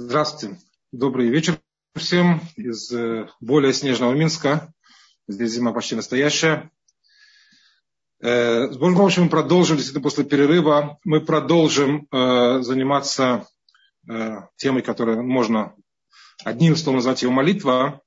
Здравствуйте. 0.00 0.56
Добрый 0.92 1.28
вечер 1.28 1.58
всем 1.96 2.40
из 2.54 2.92
э, 2.92 3.28
более 3.40 3.72
снежного 3.72 4.14
Минска. 4.14 4.72
Здесь 5.26 5.50
зима 5.50 5.72
почти 5.72 5.96
настоящая. 5.96 6.70
Э, 8.20 8.70
с 8.70 8.76
Божьей 8.76 8.96
помощью 8.96 9.24
мы 9.24 9.28
продолжим, 9.28 9.76
действительно, 9.76 10.04
после 10.04 10.22
перерыва, 10.22 11.00
мы 11.02 11.20
продолжим 11.20 12.06
э, 12.12 12.62
заниматься 12.62 13.48
темой, 14.54 14.82
которую 14.82 15.24
можно 15.24 15.74
одним 16.44 16.76
словом 16.76 16.98
назвать 16.98 17.24
ее 17.24 17.30
молитва. 17.30 18.00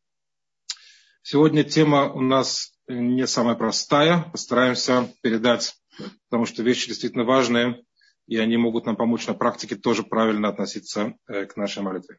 Сегодня 1.24 1.66
тема 1.66 2.10
у 2.10 2.22
нас 2.22 2.72
не 2.88 3.28
самая 3.28 3.56
простая. 3.56 4.30
Постараемся 4.32 5.14
передать, 5.22 5.76
потому 6.30 6.46
что 6.46 6.64
вещи 6.64 6.88
действительно 6.88 7.26
важные 7.26 7.84
и 8.32 8.38
они 8.38 8.56
могут 8.56 8.86
нам 8.86 8.96
помочь 8.96 9.28
на 9.28 9.34
практике 9.34 9.76
тоже 9.76 10.04
правильно 10.04 10.48
относиться 10.48 11.16
э, 11.28 11.48
к 11.48 11.58
нашей 11.58 11.84
молитве. 11.84 12.18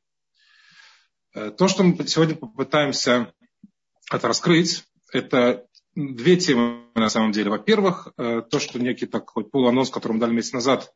Э, 1.34 1.50
то, 1.50 1.68
что 1.68 1.82
мы 1.84 2.06
сегодня 2.06 2.34
попытаемся 2.36 3.32
это 4.10 4.28
раскрыть, 4.28 4.84
это 5.10 5.66
две 5.94 6.36
темы 6.36 6.84
на 6.94 7.08
самом 7.08 7.32
деле. 7.32 7.48
Во-первых, 7.48 8.12
э, 8.18 8.42
то, 8.42 8.58
что 8.58 8.78
некий 8.78 9.06
такой 9.06 9.48
полуанонс, 9.48 9.88
который 9.88 10.12
мы 10.12 10.18
дали 10.18 10.34
месяц 10.34 10.52
назад, 10.52 10.92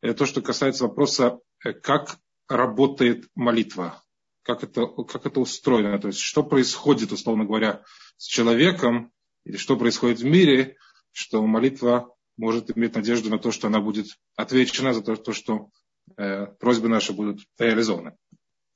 то, 0.00 0.26
что 0.26 0.42
касается 0.42 0.88
вопроса, 0.88 1.38
как 1.80 2.16
работает 2.48 3.28
молитва, 3.36 4.02
как 4.42 4.64
это, 4.64 4.88
как 4.88 5.24
это 5.24 5.38
устроено, 5.38 6.00
то 6.00 6.08
есть 6.08 6.18
что 6.18 6.42
происходит, 6.42 7.12
условно 7.12 7.44
говоря, 7.44 7.84
с 8.16 8.24
человеком, 8.24 9.12
или 9.44 9.56
что 9.56 9.76
происходит 9.76 10.18
в 10.18 10.24
мире, 10.24 10.76
что 11.12 11.46
молитва 11.46 12.12
может 12.36 12.76
иметь 12.76 12.94
надежду 12.94 13.30
на 13.30 13.38
то, 13.38 13.50
что 13.50 13.68
она 13.68 13.80
будет 13.80 14.06
отвечена 14.36 14.94
за 14.94 15.02
то, 15.02 15.16
то 15.16 15.32
что 15.32 15.70
э, 16.16 16.46
просьбы 16.58 16.88
наши 16.88 17.12
будут 17.12 17.40
реализованы. 17.58 18.16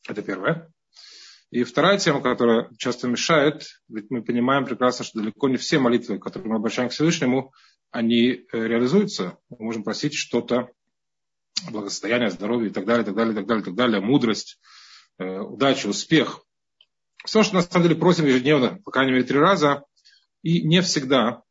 Это 0.09 0.23
первое. 0.23 0.71
И 1.51 1.63
вторая 1.65 1.99
тема, 1.99 2.21
которая 2.21 2.71
часто 2.77 3.09
мешает, 3.09 3.67
ведь 3.89 4.11
мы 4.11 4.23
понимаем 4.23 4.65
прекрасно, 4.65 5.05
что 5.05 5.21
далеко 5.21 5.49
не 5.49 5.57
все 5.57 5.79
молитвы, 5.79 6.19
которые 6.19 6.51
мы 6.51 6.57
обращаем 6.57 6.89
к 6.89 6.93
Всевышнему, 6.93 7.53
они 7.91 8.31
э, 8.31 8.43
реализуются. 8.53 9.39
Мы 9.49 9.67
можем 9.67 9.85
просить 9.85 10.15
что-то, 10.15 10.71
благосостояние, 11.71 12.31
здоровье 12.31 12.71
и 12.71 12.73
так 12.73 12.85
далее, 12.85 13.05
так 13.05 13.15
далее, 13.15 13.35
так 13.35 13.47
далее, 13.47 13.65
так 13.65 13.75
далее, 13.75 14.01
мудрость, 14.01 14.59
э, 15.19 15.39
удача, 15.39 15.87
успех. 15.87 16.41
Все, 17.25 17.43
что 17.43 17.55
на 17.55 17.63
самом 17.63 17.89
деле 17.89 17.99
просим 17.99 18.27
ежедневно, 18.27 18.81
по 18.85 18.91
крайней 18.91 19.13
мере, 19.13 19.25
три 19.25 19.39
раза, 19.39 19.85
и 20.43 20.63
не 20.63 20.83
всегда 20.83 21.43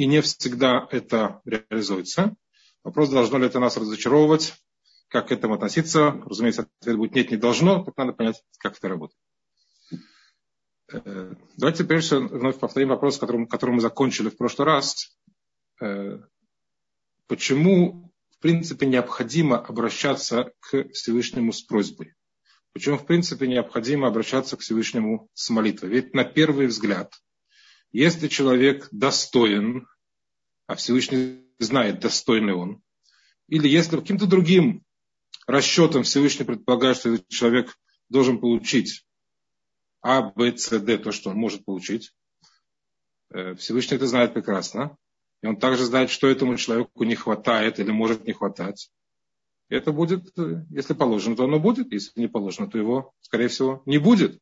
и 0.00 0.06
не 0.06 0.22
всегда 0.22 0.88
это 0.90 1.42
реализуется. 1.44 2.34
Вопрос, 2.84 3.10
должно 3.10 3.36
ли 3.36 3.48
это 3.48 3.60
нас 3.60 3.76
разочаровывать, 3.76 4.54
как 5.08 5.28
к 5.28 5.32
этому 5.32 5.56
относиться. 5.56 6.12
Разумеется, 6.24 6.68
ответ 6.80 6.96
будет 6.96 7.14
нет, 7.14 7.30
не 7.30 7.36
должно, 7.36 7.84
так 7.84 7.94
надо 7.98 8.12
понять, 8.14 8.42
как 8.60 8.78
это 8.78 8.88
работает. 8.88 9.20
Э, 10.90 11.34
давайте 11.58 11.84
прежде 11.84 12.06
всего 12.16 12.28
вновь 12.28 12.58
повторим 12.58 12.88
вопрос, 12.88 13.18
которым, 13.18 13.46
которым 13.46 13.74
мы 13.74 13.82
закончили 13.82 14.30
в 14.30 14.38
прошлый 14.38 14.64
раз. 14.64 15.14
Э, 15.82 16.20
почему, 17.26 18.10
в 18.30 18.38
принципе, 18.38 18.86
необходимо 18.86 19.58
обращаться 19.58 20.54
к 20.60 20.88
Всевышнему 20.94 21.52
с 21.52 21.60
просьбой? 21.60 22.14
Почему, 22.72 22.96
в 22.96 23.04
принципе, 23.04 23.46
необходимо 23.46 24.08
обращаться 24.08 24.56
к 24.56 24.60
Всевышнему 24.60 25.28
с 25.34 25.50
молитвой? 25.50 25.90
Ведь 25.90 26.14
на 26.14 26.24
первый 26.24 26.68
взгляд– 26.68 27.12
если 27.92 28.28
человек 28.28 28.88
достоин, 28.90 29.86
а 30.66 30.74
Всевышний 30.76 31.44
знает, 31.58 32.00
достойный 32.00 32.54
он, 32.54 32.82
или 33.48 33.68
если 33.68 33.96
каким-то 33.96 34.26
другим 34.26 34.84
расчетом 35.46 36.04
Всевышний 36.04 36.44
предполагает, 36.44 36.96
что 36.96 37.14
этот 37.14 37.28
человек 37.28 37.76
должен 38.08 38.38
получить 38.38 39.04
А, 40.02 40.22
Б, 40.22 40.56
С, 40.56 40.78
Д, 40.78 40.98
то, 40.98 41.12
что 41.12 41.30
он 41.30 41.36
может 41.36 41.64
получить, 41.64 42.14
э, 43.30 43.54
Всевышний 43.56 43.96
это 43.96 44.06
знает 44.06 44.32
прекрасно. 44.32 44.96
И 45.42 45.46
он 45.46 45.56
также 45.56 45.84
знает, 45.84 46.10
что 46.10 46.28
этому 46.28 46.56
человеку 46.56 47.04
не 47.04 47.14
хватает 47.14 47.78
или 47.78 47.90
может 47.90 48.24
не 48.24 48.32
хватать. 48.32 48.90
Это 49.68 49.92
будет, 49.92 50.38
э, 50.38 50.64
если 50.70 50.94
положено, 50.94 51.36
то 51.36 51.44
оно 51.44 51.58
будет. 51.58 51.92
Если 51.92 52.20
не 52.20 52.28
положено, 52.28 52.68
то 52.68 52.78
его, 52.78 53.12
скорее 53.20 53.48
всего, 53.48 53.82
не 53.86 53.98
будет. 53.98 54.38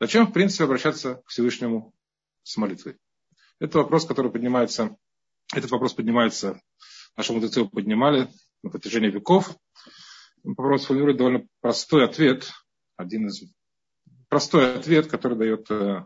Зачем, 0.00 0.26
в 0.26 0.32
принципе, 0.32 0.64
обращаться 0.64 1.22
к 1.24 1.28
Всевышнему 1.28 1.94
с 2.44 2.56
молитвой. 2.56 2.96
Это 3.58 3.78
вопрос, 3.78 4.06
который 4.06 4.30
поднимается, 4.30 4.96
этот 5.52 5.70
вопрос 5.70 5.94
поднимается, 5.94 6.60
наши 7.16 7.32
мудрецы 7.32 7.60
его 7.60 7.68
поднимали 7.68 8.30
на 8.62 8.70
протяжении 8.70 9.10
веков. 9.10 9.56
Попробуем 10.42 10.78
сформулировать 10.78 11.16
довольно 11.16 11.46
простой 11.60 12.04
ответ, 12.04 12.52
один 12.96 13.26
из 13.26 13.42
простой 14.28 14.76
ответ, 14.76 15.06
который 15.06 15.38
дает 15.38 15.70
э, 15.70 16.04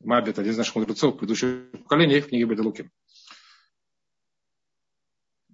Мабит, 0.00 0.38
один 0.38 0.52
из 0.52 0.58
наших 0.58 0.76
мудрецов 0.76 1.16
предыдущих 1.16 1.70
поколений 1.72 2.20
в 2.20 2.28
книге 2.28 2.44
Бедалуки. 2.44 2.90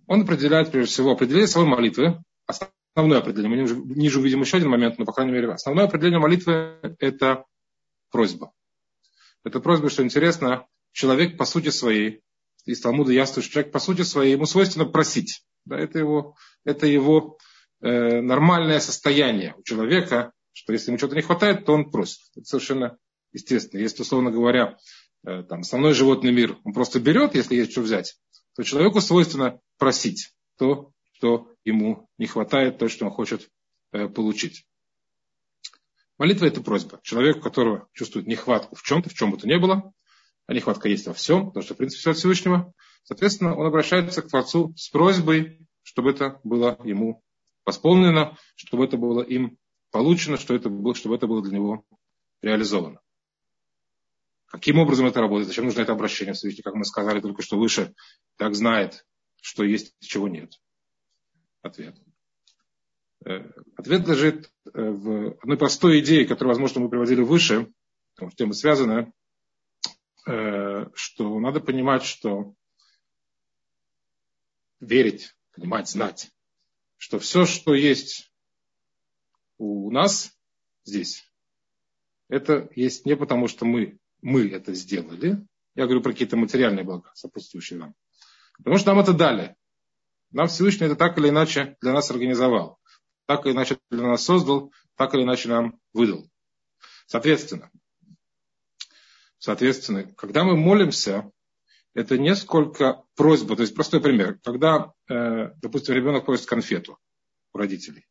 Он 0.06 0.22
определяет, 0.22 0.70
прежде 0.70 0.90
всего, 0.90 1.12
определение 1.12 1.48
своей 1.48 1.68
молитвы, 1.68 2.22
основное 2.46 3.18
определение, 3.18 3.66
мы 3.66 3.94
ниже 3.94 4.20
увидим 4.20 4.40
еще 4.40 4.56
один 4.56 4.70
момент, 4.70 4.98
но, 4.98 5.04
по 5.04 5.12
крайней 5.12 5.32
мере, 5.32 5.52
основное 5.52 5.84
определение 5.84 6.18
молитвы– 6.18 6.78
это 6.98 7.44
просьба. 8.10 8.52
Это 9.48 9.60
просьба, 9.60 9.88
что 9.88 10.02
интересно, 10.02 10.66
человек 10.92 11.38
по 11.38 11.46
сути 11.46 11.70
своей, 11.70 12.20
из 12.66 12.82
Талмуда 12.82 13.12
ясно, 13.12 13.40
что 13.40 13.50
человек 13.50 13.72
по 13.72 13.78
сути 13.78 14.02
своей, 14.02 14.32
ему 14.32 14.44
свойственно 14.44 14.84
просить. 14.84 15.42
Да, 15.64 15.78
это 15.78 15.98
его, 15.98 16.36
это 16.66 16.86
его 16.86 17.38
э, 17.80 18.20
нормальное 18.20 18.78
состояние 18.78 19.54
у 19.56 19.62
человека, 19.62 20.32
что 20.52 20.74
если 20.74 20.90
ему 20.90 20.98
что-то 20.98 21.16
не 21.16 21.22
хватает, 21.22 21.64
то 21.64 21.72
он 21.72 21.90
просит. 21.90 22.20
Это 22.36 22.44
совершенно 22.44 22.98
естественно. 23.32 23.80
Если, 23.80 24.02
условно 24.02 24.30
говоря, 24.30 24.76
э, 25.26 25.42
там, 25.44 25.60
основной 25.60 25.94
животный 25.94 26.30
мир, 26.30 26.58
он 26.64 26.74
просто 26.74 27.00
берет, 27.00 27.34
если 27.34 27.56
есть 27.56 27.72
что 27.72 27.80
взять, 27.80 28.18
то 28.54 28.62
человеку 28.62 29.00
свойственно 29.00 29.60
просить 29.78 30.34
то, 30.58 30.92
что 31.12 31.50
ему 31.64 32.06
не 32.18 32.26
хватает, 32.26 32.76
то, 32.76 32.88
что 32.88 33.06
он 33.06 33.12
хочет 33.12 33.48
э, 33.92 34.08
получить. 34.08 34.66
Молитва– 36.18 36.46
это 36.46 36.60
просьба. 36.60 37.00
Человек, 37.02 37.36
у 37.38 37.40
которого 37.40 37.88
чувствует 37.92 38.26
нехватку 38.26 38.74
в 38.74 38.82
чем-то, 38.82 39.08
в 39.08 39.14
чем 39.14 39.30
бы 39.30 39.38
то 39.38 39.46
ни 39.46 39.56
было, 39.56 39.92
а 40.46 40.52
нехватка 40.52 40.88
есть 40.88 41.06
во 41.06 41.14
всем, 41.14 41.46
потому 41.46 41.62
что, 41.62 41.74
в 41.74 41.76
принципе, 41.76 42.00
все 42.00 42.10
от 42.10 42.16
Всевышнего, 42.16 42.72
соответственно, 43.04 43.56
он 43.56 43.66
обращается 43.66 44.22
к 44.22 44.28
Творцу 44.28 44.74
с 44.76 44.88
просьбой, 44.88 45.60
чтобы 45.82 46.10
это 46.10 46.40
было 46.42 46.76
ему 46.84 47.22
восполнено, 47.64 48.36
чтобы 48.56 48.84
это 48.84 48.96
было 48.96 49.22
им 49.22 49.58
получено, 49.90 50.38
чтобы 50.38 50.58
это 50.58 50.68
было, 50.70 50.94
чтобы 50.94 51.14
это 51.14 51.26
было 51.26 51.42
для 51.42 51.58
него 51.58 51.84
реализовано. 52.42 53.00
Каким 54.46 54.78
образом 54.78 55.06
это 55.06 55.20
работает? 55.20 55.48
Зачем 55.48 55.66
нужно 55.66 55.82
это 55.82 55.92
обращение 55.92 56.34
Всевышний? 56.34 56.62
Как 56.62 56.74
мы 56.74 56.84
сказали 56.84 57.20
только 57.20 57.42
что 57.42 57.58
выше, 57.58 57.94
так 58.36 58.54
знает, 58.54 59.06
что 59.40 59.62
есть, 59.62 59.94
чего 60.00 60.26
нет. 60.26 60.58
Ответ. 61.62 61.96
Э, 63.24 63.50
ответ 63.76 64.06
лежит 64.06 64.52
э, 64.66 64.70
в 64.74 65.38
одной 65.40 65.58
простой 65.58 66.00
идее, 66.00 66.26
которую, 66.26 66.50
возможно, 66.50 66.80
мы 66.80 66.88
приводили 66.88 67.20
выше, 67.20 67.72
потому 68.14 68.30
что 68.30 68.38
тема 68.38 68.52
связана, 68.52 69.12
э, 70.26 70.86
что 70.94 71.40
надо 71.40 71.60
понимать, 71.60 72.04
что 72.04 72.54
верить, 74.78 75.34
понимать, 75.52 75.88
знать, 75.88 76.30
что 76.96 77.18
все, 77.18 77.44
что 77.44 77.74
есть 77.74 78.32
у 79.58 79.90
нас 79.90 80.38
здесь, 80.84 81.24
это 82.28 82.70
есть 82.76 83.04
не 83.04 83.16
потому, 83.16 83.48
что 83.48 83.64
мы, 83.64 83.98
мы 84.22 84.48
это 84.48 84.74
сделали, 84.74 85.44
я 85.74 85.84
говорю 85.84 86.02
про 86.02 86.12
какие-то 86.12 86.36
материальные 86.36 86.84
блага, 86.84 87.10
сопутствующие 87.14 87.80
нам, 87.80 87.94
потому 88.58 88.78
что 88.78 88.90
нам 88.94 89.00
это 89.00 89.12
дали. 89.12 89.56
Нам 90.30 90.46
Всевышний 90.46 90.86
это 90.86 90.94
так 90.94 91.16
или 91.18 91.30
иначе 91.30 91.76
для 91.80 91.92
нас 91.92 92.10
организовал 92.10 92.77
так 93.28 93.44
или 93.44 93.52
иначе 93.52 93.78
для 93.90 94.04
нас 94.04 94.24
создал, 94.24 94.72
так 94.96 95.12
или 95.14 95.22
иначе 95.22 95.50
нам 95.50 95.78
выдал. 95.92 96.30
Соответственно, 97.06 97.70
соответственно, 99.36 100.04
когда 100.14 100.44
мы 100.44 100.56
молимся, 100.56 101.30
это 101.92 102.16
не 102.16 102.34
сколько 102.34 103.04
просьба, 103.16 103.54
то 103.54 103.62
есть 103.62 103.74
простой 103.74 104.00
пример. 104.00 104.38
Когда, 104.42 104.94
э, 105.10 105.50
допустим, 105.56 105.94
ребенок 105.94 106.24
просит 106.24 106.46
конфету 106.46 106.98
у 107.52 107.58
родителей. 107.58 108.06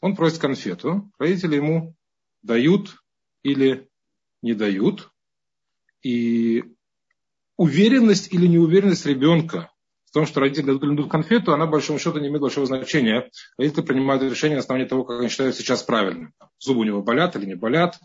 Он 0.00 0.16
просит 0.16 0.38
конфету, 0.38 1.12
родители 1.16 1.54
ему 1.54 1.94
дают 2.42 2.96
или 3.44 3.88
не 4.42 4.54
дают. 4.54 5.12
И 6.02 6.64
уверенность 7.56 8.32
или 8.32 8.48
неуверенность 8.48 9.06
ребенка 9.06 9.70
в 10.10 10.14
том, 10.14 10.26
что 10.26 10.40
родители 10.40 10.72
дадут 10.72 11.10
конфету, 11.10 11.52
она, 11.52 11.66
большому 11.66 11.98
счету, 11.98 12.18
не 12.18 12.28
имеет 12.28 12.40
большого 12.40 12.66
значения. 12.66 13.30
Родители 13.56 13.82
принимают 13.82 14.22
решение 14.24 14.56
на 14.56 14.60
основании 14.60 14.88
того, 14.88 15.04
как 15.04 15.20
они 15.20 15.28
считают 15.28 15.54
сейчас 15.54 15.82
правильным. 15.82 16.34
Зубы 16.58 16.80
у 16.80 16.84
него 16.84 17.00
болят 17.00 17.36
или 17.36 17.46
не 17.46 17.54
болят, 17.54 17.98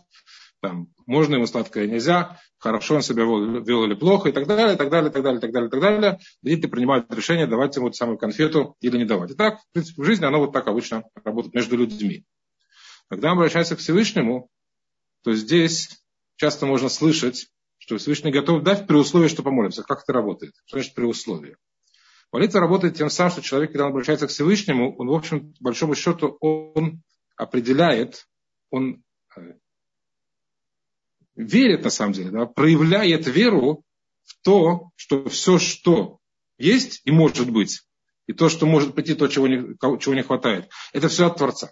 там, 0.60 0.88
можно 1.04 1.34
ему 1.34 1.46
сладкое, 1.46 1.86
нельзя, 1.86 2.40
хорошо 2.58 2.94
он 2.96 3.02
себя 3.02 3.24
вел 3.24 3.84
или 3.84 3.94
плохо, 3.94 4.28
и 4.28 4.32
так 4.32 4.46
далее, 4.46 4.74
и 4.74 4.78
так 4.78 4.88
далее, 4.88 5.10
и 5.10 5.12
так 5.12 5.22
далее, 5.22 5.38
и 5.38 5.40
так 5.40 5.52
далее, 5.52 5.68
и 5.68 5.70
так 5.70 5.80
далее. 5.80 6.18
Родители 6.42 6.70
принимают 6.70 7.12
решение, 7.12 7.46
давать 7.46 7.76
ему 7.76 7.88
эту 7.88 7.96
самую 7.96 8.18
конфету 8.18 8.76
или 8.80 8.96
не 8.96 9.04
давать. 9.04 9.32
И 9.32 9.34
так, 9.34 9.60
в 9.60 9.72
принципе, 9.72 10.02
в 10.02 10.04
жизни 10.04 10.24
оно 10.24 10.38
вот 10.38 10.52
так 10.52 10.66
обычно 10.66 11.04
работает 11.24 11.54
между 11.54 11.76
людьми. 11.76 12.24
Когда 13.08 13.32
он 13.32 13.38
обращается 13.38 13.76
к 13.76 13.80
Всевышнему, 13.80 14.48
то 15.22 15.34
здесь 15.34 15.90
часто 16.36 16.66
можно 16.66 16.88
слышать, 16.88 17.48
что 17.78 17.98
Всевышний 17.98 18.32
готов 18.32 18.62
дать 18.62 18.86
при 18.86 18.96
условии, 18.96 19.28
что 19.28 19.42
помолимся. 19.42 19.82
Как 19.82 20.02
это 20.02 20.12
работает? 20.12 20.54
Что 20.66 20.78
значит 20.78 20.94
при 20.94 21.04
условии? 21.04 21.56
Молитва 22.32 22.60
работает 22.60 22.96
тем 22.96 23.08
самым, 23.08 23.32
что 23.32 23.42
человек, 23.42 23.72
когда 23.72 23.84
он 23.84 23.90
обращается 23.90 24.26
к 24.26 24.30
Всевышнему, 24.30 24.96
он, 24.96 25.08
в 25.08 25.14
общем, 25.14 25.52
по 25.54 25.64
большому 25.64 25.94
счету, 25.94 26.36
он 26.40 27.02
определяет, 27.36 28.26
он 28.70 29.02
э, 29.36 29.54
верит 31.34 31.84
на 31.84 31.90
самом 31.90 32.12
деле, 32.12 32.30
да, 32.30 32.46
проявляет 32.46 33.26
веру 33.26 33.84
в 34.24 34.42
то, 34.42 34.90
что 34.96 35.28
все, 35.28 35.58
что 35.58 36.18
есть 36.58 37.02
и 37.04 37.10
может 37.10 37.50
быть, 37.50 37.82
и 38.26 38.32
то, 38.32 38.48
что 38.48 38.66
может 38.66 38.94
прийти, 38.94 39.14
то, 39.14 39.28
чего 39.28 39.46
не, 39.46 39.76
чего 40.00 40.14
не 40.14 40.22
хватает, 40.22 40.68
это 40.92 41.08
все 41.08 41.26
от 41.26 41.36
Творца. 41.36 41.68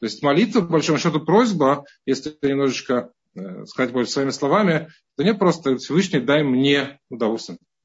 То 0.00 0.06
есть 0.06 0.22
молитва, 0.22 0.60
по 0.60 0.72
большому 0.72 0.98
счету, 0.98 1.24
просьба, 1.24 1.84
если 2.04 2.36
немножечко 2.42 3.12
э, 3.34 3.64
сказать 3.64 4.10
своими 4.10 4.30
словами, 4.30 4.88
это 5.16 5.24
не 5.24 5.34
просто 5.34 5.76
Всевышний 5.78 6.20
дай 6.20 6.44
мне, 6.44 7.00
ну, 7.10 7.16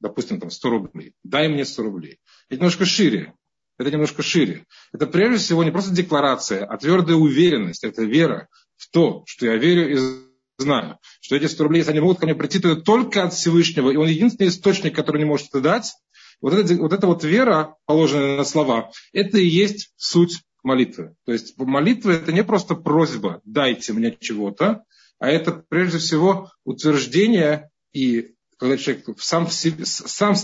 допустим, 0.00 0.40
там 0.40 0.50
100 0.50 0.70
рублей, 0.70 1.12
дай 1.22 1.48
мне 1.48 1.64
100 1.64 1.82
рублей. 1.82 2.18
Это 2.48 2.60
немножко 2.60 2.84
шире. 2.84 3.34
Это 3.78 3.90
немножко 3.90 4.22
шире. 4.22 4.66
Это 4.92 5.06
прежде 5.06 5.38
всего 5.38 5.64
не 5.64 5.70
просто 5.70 5.94
декларация, 5.94 6.66
а 6.66 6.76
твердая 6.76 7.16
уверенность, 7.16 7.84
это 7.84 8.02
вера 8.02 8.48
в 8.76 8.90
то, 8.90 9.22
что 9.26 9.46
я 9.46 9.56
верю 9.56 9.92
и 9.92 10.30
знаю, 10.58 10.98
что 11.20 11.36
эти 11.36 11.46
100 11.46 11.62
рублей, 11.64 11.78
если 11.78 11.92
они 11.92 12.00
могут 12.00 12.18
ко 12.18 12.26
мне 12.26 12.34
прийти, 12.34 12.58
то 12.58 12.68
это 12.68 12.82
только 12.82 13.24
от 13.24 13.32
Всевышнего, 13.32 13.90
и 13.90 13.96
он 13.96 14.08
единственный 14.08 14.48
источник, 14.48 14.94
который 14.94 15.18
не 15.18 15.24
может 15.24 15.48
это 15.48 15.60
дать. 15.60 15.94
Вот, 16.40 16.52
это, 16.54 16.74
вот 16.74 16.92
эта 16.92 17.06
вот 17.06 17.24
вера, 17.24 17.76
положенная 17.86 18.36
на 18.36 18.44
слова, 18.44 18.90
это 19.12 19.38
и 19.38 19.46
есть 19.46 19.92
суть 19.96 20.42
молитвы. 20.62 21.14
То 21.24 21.32
есть 21.32 21.56
молитва 21.56 22.10
это 22.10 22.32
не 22.32 22.44
просто 22.44 22.74
просьба, 22.74 23.40
дайте 23.44 23.92
мне 23.92 24.16
чего-то, 24.18 24.84
а 25.18 25.28
это 25.28 25.52
прежде 25.52 25.98
всего 25.98 26.50
утверждение 26.64 27.70
и 27.92 28.34
когда 28.60 28.76
человек 28.76 29.06
сам, 29.18 29.48
себе, 29.48 29.86
сам, 29.86 30.34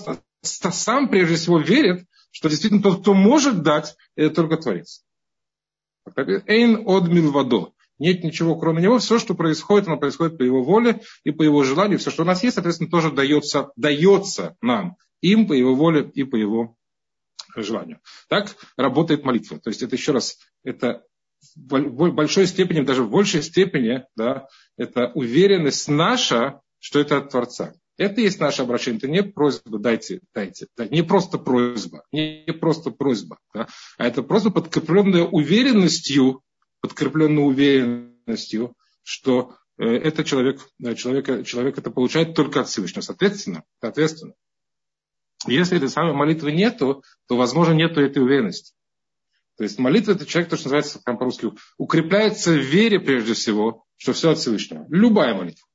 сам 0.43 1.09
прежде 1.11 1.37
всего 1.37 1.59
верит, 1.59 2.07
что 2.31 2.49
действительно 2.49 2.83
тот, 2.83 3.03
кто 3.03 3.13
может 3.13 3.63
дать, 3.63 3.95
это 4.15 4.35
только 4.35 4.57
Творец. 4.57 5.05
Эйн 6.47 6.83
од 6.87 7.09
милвадо. 7.09 7.73
Нет 7.99 8.25
ничего, 8.25 8.57
кроме 8.57 8.83
него. 8.83 8.99
Все, 8.99 9.19
что 9.19 9.35
происходит, 9.35 9.87
оно 9.87 9.99
происходит 9.99 10.39
по 10.39 10.43
его 10.43 10.65
воле 10.65 11.03
и 11.25 11.31
по 11.31 11.43
его 11.43 11.63
желанию. 11.63 11.99
Все, 11.99 12.11
что 12.11 12.23
у 12.23 12.27
нас 12.27 12.43
есть, 12.43 12.55
соответственно, 12.55 12.91
тоже 12.91 13.11
дается, 13.11 13.71
дается 13.77 14.57
нам. 14.63 14.97
Им 15.21 15.47
по 15.47 15.53
его 15.53 15.75
воле 15.75 16.11
и 16.15 16.25
по 16.25 16.37
его 16.37 16.77
желанию. 17.55 18.01
Так 18.29 18.57
работает 18.79 19.25
молитва. 19.25 19.59
То 19.61 19.69
есть 19.69 19.83
это 19.83 19.95
еще 19.95 20.13
раз, 20.13 20.39
это 20.65 21.05
в 21.55 22.13
большой 22.13 22.47
степени, 22.47 22.81
даже 22.81 23.03
в 23.03 23.11
большей 23.11 23.43
степени, 23.43 24.05
да, 24.17 24.47
это 24.79 25.11
уверенность 25.15 25.89
наша, 25.89 26.61
что 26.79 26.99
это 26.99 27.19
от 27.19 27.31
Творца. 27.31 27.75
Это 27.96 28.20
есть 28.20 28.40
наше 28.40 28.62
обращение. 28.62 28.98
Это 28.98 29.08
не 29.08 29.22
просьба, 29.22 29.78
дайте, 29.78 30.20
дайте. 30.34 30.66
Да, 30.76 30.87
не 30.87 31.02
просто 31.02 31.38
просьба. 31.38 32.04
Не, 32.12 32.44
просто 32.60 32.90
просьба. 32.90 33.38
Да, 33.54 33.69
а 33.96 34.06
это 34.06 34.22
просто 34.22 34.50
подкрепленная 34.50 35.25
уверенностью, 35.25 36.43
подкрепленная 36.81 37.44
уверенностью, 37.44 38.75
что 39.02 39.54
э, 39.78 39.84
это 39.84 40.25
человек, 40.25 40.60
человек, 40.96 41.46
человек 41.46 41.78
это 41.78 41.90
получает 41.90 42.34
только 42.34 42.60
от 42.60 42.69
Всевышнего. 42.69 43.02
Соответственно, 43.02 43.64
соответственно, 43.81 44.34
если 45.46 45.76
этой 45.76 45.88
самой 45.88 46.14
молитвы 46.14 46.52
нету, 46.52 47.02
то, 47.28 47.37
возможно, 47.37 47.72
нету 47.72 48.00
этой 48.00 48.22
уверенности. 48.22 48.75
То 49.56 49.64
есть 49.64 49.78
молитва 49.78 50.12
это 50.12 50.26
человек, 50.26 50.50
то, 50.50 50.56
что 50.56 50.66
называется 50.66 51.00
по-русски, 51.02 51.50
укрепляется 51.78 52.52
в 52.52 52.58
вере 52.58 53.00
прежде 53.00 53.32
всего, 53.32 53.84
что 53.96 54.12
все 54.12 54.32
от 54.32 54.38
Всевышнего. 54.38 54.84
Любая 54.90 55.34
молитва, 55.34 55.66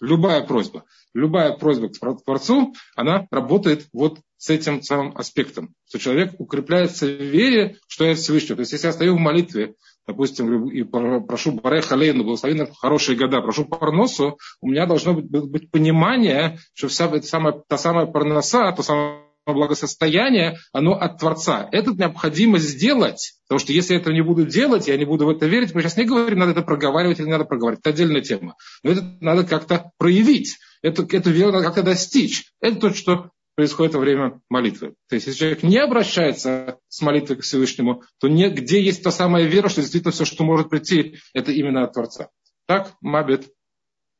любая 0.00 0.42
просьба, 0.42 0.84
любая 1.14 1.52
просьба 1.52 1.88
к 1.88 2.24
Творцу, 2.24 2.74
она 2.94 3.26
работает 3.30 3.88
вот 3.92 4.18
с 4.36 4.50
этим 4.50 4.82
самым 4.82 5.16
аспектом, 5.16 5.74
что 5.88 5.98
человек 5.98 6.34
укрепляется 6.38 7.06
в 7.06 7.20
вере, 7.20 7.76
что 7.88 8.04
я 8.04 8.14
Всевышнего. 8.14 8.56
То 8.56 8.60
есть 8.60 8.72
если 8.72 8.86
я 8.86 8.92
стою 8.92 9.16
в 9.16 9.20
молитве, 9.20 9.74
допустим, 10.06 10.68
и 10.68 10.84
прошу 10.84 11.52
Баре 11.52 11.82
Халейну, 11.82 12.24
благослови 12.24 12.54
на 12.54 12.66
хорошие 12.72 13.18
года, 13.18 13.40
прошу 13.42 13.64
Парносу, 13.64 14.38
у 14.60 14.68
меня 14.68 14.86
должно 14.86 15.14
быть, 15.14 15.26
быть 15.28 15.70
понимание, 15.70 16.58
что 16.72 16.88
вся 16.88 17.06
эта 17.06 17.26
самая, 17.26 17.62
та 17.68 17.76
самая 17.76 18.06
Парноса, 18.06 18.72
то 18.72 18.82
самое 18.82 19.27
благосостояние, 19.54 20.58
оно 20.72 20.94
от 20.94 21.18
Творца. 21.18 21.68
Это 21.72 21.92
необходимо 21.92 22.58
сделать, 22.58 23.34
потому 23.46 23.58
что 23.58 23.72
если 23.72 23.94
я 23.94 24.00
этого 24.00 24.12
не 24.12 24.22
буду 24.22 24.46
делать, 24.46 24.88
я 24.88 24.96
не 24.96 25.04
буду 25.04 25.26
в 25.26 25.30
это 25.30 25.46
верить, 25.46 25.74
мы 25.74 25.82
сейчас 25.82 25.96
не 25.96 26.04
говорим, 26.04 26.38
надо 26.38 26.52
это 26.52 26.62
проговаривать 26.62 27.18
или 27.18 27.26
не 27.26 27.32
надо 27.32 27.44
проговаривать, 27.44 27.80
это 27.80 27.90
отдельная 27.90 28.20
тема. 28.20 28.56
Но 28.82 28.92
это 28.92 29.16
надо 29.20 29.44
как-то 29.44 29.90
проявить, 29.98 30.58
эту, 30.82 31.06
эту 31.06 31.30
веру 31.30 31.52
надо 31.52 31.64
как-то 31.64 31.82
достичь. 31.82 32.52
Это 32.60 32.80
то, 32.80 32.90
что 32.94 33.30
происходит 33.58 33.94
во 33.94 34.00
время 34.00 34.40
молитвы. 34.48 34.94
То 35.08 35.16
есть, 35.16 35.26
если 35.26 35.40
человек 35.40 35.62
не 35.64 35.78
обращается 35.78 36.78
с 36.86 37.02
молитвой 37.02 37.38
к 37.38 37.42
Всевышнему, 37.42 38.04
то 38.20 38.28
не, 38.28 38.48
где 38.50 38.80
есть 38.80 39.02
та 39.02 39.10
самая 39.10 39.46
вера, 39.46 39.68
что 39.68 39.80
действительно 39.80 40.12
все, 40.12 40.24
что 40.24 40.44
может 40.44 40.70
прийти, 40.70 41.16
это 41.34 41.50
именно 41.50 41.82
от 41.82 41.92
Творца. 41.92 42.28
Так 42.66 42.94
Мабет 43.00 43.48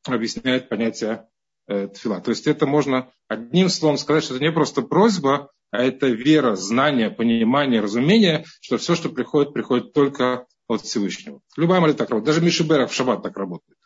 объясняет 0.05 0.67
понятие 0.67 1.28
э, 1.69 1.87
тфила. 1.87 2.19
То 2.19 2.31
есть 2.31 2.47
это 2.47 2.65
можно 2.65 3.09
одним 3.27 3.69
словом 3.69 3.97
сказать, 3.97 4.23
что 4.23 4.35
это 4.35 4.43
не 4.43 4.51
просто 4.51 4.81
просьба, 4.81 5.51
а 5.71 5.83
это 5.83 6.07
вера, 6.07 6.55
знание, 6.55 7.09
понимание, 7.09 7.79
разумение, 7.79 8.45
что 8.61 8.77
все, 8.77 8.95
что 8.95 9.09
приходит, 9.09 9.53
приходит 9.53 9.93
только 9.93 10.45
от 10.67 10.81
Всевышнего. 10.81 11.41
Любая 11.55 11.79
молитва 11.79 11.99
так 11.99 12.09
работает. 12.09 12.35
Даже 12.35 12.45
Мишиберах 12.45 12.91
в 12.91 12.93
шаббат 12.93 13.23
так 13.23 13.37
работает 13.37 13.77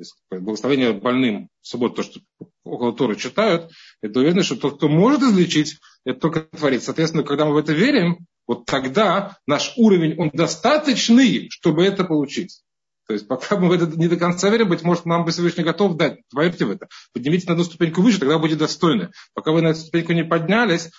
есть 0.00 0.16
благословение 0.30 0.92
больным 0.92 1.48
в 1.60 1.66
субботу, 1.66 1.96
то, 1.96 2.02
что 2.02 2.20
около 2.64 2.92
Торы 2.92 3.16
читают, 3.16 3.70
это 4.02 4.18
уверенность, 4.20 4.46
что 4.46 4.56
тот, 4.56 4.76
кто 4.76 4.88
может 4.88 5.22
излечить, 5.22 5.78
это 6.04 6.20
только 6.20 6.40
Творец. 6.40 6.84
Соответственно, 6.84 7.22
когда 7.22 7.44
мы 7.44 7.54
в 7.54 7.58
это 7.58 7.72
верим, 7.72 8.26
вот 8.46 8.64
тогда 8.64 9.38
наш 9.46 9.74
уровень, 9.76 10.18
он 10.18 10.30
достаточный, 10.32 11.48
чтобы 11.50 11.84
это 11.84 12.04
получить. 12.04 12.62
То 13.10 13.14
есть 13.14 13.26
пока 13.26 13.56
мы 13.56 13.66
в 13.66 13.72
это 13.72 13.86
не 13.98 14.06
до 14.06 14.16
конца 14.16 14.48
верим, 14.50 14.68
быть 14.68 14.84
может, 14.84 15.04
нам 15.04 15.24
бы 15.24 15.32
Всевышний 15.32 15.64
готов 15.64 15.96
дать. 15.96 16.20
Поверьте 16.32 16.64
в 16.64 16.70
это. 16.70 16.86
Поднимите 17.12 17.44
на 17.48 17.54
одну 17.54 17.64
ступеньку 17.64 18.02
выше, 18.02 18.20
тогда 18.20 18.38
будет 18.38 18.58
достойно. 18.58 19.10
Пока 19.34 19.50
вы 19.50 19.62
на 19.62 19.70
эту 19.70 19.80
ступеньку 19.80 20.12
не 20.12 20.22
поднялись, 20.22 20.92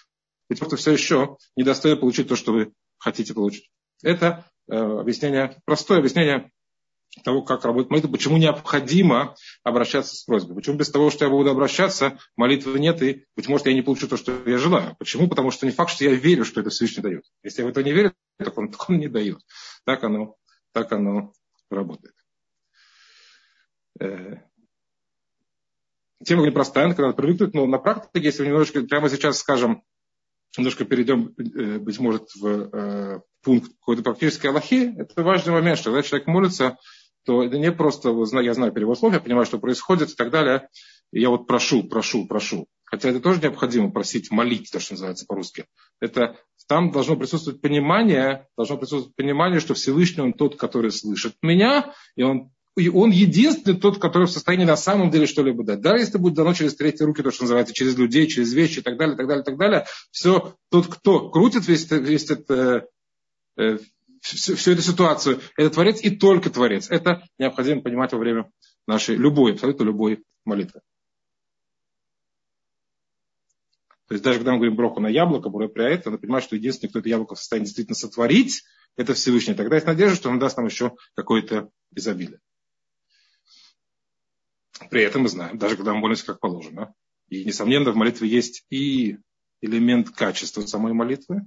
быть 0.49 0.59
может, 0.59 0.77
все 0.77 0.91
еще 0.91 1.37
недостойно 1.55 1.95
получить 1.95 2.27
то, 2.27 2.35
что 2.35 2.51
вы 2.51 2.73
хотите 2.97 3.33
получить. 3.33 3.71
Это 4.03 4.43
э, 4.69 4.75
объяснение, 4.75 5.61
простое 5.63 5.99
объяснение 5.99 6.51
того, 7.23 7.43
как 7.43 7.63
работает 7.63 7.91
молитва, 7.91 8.09
почему 8.09 8.35
необходимо 8.35 9.37
обращаться 9.63 10.13
с 10.13 10.23
просьбой. 10.25 10.55
Почему 10.55 10.75
без 10.75 10.89
того, 10.89 11.11
что 11.11 11.23
я 11.23 11.31
буду 11.31 11.49
обращаться, 11.49 12.19
молитвы 12.35 12.77
нет, 12.77 13.01
и, 13.03 13.23
быть 13.37 13.47
может, 13.47 13.67
я 13.67 13.73
не 13.73 13.83
получу 13.83 14.09
то, 14.09 14.17
что 14.17 14.33
я 14.45 14.57
желаю. 14.57 14.97
Почему? 14.99 15.29
Потому 15.29 15.51
что 15.51 15.65
не 15.65 15.71
факт, 15.71 15.93
что 15.93 16.03
я 16.03 16.11
верю, 16.13 16.43
что 16.43 16.59
это 16.59 16.71
Всевышний 16.71 17.03
дает. 17.03 17.23
Если 17.41 17.61
я 17.61 17.67
в 17.69 17.69
это 17.69 17.81
не 17.81 17.93
верю, 17.93 18.11
так 18.37 18.57
он, 18.57 18.69
так 18.69 18.89
он 18.89 18.97
не 18.97 19.07
дает. 19.07 19.39
Так 19.85 20.03
оно, 20.03 20.35
так 20.73 20.91
оно 20.91 21.31
работает. 21.75 22.15
Э, 23.99 24.37
тема 26.23 26.45
непростая, 26.45 26.87
когда 26.89 27.07
надо 27.07 27.17
привыкнуть, 27.17 27.53
но 27.53 27.65
на 27.65 27.77
практике, 27.77 28.25
если 28.25 28.45
немножечко 28.45 28.81
прямо 28.81 29.09
сейчас 29.09 29.37
скажем, 29.37 29.83
немножко 30.57 30.85
перейдем, 30.85 31.33
э, 31.37 31.79
быть 31.79 31.99
может, 31.99 32.29
в 32.35 32.47
э, 32.47 33.21
пункт 33.41 33.71
какой-то 33.79 34.03
практической 34.03 34.47
Аллахи, 34.47 34.93
это 34.97 35.23
важный 35.23 35.53
момент, 35.53 35.79
что 35.79 35.91
когда 35.91 36.03
человек 36.03 36.27
молится, 36.27 36.77
то 37.25 37.43
это 37.43 37.57
не 37.57 37.71
просто, 37.71 38.09
я 38.41 38.53
знаю 38.53 38.71
перевод 38.71 38.97
слов, 38.97 39.13
я 39.13 39.19
понимаю, 39.19 39.45
что 39.45 39.59
происходит 39.59 40.09
и 40.09 40.15
так 40.15 40.31
далее. 40.31 40.67
И 41.11 41.21
я 41.21 41.29
вот 41.29 41.45
прошу, 41.45 41.83
прошу, 41.83 42.25
прошу. 42.25 42.67
Хотя 42.91 43.09
это 43.09 43.21
тоже 43.21 43.39
необходимо 43.39 43.89
просить, 43.89 44.31
молить, 44.31 44.69
то, 44.69 44.81
что 44.81 44.93
называется 44.93 45.25
по-русски. 45.25 45.65
Это 46.01 46.37
там 46.67 46.91
должно 46.91 47.15
присутствовать 47.15 47.61
понимание, 47.61 48.47
должно 48.57 48.77
присутствовать 48.77 49.15
понимание, 49.15 49.61
что 49.61 49.73
Всевышний 49.73 50.21
Он 50.21 50.33
тот, 50.33 50.57
который 50.57 50.91
слышит 50.91 51.35
меня, 51.41 51.93
и 52.17 52.23
Он, 52.23 52.51
и 52.75 52.89
он 52.89 53.11
единственный 53.11 53.79
тот, 53.79 53.99
который 53.99 54.27
в 54.27 54.31
состоянии 54.31 54.65
на 54.65 54.75
самом 54.75 55.09
деле 55.09 55.25
что-либо 55.25 55.63
дать. 55.63 55.79
Даже 55.79 56.03
если 56.03 56.17
будет 56.17 56.33
дано 56.33 56.53
через 56.53 56.75
третьи 56.75 57.03
руки, 57.03 57.23
то, 57.23 57.31
что 57.31 57.43
называется, 57.43 57.73
через 57.73 57.97
людей, 57.97 58.27
через 58.27 58.53
вещи 58.53 58.79
и 58.79 58.81
так 58.81 58.97
далее, 58.97 59.15
так 59.15 59.27
далее, 59.27 59.43
так 59.43 59.57
далее, 59.57 59.85
все, 60.11 60.55
тот, 60.69 60.87
кто 60.87 61.29
крутит 61.29 61.67
весь, 61.67 61.89
весь 61.89 62.29
этот 62.29 62.51
э, 62.51 62.85
э 63.57 63.77
всю, 64.21 64.55
всю 64.55 64.71
эту 64.71 64.81
ситуацию. 64.81 65.39
Это 65.57 65.69
Творец 65.71 65.99
и 66.01 66.11
только 66.11 66.49
Творец. 66.49 66.89
Это 66.89 67.23
необходимо 67.39 67.81
понимать 67.81 68.13
во 68.13 68.19
время 68.19 68.51
нашей 68.87 69.15
любой, 69.15 69.53
абсолютно 69.53 69.83
любой 69.83 70.23
молитвы. 70.45 70.81
То 74.11 74.15
есть 74.15 74.25
даже 74.25 74.39
когда 74.39 74.51
мы 74.51 74.57
говорим 74.57 74.75
броху 74.75 74.99
на 74.99 75.07
яблоко, 75.07 75.49
это, 75.83 76.09
надо 76.09 76.21
понимать, 76.21 76.43
что 76.43 76.57
единственный, 76.57 76.89
кто 76.89 76.99
это 76.99 77.07
яблоко 77.07 77.35
в 77.35 77.37
состоянии 77.37 77.63
действительно 77.63 77.95
сотворить, 77.95 78.61
это 78.97 79.13
Всевышний. 79.13 79.53
Тогда 79.53 79.77
есть 79.77 79.87
надежда, 79.87 80.17
что 80.17 80.29
он 80.29 80.37
даст 80.37 80.57
нам 80.57 80.65
еще 80.65 80.97
какое-то 81.15 81.69
изобилие. 81.95 82.41
При 84.89 85.01
этом 85.01 85.21
мы 85.21 85.29
знаем, 85.29 85.57
даже 85.57 85.77
когда 85.77 85.93
мы 85.93 86.01
молимся 86.01 86.25
как 86.25 86.41
положено, 86.41 86.93
и, 87.29 87.45
несомненно, 87.45 87.93
в 87.93 87.95
молитве 87.95 88.27
есть 88.27 88.65
и 88.69 89.17
элемент 89.61 90.09
качества 90.09 90.59
самой 90.63 90.91
молитвы, 90.91 91.43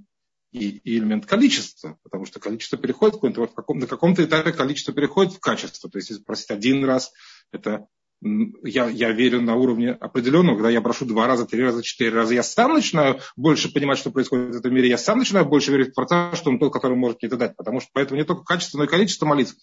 и, 0.51 0.69
и 0.69 0.97
элемент 0.97 1.27
количества, 1.27 1.99
потому 2.01 2.25
что 2.25 2.39
количество 2.39 2.79
переходит 2.79 3.17
в 3.21 3.53
каком, 3.53 3.77
на 3.77 3.85
каком-то 3.85 4.25
этапе 4.25 4.51
количество 4.51 4.91
переходит 4.91 5.33
в 5.33 5.39
качество. 5.39 5.87
То 5.87 5.99
есть, 5.99 6.09
если 6.09 6.23
просить 6.23 6.49
один 6.49 6.83
раз, 6.83 7.13
это 7.51 7.85
я, 8.21 8.89
я 8.89 9.11
верю 9.11 9.41
на 9.41 9.55
уровне 9.55 9.91
определенного, 9.91 10.55
когда 10.55 10.69
я 10.69 10.81
прошу 10.81 11.05
два 11.05 11.27
раза, 11.27 11.45
три 11.45 11.61
раза, 11.61 11.83
четыре 11.83 12.11
раза, 12.11 12.33
я 12.33 12.43
сам 12.43 12.73
начинаю 12.73 13.19
больше 13.35 13.71
понимать, 13.71 13.97
что 13.97 14.11
происходит 14.11 14.55
в 14.55 14.59
этом 14.59 14.73
мире, 14.73 14.89
я 14.89 14.97
сам 14.97 15.19
начинаю 15.19 15.45
больше 15.45 15.71
верить 15.71 15.89
в 15.89 15.93
Творца, 15.93 16.35
что 16.35 16.49
он 16.49 16.59
тот, 16.59 16.73
который 16.73 16.97
может 16.97 17.21
мне 17.21 17.27
это 17.27 17.37
дать. 17.37 17.55
Потому 17.55 17.79
что 17.79 17.89
поэтому 17.93 18.19
не 18.19 18.25
только 18.25 18.43
качество, 18.43 18.77
но 18.77 18.85
и 18.85 18.87
количество 18.87 19.25
молитв, 19.25 19.55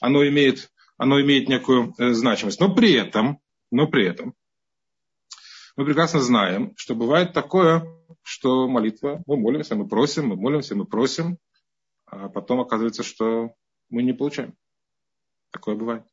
оно 0.00 0.26
имеет, 0.28 0.70
оно 0.96 1.20
имеет 1.20 1.48
некую 1.48 1.94
э, 1.98 2.12
значимость. 2.12 2.60
Но 2.60 2.74
при 2.74 2.92
этом, 2.92 3.40
но 3.70 3.88
при 3.88 4.06
этом, 4.06 4.34
мы 5.76 5.84
прекрасно 5.84 6.20
знаем, 6.20 6.72
что 6.76 6.94
бывает 6.94 7.32
такое, 7.32 7.84
что 8.22 8.68
молитва, 8.68 9.22
мы 9.26 9.36
молимся, 9.36 9.74
мы 9.74 9.88
просим, 9.88 10.28
мы 10.28 10.36
молимся, 10.36 10.76
мы 10.76 10.84
просим, 10.84 11.38
а 12.06 12.28
потом 12.28 12.60
оказывается, 12.60 13.02
что 13.02 13.54
мы 13.88 14.02
не 14.02 14.12
получаем. 14.12 14.54
Такое 15.50 15.74
бывает. 15.74 16.04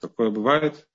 Такое 0.00 0.30
бывает. 0.30 0.86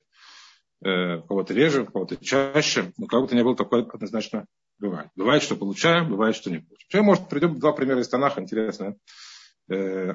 Э, 0.81 1.21
кого-то 1.27 1.53
реже, 1.53 1.86
кого-то 1.86 2.15
чаще, 2.15 2.93
но 2.98 3.07
как 3.07 3.21
бы 3.21 3.27
то 3.27 3.36
ни 3.36 3.41
было, 3.41 3.53
такое 3.53 3.83
однозначно 3.83 4.45
бывает. 4.77 5.09
Бывает, 5.15 5.43
что 5.43 5.57
получаем, 5.57 6.09
бывает, 6.09 6.38
что 6.38 6.50
не 6.50 6.59
получаем. 6.59 6.88
Сейчас, 6.89 7.03
может, 7.03 7.27
придем 7.27 7.59
два 7.59 7.74
примера 7.74 8.00
из 8.00 8.07
Танаха, 8.07 8.41
интересно. 8.41 8.95
Э, 9.69 10.13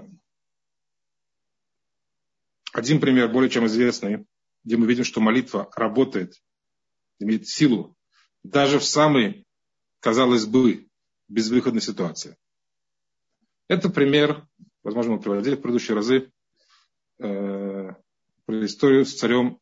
один 2.73 2.99
пример, 2.99 3.29
более 3.29 3.51
чем 3.51 3.67
известный, 3.67 4.25
где 4.65 4.79
мы 4.79 4.87
видим, 4.87 5.05
что 5.05 5.21
молитва 5.21 5.71
работает, 5.77 6.43
имеет 7.19 7.47
силу, 7.47 7.95
даже 8.43 8.79
в 8.79 8.85
самой, 8.85 9.47
казалось 10.01 10.47
бы, 10.47 10.89
безвыходной 11.29 11.83
ситуации. 11.83 12.39
Это 13.69 13.91
пример, 13.91 14.47
возможно, 14.83 15.13
мы 15.13 15.21
приводили 15.21 15.57
в 15.57 15.61
предыдущие 15.61 15.95
разы, 15.95 16.33
э, 17.19 17.91
про 18.47 18.65
историю 18.65 19.05
с 19.05 19.15
царем 19.15 19.61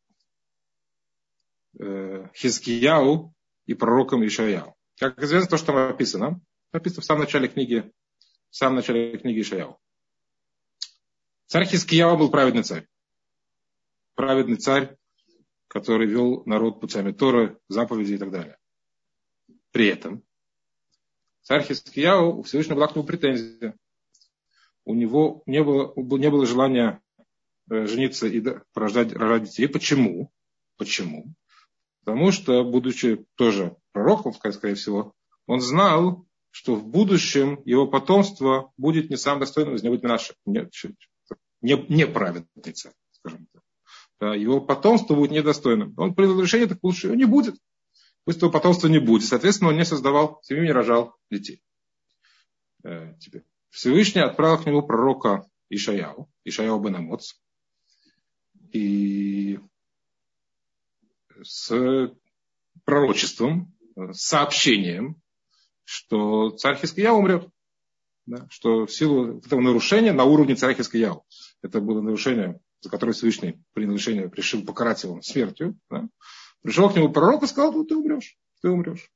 Хизкияу 2.35 3.35
и 3.67 3.75
пророком 3.75 4.27
Ишаяу. 4.27 4.75
Как 4.99 5.23
известно, 5.23 5.49
то, 5.49 5.57
что 5.57 5.67
там 5.67 5.77
написано, 5.89 6.41
написано 6.73 7.03
в 7.03 7.05
самом 7.05 7.21
начале 7.23 7.49
книги, 7.49 7.93
в 8.51 8.57
самом 8.57 8.77
начале 8.77 9.19
книги 9.19 9.41
Ишаяу. 9.41 9.79
Царь 11.47 11.67
Хизкияу 11.67 12.17
был 12.17 12.31
праведный 12.31 12.63
царь. 12.63 12.87
Праведный 14.15 14.57
царь, 14.57 14.97
который 15.69 16.07
вел 16.07 16.43
народ 16.47 16.81
путями 16.81 17.13
Торы, 17.13 17.59
заповедей 17.69 18.17
и 18.17 18.19
так 18.19 18.31
далее. 18.31 18.59
При 19.71 19.87
этом 19.87 20.23
царь 21.43 21.65
Хискияу, 21.65 22.39
у 22.39 22.43
Всевышнего 22.43 22.77
была 22.77 22.89
к 22.89 22.95
нему 22.95 23.07
претензия. 23.07 23.77
У 24.85 24.95
него 24.95 25.43
не 25.47 25.63
было, 25.63 25.93
не 25.97 26.31
было 26.31 26.47
желания 26.47 27.01
э, 27.71 27.87
жениться 27.87 28.27
и 28.27 28.43
рожать, 28.75 29.13
рожать 29.13 29.45
детей. 29.45 29.69
Почему? 29.69 30.33
Почему? 30.77 31.35
Потому 32.05 32.33
что, 32.33 32.65
будучи 32.65 33.25
тоже 33.37 33.77
пророком, 33.93 34.33
скорее 34.35 34.75
всего, 34.75 35.13
он 35.47 35.61
знал, 35.61 36.27
что 36.51 36.75
в 36.75 36.87
будущем 36.87 37.61
его 37.65 37.87
потомство 37.87 38.73
будет 38.77 39.09
не 39.11 39.17
самым 39.17 39.41
достойным, 39.41 39.75
него 39.77 39.95
будет 39.95 40.03
наше, 40.03 40.35
не, 40.45 40.69
не, 41.61 41.75
царь, 42.73 42.93
скажем 43.13 43.47
так. 43.53 43.63
Да, 44.21 44.35
его 44.35 44.61
потомство 44.61 45.15
будет 45.15 45.31
недостойным. 45.31 45.95
Он 45.97 46.15
принял 46.15 46.41
решение, 46.41 46.69
так 46.69 46.79
лучше 46.83 47.09
его 47.09 47.17
не 47.17 47.25
будет. 47.25 47.57
Пусть 48.25 48.39
этого 48.39 48.51
потомства 48.51 48.89
не 48.89 48.99
будет. 48.99 49.25
Соответственно, 49.25 49.71
он 49.71 49.77
не 49.77 49.85
создавал 49.85 50.41
семью, 50.43 50.65
не 50.65 50.73
рожал 50.73 51.17
детей. 51.31 51.61
Э, 52.85 53.15
теперь. 53.19 53.45
Всевышний 53.71 54.21
отправил 54.21 54.59
к 54.59 54.67
нему 54.67 54.83
пророка 54.83 55.47
Ишаяу, 55.71 56.31
Ишаяу 56.45 56.79
бен 56.81 56.97
Амоц. 56.97 57.35
И 58.73 59.59
с 61.43 62.11
пророчеством, 62.85 63.75
с 63.97 64.21
сообщением, 64.21 65.21
что 65.85 66.51
царь 66.51 66.77
Хиския 66.77 67.13
умрет. 67.13 67.49
Да, 68.25 68.47
что 68.51 68.87
в 68.87 68.93
силу 68.93 69.39
этого 69.39 69.61
нарушения 69.61 70.13
на 70.13 70.25
уровне 70.25 70.55
царя 70.55 70.75
Хискияу, 70.75 71.25
это 71.61 71.81
было 71.81 72.01
нарушение, 72.01 72.61
за 72.81 72.89
которое 72.89 73.13
Всевышний 73.15 73.61
принял 73.73 73.95
решение, 73.95 74.31
решил 74.33 74.65
покарать 74.65 75.03
его 75.03 75.21
смертью, 75.23 75.77
да, 75.91 76.09
пришел 76.63 76.89
к 76.89 76.95
нему 76.95 77.13
пророк 77.13 77.43
и 77.43 77.49
сказал, 77.49 77.73
ну 77.73 77.85
ты 77.85 77.97
умрешь, 77.97 78.37
ты 78.61 78.71
умрешь. 78.71 79.11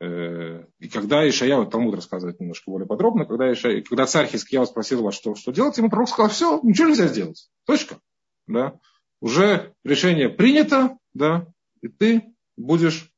Э, 0.00 0.66
и 0.78 0.90
когда 0.90 1.26
Ишая, 1.26 1.56
вот 1.56 1.70
Талмуд 1.70 1.94
рассказывает 1.94 2.38
немножко 2.40 2.70
более 2.70 2.86
подробно, 2.86 3.24
когда, 3.24 3.50
Ишая, 3.50 3.80
когда 3.80 4.04
царь 4.04 4.26
Хискияу 4.26 4.66
спросил 4.66 5.02
вас, 5.02 5.14
что, 5.14 5.34
что 5.34 5.52
делать, 5.52 5.78
ему 5.78 5.88
пророк 5.88 6.10
сказал, 6.10 6.28
все, 6.28 6.60
ничего 6.62 6.88
нельзя 6.88 7.06
сделать. 7.06 7.48
Точка. 7.64 7.98
Да 8.46 8.78
уже 9.20 9.74
решение 9.84 10.28
принято, 10.28 10.98
да, 11.14 11.46
и 11.80 11.88
ты 11.88 12.34
будешь 12.56 13.10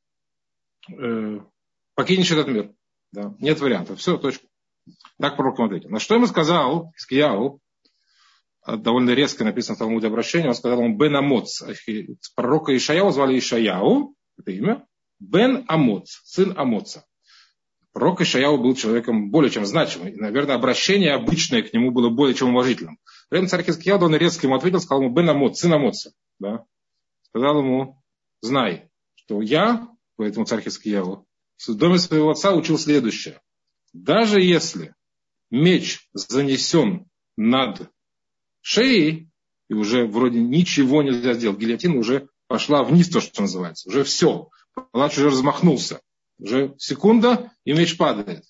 э, 0.91 1.41
покинешь 1.95 2.31
этот 2.31 2.49
мир. 2.49 2.73
Да, 3.13 3.35
нет 3.39 3.61
вариантов. 3.61 3.99
Все, 3.99 4.17
точка. 4.17 4.47
Так 5.19 5.37
пророк 5.37 5.61
ответил. 5.61 5.91
На 5.91 5.99
что 5.99 6.15
ему 6.15 6.27
сказал 6.27 6.93
Искияу, 6.97 7.61
а, 8.63 8.77
довольно 8.77 9.11
резко 9.11 9.45
написано 9.45 9.77
в 9.77 9.79
Талмуде 9.79 10.09
обращение, 10.09 10.49
он 10.49 10.55
сказал 10.55 10.83
ему 10.83 10.97
Бен 10.97 11.17
Амоц. 11.17 11.63
Пророка 12.35 12.77
Ишаяу 12.77 13.11
звали 13.11 13.39
Ишаяу, 13.39 14.15
это 14.39 14.51
имя, 14.53 14.87
Бен 15.19 15.65
Амоц, 15.69 16.21
сын 16.25 16.53
Амоца. 16.57 17.05
Пророк 17.93 18.21
Ишаяу 18.21 18.59
был 18.59 18.75
человеком 18.75 19.31
более 19.31 19.51
чем 19.51 19.65
значимым. 19.65 20.09
И, 20.09 20.17
наверное, 20.17 20.55
обращение 20.55 21.15
обычное 21.15 21.63
к 21.63 21.73
нему 21.73 21.91
было 21.91 22.11
более 22.11 22.35
чем 22.35 22.51
уважительным. 22.51 22.99
Этом 23.31 23.47
царь 23.47 23.65
Хискияу, 23.65 24.03
он 24.03 24.15
резко 24.17 24.47
ему 24.47 24.57
ответил, 24.57 24.81
сказал 24.81 25.03
ему, 25.03 25.15
Бен 25.15 25.29
Амот, 25.29 25.57
сын 25.57 25.73
Амоца. 25.73 26.13
Да? 26.39 26.65
Сказал 27.23 27.59
ему, 27.59 28.03
знай, 28.41 28.91
что 29.15 29.43
я, 29.43 29.89
поэтому 30.17 30.47
царь 30.47 30.63
Хискияу, 30.63 31.27
в 31.67 31.75
доме 31.75 31.99
своего 31.99 32.31
отца 32.31 32.55
учил 32.55 32.79
следующее. 32.79 33.41
Даже 33.93 34.41
если 34.41 34.95
меч 35.51 36.09
занесен 36.13 37.07
над 37.37 37.91
шеей, 38.61 39.31
и 39.69 39.75
уже 39.75 40.07
вроде 40.07 40.41
ничего 40.41 41.03
нельзя 41.03 41.35
сделать, 41.35 41.59
гильотина 41.59 41.99
уже 41.99 42.29
пошла 42.47 42.83
вниз, 42.83 43.09
то, 43.09 43.21
что 43.21 43.43
называется. 43.43 43.89
Уже 43.89 44.05
все. 44.05 44.49
Палач 44.93 45.19
уже 45.19 45.29
размахнулся. 45.29 46.01
Уже 46.39 46.75
секунда, 46.79 47.53
и 47.65 47.73
меч 47.73 47.97
падает. 47.97 48.45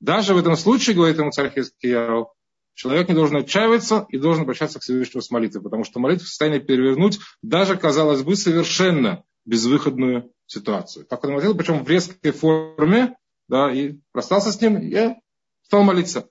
Даже 0.00 0.34
в 0.34 0.38
этом 0.38 0.56
случае, 0.56 0.96
говорит 0.96 1.18
ему 1.18 1.30
царь 1.30 1.52
Хискияу, 1.52 2.32
Человек 2.74 3.08
не 3.08 3.14
должен 3.14 3.36
отчаиваться 3.36 4.06
и 4.08 4.18
должен 4.18 4.42
обращаться 4.42 4.78
к 4.78 4.82
Всевышнему 4.82 5.22
с 5.22 5.30
молитвой, 5.30 5.62
потому 5.62 5.84
что 5.84 6.00
молитва 6.00 6.24
в 6.24 6.28
состоянии 6.28 6.58
перевернуть 6.58 7.18
даже, 7.42 7.76
казалось 7.76 8.22
бы, 8.22 8.34
совершенно 8.34 9.24
безвыходную 9.44 10.32
ситуацию. 10.46 11.04
Так 11.06 11.22
он 11.24 11.32
молился, 11.32 11.56
причем 11.56 11.84
в 11.84 11.88
резкой 11.88 12.32
форме, 12.32 13.16
да, 13.48 13.70
и 13.70 13.98
расстался 14.14 14.52
с 14.52 14.60
ним, 14.60 14.78
и 14.78 15.14
стал 15.62 15.82
молиться. 15.82 16.28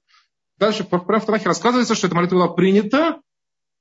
Дальше 0.58 0.86
в 0.90 1.26
Танахе 1.26 1.46
рассказывается, 1.46 1.96
что 1.96 2.08
эта 2.08 2.16
молитва 2.16 2.36
была 2.36 2.48
принята, 2.50 3.22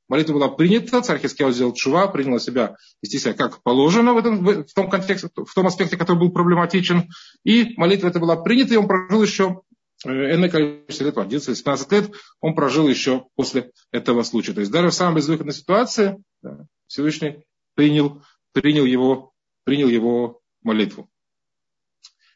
молитва 0.09 0.35
была 0.35 0.49
принята, 0.49 1.03
царь 1.03 1.21
Хискел 1.21 1.53
сделал 1.53 1.73
чува, 1.73 2.09
принял 2.09 2.39
себя, 2.41 2.77
себя 3.03 3.35
как 3.35 3.63
положено 3.63 4.15
в, 4.15 4.19
этом, 4.19 4.45
в 4.45 4.75
том 4.75 4.91
контексте, 4.91 5.29
в 5.35 5.55
том 5.55 5.67
аспекте, 5.67 5.97
который 5.97 6.19
был 6.19 6.33
проблематичен, 6.33 7.11
и 7.45 7.75
молитва 7.77 8.09
эта 8.09 8.19
была 8.19 8.37
принята, 8.37 8.75
и 8.75 8.77
он 8.77 8.89
прожил 8.89 9.23
еще 9.23 9.63
энное 10.05 10.49
количество 10.49 11.05
лет, 11.05 11.17
11-15 11.17 11.95
лет, 11.95 12.11
он 12.41 12.55
прожил 12.55 12.89
еще 12.89 13.27
после 13.35 13.73
этого 13.91 14.23
случая. 14.23 14.55
То 14.55 14.61
есть 14.61 14.73
даже 14.73 14.89
в 14.89 14.95
самой 14.95 15.17
безвыходной 15.17 15.55
ситуации 15.55 16.23
да, 16.43 16.67
Всевышний 16.87 17.45
принял, 17.75 18.23
принял, 18.53 18.85
его, 18.85 19.33
принял 19.65 19.89
его 19.89 20.41
молитву. 20.63 21.11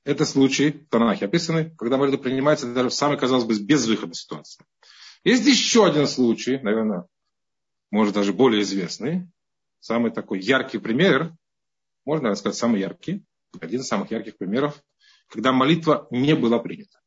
Это 0.05 0.27
случай 0.27 0.71
в 0.71 0.89
Танахе 0.91 1.25
описанный, 1.25 1.75
когда 1.77 1.97
молитва 1.97 2.23
принимается 2.23 2.73
даже 2.73 2.91
в 2.91 2.95
самой, 2.95 3.19
казалось 3.19 3.45
бы, 3.45 3.59
безвыходной 3.59 4.15
ситуации. 4.15 4.65
Есть 5.25 5.47
еще 5.47 5.87
один 5.87 6.07
случай, 6.07 6.59
наверное, 6.59 7.07
может 7.91 8.15
даже 8.15 8.35
более 8.35 8.63
известный, 8.63 9.27
самый 9.81 10.11
такой 10.11 10.41
яркий 10.41 10.79
пример, 10.79 11.35
можно 12.05 12.35
сказать, 12.35 12.59
самый 12.59 12.81
яркий, 12.81 13.25
один 13.59 13.81
из 13.81 13.87
самых 13.87 14.11
ярких 14.11 14.37
примеров, 14.37 14.83
когда 15.29 15.53
молитва 15.53 16.07
не 16.11 16.35
была 16.35 16.59
принята. 16.59 17.01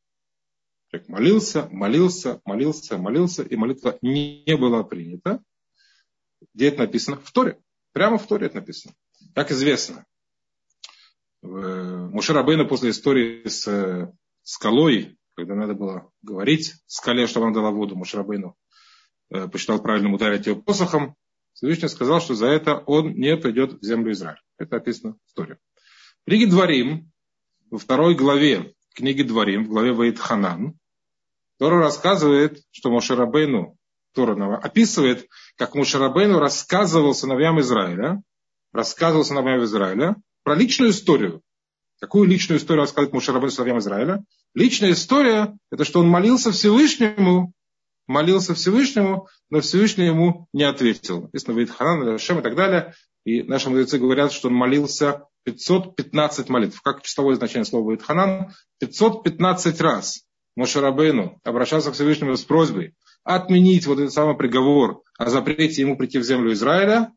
Человек 0.90 1.08
молился, 1.08 1.68
молился, 1.70 2.40
молился, 2.46 2.96
молился, 2.96 3.42
и 3.42 3.56
молитва 3.56 3.98
не 4.00 4.56
была 4.56 4.82
принята. 4.84 5.42
Где 6.54 6.68
это 6.68 6.78
написано? 6.78 7.18
В 7.20 7.30
Торе. 7.30 7.60
Прямо 7.92 8.16
в 8.16 8.26
Торе 8.26 8.46
это 8.46 8.56
написано. 8.56 8.94
Как 9.34 9.50
известно, 9.50 10.06
Мушарабейна 11.42 12.64
после 12.64 12.90
истории 12.90 13.46
с 13.46 14.12
скалой, 14.42 15.18
когда 15.34 15.54
надо 15.54 15.74
было 15.74 16.10
говорить 16.22 16.74
скале, 16.86 17.26
чтобы 17.26 17.46
она 17.46 17.54
дала 17.54 17.70
воду, 17.70 17.94
Мушарабейну 17.94 18.56
э, 19.30 19.46
посчитал 19.48 19.82
правильным 19.82 20.14
ударить 20.14 20.46
ее 20.46 20.56
посохом. 20.56 21.16
Всевышний 21.52 21.88
сказал, 21.88 22.20
что 22.20 22.34
за 22.34 22.46
это 22.46 22.78
он 22.86 23.12
не 23.14 23.36
придет 23.36 23.74
в 23.74 23.84
землю 23.84 24.12
Израиля. 24.12 24.40
Это 24.58 24.76
описано 24.76 25.16
в. 25.26 25.58
В 26.22 26.30
книге 26.30 26.46
Дворим, 26.46 27.12
во 27.70 27.78
второй 27.78 28.14
главе 28.14 28.74
книги 28.98 29.22
Дворим, 29.22 29.64
в 29.64 29.68
главе 29.68 29.92
Ваид 29.92 30.18
Ханан, 30.18 30.74
Тора 31.60 31.78
рассказывает, 31.78 32.60
что 32.72 32.90
Мошерабейну, 32.90 33.76
Тора 34.12 34.56
описывает, 34.56 35.28
как 35.56 35.76
Мошерабейну 35.76 36.40
рассказывал 36.40 37.14
сыновьям 37.14 37.60
Израиля, 37.60 38.20
рассказывал 38.72 39.24
сыновьям 39.24 39.62
Израиля 39.62 40.16
про 40.42 40.56
личную 40.56 40.90
историю. 40.90 41.42
Какую 42.00 42.28
личную 42.28 42.58
историю 42.58 42.82
рассказывает 42.82 43.12
Мушарабейну 43.12 43.52
сыновьям 43.52 43.78
Израиля? 43.78 44.24
Личная 44.54 44.90
история– 44.90 45.56
это 45.70 45.84
что 45.84 46.00
он 46.00 46.08
молился 46.08 46.50
Всевышнему, 46.50 47.52
молился 48.08 48.54
Всевышнему, 48.54 49.28
но 49.48 49.60
Всевышний 49.60 50.06
ему 50.06 50.48
не 50.52 50.64
ответил. 50.64 51.22
Написано 51.22 51.54
в 51.54 51.70
Ханан, 51.70 52.18
Шем 52.18 52.40
и 52.40 52.42
так 52.42 52.56
далее. 52.56 52.94
И 53.24 53.44
наши 53.44 53.70
мудрецы 53.70 53.98
говорят, 53.98 54.32
что 54.32 54.48
он 54.48 54.54
молился 54.54 55.27
515 55.44 56.48
молитв. 56.48 56.80
Как 56.82 57.02
числовое 57.02 57.36
значение 57.36 57.64
слова 57.64 57.96
Ханан? 57.96 58.52
515 58.80 59.80
раз 59.80 60.24
Мошарабейну 60.56 61.40
обращался 61.44 61.90
к 61.90 61.94
Всевышнему 61.94 62.36
с 62.36 62.44
просьбой 62.44 62.94
отменить 63.24 63.86
вот 63.86 63.98
этот 63.98 64.12
самый 64.12 64.36
приговор 64.36 65.02
о 65.18 65.28
запрете 65.28 65.82
ему 65.82 65.96
прийти 65.96 66.18
в 66.18 66.22
землю 66.22 66.52
Израиля. 66.52 67.12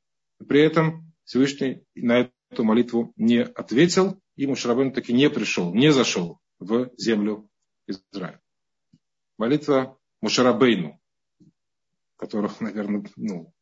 При 0.47 0.61
этом 0.61 1.13
Всевышний 1.23 1.83
на 1.95 2.29
эту 2.49 2.63
молитву 2.63 3.13
не 3.15 3.43
ответил, 3.43 4.19
и 4.35 4.45
Мушарабейну 4.45 4.91
таки 4.91 5.13
не 5.13 5.29
пришел, 5.29 5.73
не 5.73 5.91
зашел 5.91 6.39
в 6.59 6.91
землю 6.97 7.49
Израиля. 7.87 8.41
Молитва 9.37 9.97
Мушарабейну, 10.21 10.99
которого, 12.17 12.53
наверное, 12.59 13.05
ну, 13.15 13.53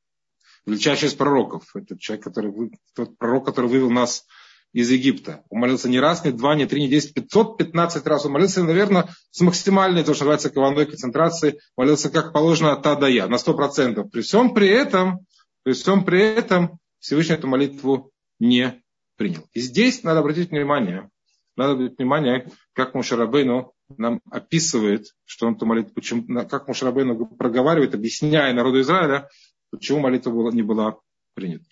величайший 0.66 1.08
из 1.08 1.14
пророков. 1.14 1.76
Это 1.76 1.98
человек, 1.98 2.24
который, 2.24 2.72
тот 2.96 3.18
пророк, 3.18 3.46
который 3.46 3.70
вывел 3.70 3.90
нас 3.90 4.26
из 4.74 4.90
Египта. 4.92 5.44
Он 5.50 5.62
молился 5.62 5.90
не 5.90 6.00
раз, 6.00 6.24
не 6.24 6.32
два, 6.32 6.56
не 6.56 6.66
три, 6.66 6.82
не 6.82 6.90
десять, 6.90 7.14
пятьсот 7.14 7.58
пятнадцать 7.58 8.06
раз. 8.06 8.26
Он 8.26 8.34
молился, 8.34 8.64
наверное, 8.64 9.10
с 9.32 9.42
максимальной, 9.42 10.04
то, 10.04 10.14
что 10.14 10.26
называется, 10.26 10.50
кованой 10.50 10.86
концентрацией. 10.86 11.60
Молился 11.76 12.10
как 12.10 12.34
положено 12.34 12.74
от 12.74 12.86
А 12.86 12.96
до 12.96 13.08
Я, 13.08 13.28
на 13.28 13.38
сто 13.38 13.54
процентов. 13.54 14.12
При 14.12 14.22
всем 14.22 14.54
при 14.54 14.70
этом, 14.70 15.26
при 15.64 15.74
всем 15.74 16.06
при 16.06 16.22
этом, 16.22 16.80
Всевышний 17.00 17.36
эту 17.36 17.48
молитву 17.48 18.12
не 18.40 18.82
принял. 19.16 19.48
И 19.54 19.60
здесь 19.60 20.04
надо 20.04 20.20
обратить 20.20 20.52
внимание, 20.52 21.10
надо 21.56 21.74
обратить 21.74 21.98
внимание, 21.98 22.48
как 22.74 22.94
Мушарабейну 22.94 23.74
нам 23.98 24.22
описывает, 24.30 25.08
что 25.26 25.48
он 25.48 25.56
эту 25.56 25.66
молитву, 25.66 25.94
почему, 25.96 26.26
как 26.48 26.68
Мушарабейну 26.68 27.26
проговаривает, 27.26 27.96
объясняя 27.96 28.54
народу 28.54 28.82
Израиля, 28.82 29.28
почему 29.72 30.00
молитва 30.00 30.32
была, 30.32 30.52
не 30.52 30.62
была 30.62 30.98
принята. 31.34 31.66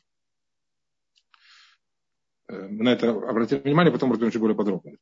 Э, 2.50 2.68
мы 2.70 2.84
на 2.84 2.94
это 2.94 3.10
обратим 3.10 3.60
внимание, 3.60 3.92
потом 3.92 4.12
разберем 4.12 4.32
чуть 4.32 4.42
более 4.42 4.56
подробно. 4.56 4.94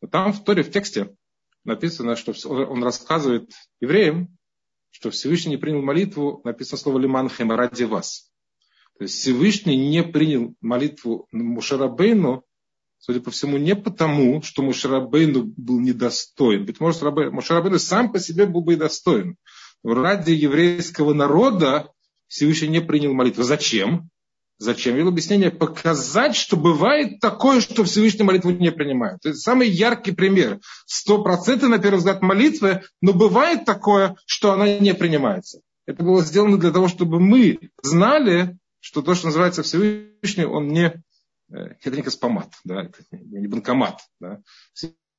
Но 0.00 0.08
там 0.08 0.32
в 0.32 0.44
Торе, 0.44 0.62
в 0.62 0.70
тексте 0.70 1.14
написано, 1.64 2.16
что 2.16 2.32
он 2.48 2.82
рассказывает 2.82 3.50
евреям, 3.80 4.36
что 4.90 5.10
Всевышний 5.10 5.52
не 5.52 5.56
принял 5.58 5.82
молитву, 5.82 6.40
написано 6.44 6.78
слово 6.78 6.98
«лиман 6.98 7.28
хема» 7.28 7.56
ради 7.56 7.84
вас. 7.84 8.30
То 8.98 9.04
есть 9.04 9.14
Всевышний 9.14 9.76
не 9.76 10.02
принял 10.02 10.54
молитву 10.60 11.28
Мушарабейну, 11.30 12.44
судя 12.98 13.20
по 13.20 13.30
всему, 13.30 13.56
не 13.58 13.76
потому, 13.76 14.42
что 14.42 14.62
Мушарабейну 14.62 15.44
был 15.56 15.78
недостоин. 15.78 16.64
Ведь 16.64 16.80
может, 16.80 17.02
Мушарабейну 17.02 17.78
сам 17.78 18.12
по 18.12 18.18
себе 18.18 18.46
был 18.46 18.62
бы 18.62 18.74
и 18.74 18.76
достоин. 18.76 19.36
Но 19.84 19.94
ради 19.94 20.32
еврейского 20.32 21.14
народа 21.14 21.92
Всевышний 22.26 22.68
не 22.68 22.80
принял 22.80 23.14
молитву. 23.14 23.44
Зачем? 23.44 24.10
Зачем? 24.58 24.96
Вел 24.96 25.08
объяснение 25.08 25.52
показать, 25.52 26.34
что 26.34 26.56
бывает 26.56 27.20
такое, 27.20 27.60
что 27.60 27.84
Всевышний 27.84 28.24
молитву 28.24 28.50
не 28.50 28.72
принимает. 28.72 29.18
Это 29.24 29.36
самый 29.36 29.68
яркий 29.68 30.10
пример. 30.10 30.58
Сто 30.84 31.22
процентов, 31.22 31.68
на 31.68 31.78
первый 31.78 31.98
взгляд, 31.98 32.22
молитвы, 32.22 32.82
но 33.00 33.12
бывает 33.12 33.64
такое, 33.64 34.16
что 34.26 34.52
она 34.52 34.78
не 34.78 34.94
принимается. 34.94 35.60
Это 35.86 36.02
было 36.02 36.22
сделано 36.22 36.58
для 36.58 36.72
того, 36.72 36.88
чтобы 36.88 37.20
мы 37.20 37.70
знали, 37.82 38.58
что 38.80 39.00
то, 39.00 39.14
что 39.14 39.26
называется 39.26 39.62
Всевышний, 39.62 40.44
он 40.44 40.68
не, 40.68 41.02
э, 41.50 41.56
это 41.80 41.96
не 41.96 42.02
космомат, 42.02 42.52
да, 42.64 42.82
это 42.82 43.02
не 43.12 43.46
банкомат. 43.46 44.00
Да. 44.20 44.42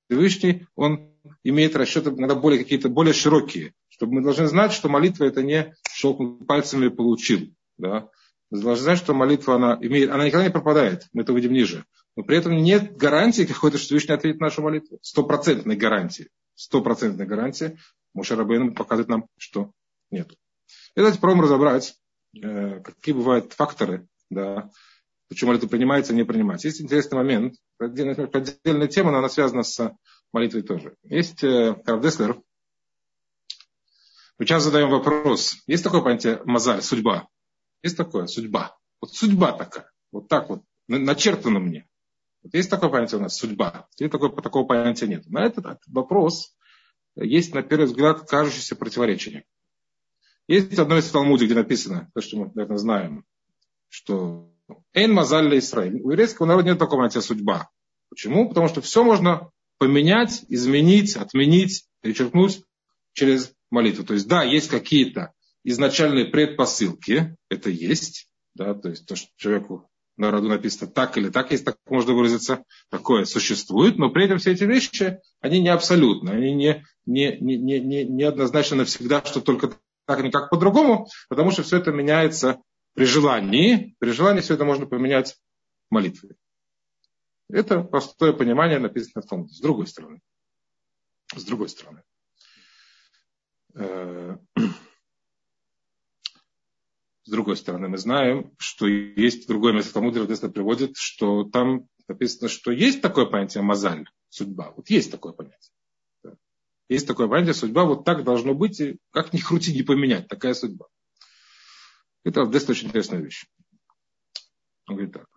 Всевышний, 0.10 0.68
он 0.76 1.14
имеет 1.44 1.78
расчеты 1.78 2.10
иногда 2.10 2.36
более 2.36 2.62
какие-то 2.62 2.90
более 2.90 3.14
широкие, 3.14 3.74
чтобы 3.88 4.16
мы 4.16 4.22
должны 4.22 4.48
знать, 4.48 4.74
что 4.74 4.90
молитва 4.90 5.24
это 5.24 5.44
не 5.44 5.76
щелкнул 5.94 6.38
пальцами 6.46 6.88
и 6.88 6.90
получил. 6.90 7.54
Да. 7.78 8.10
Должны 8.52 8.84
знать, 8.84 8.98
что 8.98 9.14
молитва, 9.14 9.56
она, 9.56 9.78
имеет, 9.82 10.10
она 10.10 10.26
никогда 10.26 10.46
не 10.46 10.52
пропадает, 10.52 11.08
мы 11.14 11.22
это 11.22 11.34
увидим 11.34 11.54
ниже. 11.54 11.86
Но 12.16 12.24
при 12.24 12.38
этом 12.38 12.56
нет 12.56 12.98
гарантии 12.98 13.44
какой-то, 13.44 13.78
что 13.78 13.86
Всевышний 13.88 14.16
ответит 14.16 14.40
на 14.40 14.48
нашу 14.48 14.62
молитву. 14.62 15.00
Стопроцентной 15.02 15.76
гарантии. 15.76 16.30
Стопроцентной 16.56 17.26
гарантии. 17.26 17.78
Муша 18.14 18.36
Рабейн 18.36 18.74
показывает 18.74 19.10
нам, 19.10 19.28
что 19.38 19.72
нет. 20.10 20.32
И 20.32 20.36
давайте 20.96 21.18
попробуем 21.18 21.44
разобрать, 21.44 21.96
Э, 22.36 22.80
какие 22.82 23.16
бывают 23.16 23.54
факторы, 23.54 24.08
да, 24.30 24.70
почему 25.30 25.50
молитва 25.50 25.68
принимается 25.68 26.14
не 26.14 26.24
принимается. 26.24 26.68
Есть 26.68 26.82
интересный 26.82 27.16
момент, 27.16 27.56
отдельная 27.80 28.88
тема, 28.88 29.12
но 29.12 29.18
она 29.18 29.30
связана 29.30 29.64
с 29.64 29.96
молитвой 30.32 30.62
тоже. 30.62 30.96
Есть 31.04 31.44
э, 31.44 31.76
Карл 31.84 32.02
Деслер. 32.02 32.40
Мы 34.38 34.46
часто 34.46 34.70
задаем 34.70 34.90
вопрос, 34.90 35.58
есть 35.66 35.84
такое 35.84 36.02
понятие 36.02 36.42
мозаль, 36.46 36.82
судьба? 36.82 37.28
Есть 37.84 37.98
такое, 37.98 38.28
судьба. 38.28 38.78
Вот 39.02 39.14
судьба 39.14 39.54
такая, 39.54 39.92
вот 40.12 40.28
так 40.28 40.50
вот, 40.50 40.64
начертано 40.88 41.60
мне. 41.60 41.88
Вот 42.44 42.54
есть 42.54 42.70
такое 42.70 42.90
понятие 42.90 43.20
у 43.20 43.24
нас, 43.24 43.36
судьба. 43.36 43.88
Или 43.98 44.10
такого, 44.10 44.42
такого 44.42 44.66
понятия 44.66 45.08
нет. 45.08 45.28
На 45.28 45.46
этот 45.46 45.82
вопрос 45.88 46.56
есть, 47.16 47.54
на 47.54 47.62
первый 47.62 47.86
взгляд, 47.86 48.28
кажущееся 48.30 48.76
противоречие. 48.76 49.46
Есть 50.48 50.80
одно 50.80 50.98
из 50.98 51.10
Талмуде, 51.10 51.46
где 51.46 51.56
написано, 51.56 52.10
то, 52.14 52.22
что 52.22 52.38
мы, 52.38 52.52
наверное, 52.56 52.78
знаем, 52.78 53.26
что 53.88 54.52
Эйн 54.94 55.14
Мазаль 55.14 55.58
Исраиль. 55.58 56.02
У 56.02 56.12
еврейского 56.12 56.46
народа 56.46 56.70
нет 56.70 56.80
такого 56.80 57.02
понятия 57.02 57.22
судьба. 57.22 57.70
Почему? 58.10 58.50
Потому 58.50 58.68
что 58.68 58.82
все 58.82 59.04
можно 59.04 59.52
поменять, 59.78 60.44
изменить, 60.48 61.16
отменить, 61.16 61.86
перечеркнуть 62.02 62.64
через 63.14 63.54
молитву. 63.70 64.04
То 64.04 64.14
есть, 64.14 64.28
да, 64.28 64.44
есть 64.44 64.70
какие-то 64.70 65.34
изначальные 65.64 66.26
предпосылки, 66.26 67.36
это 67.50 67.70
есть, 67.70 68.30
да, 68.56 68.74
то 68.74 68.90
есть 68.90 69.06
то, 69.06 69.16
что 69.16 69.28
человеку 69.38 69.90
на 70.18 70.32
роду 70.32 70.50
написано 70.50 70.92
так 70.92 71.18
или 71.18 71.30
так, 71.30 71.52
если 71.52 71.66
так 71.66 71.78
можно 71.88 72.14
выразиться, 72.14 72.64
такое 72.90 73.26
существует, 73.26 73.98
но 73.98 74.10
при 74.10 74.26
этом 74.26 74.38
все 74.38 74.52
эти 74.52 74.66
вещи, 74.66 75.20
они 75.40 75.62
не 75.62 75.70
абсолютны, 75.70 76.32
они 76.32 76.54
не, 76.54 76.86
не, 77.06 77.38
не, 77.40 77.80
не, 77.80 78.04
не 78.04 78.24
однозначно 78.24 78.78
навсегда, 78.78 79.24
что 79.24 79.40
только 79.40 79.78
так 80.06 80.24
никак 80.24 80.50
по-другому, 80.50 81.08
потому 81.30 81.52
что 81.52 81.64
все 81.64 81.78
это 81.78 81.92
меняется 81.92 82.62
при 82.96 83.06
желании. 83.06 83.96
При 84.00 84.12
желании 84.12 84.42
все 84.42 84.56
это 84.56 84.66
можно 84.66 84.86
поменять 84.86 85.38
молитвой. 85.90 86.36
Это 87.50 87.82
простое 87.82 88.34
понимание 88.34 88.80
написано 88.80 89.22
в 89.22 89.28
том. 89.28 89.48
С 89.50 89.60
другой 89.62 89.88
стороны. 89.88 90.20
С 91.36 91.44
другой 91.46 91.70
стороны. 91.70 92.04
С 97.30 97.32
другой 97.32 97.58
стороны, 97.58 97.90
мы 97.90 98.00
знаем, 98.00 98.56
что 98.58 98.88
есть 98.88 99.48
другое 99.48 99.72
место 99.72 99.94
Талмуда, 99.94 100.26
где 100.26 100.50
приводит, 100.50 100.98
что 100.98 101.44
там 101.44 101.88
написано, 102.08 102.50
что 102.50 102.72
есть 102.72 103.04
такое 103.04 103.28
понятие 103.28 103.62
мозаль, 103.62 104.10
судьба. 104.30 104.74
Вот 104.76 104.90
есть 104.90 105.12
такое 105.12 105.34
понятие. 105.34 105.72
Есть 106.88 107.06
такое 107.06 107.28
понятие, 107.28 107.54
судьба 107.54 107.84
вот 107.84 108.04
так 108.04 108.24
должно 108.24 108.56
быть, 108.56 108.80
и 108.80 108.98
как 109.12 109.32
ни 109.32 109.38
крути, 109.38 109.76
не 109.76 109.84
поменять, 109.84 110.28
такая 110.28 110.56
судьба. 110.56 110.88
Это 112.24 112.42
Авдест 112.42 112.68
очень 112.72 112.88
интересная 112.88 113.20
вещь. 113.20 113.46
Он 114.88 114.96
говорит 114.96 115.14
так. 115.14 115.28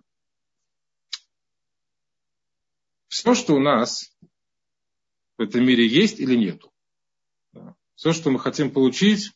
Все, 3.09 3.35
что 3.35 3.55
у 3.55 3.61
нас 3.61 4.16
в 5.37 5.42
этом 5.42 5.62
мире 5.62 5.87
есть 5.87 6.20
или 6.20 6.37
нету. 6.37 6.72
Все, 7.96 8.14
что 8.14 8.31
мы 8.31 8.38
хотим 8.38 8.70
получить, 8.70 9.33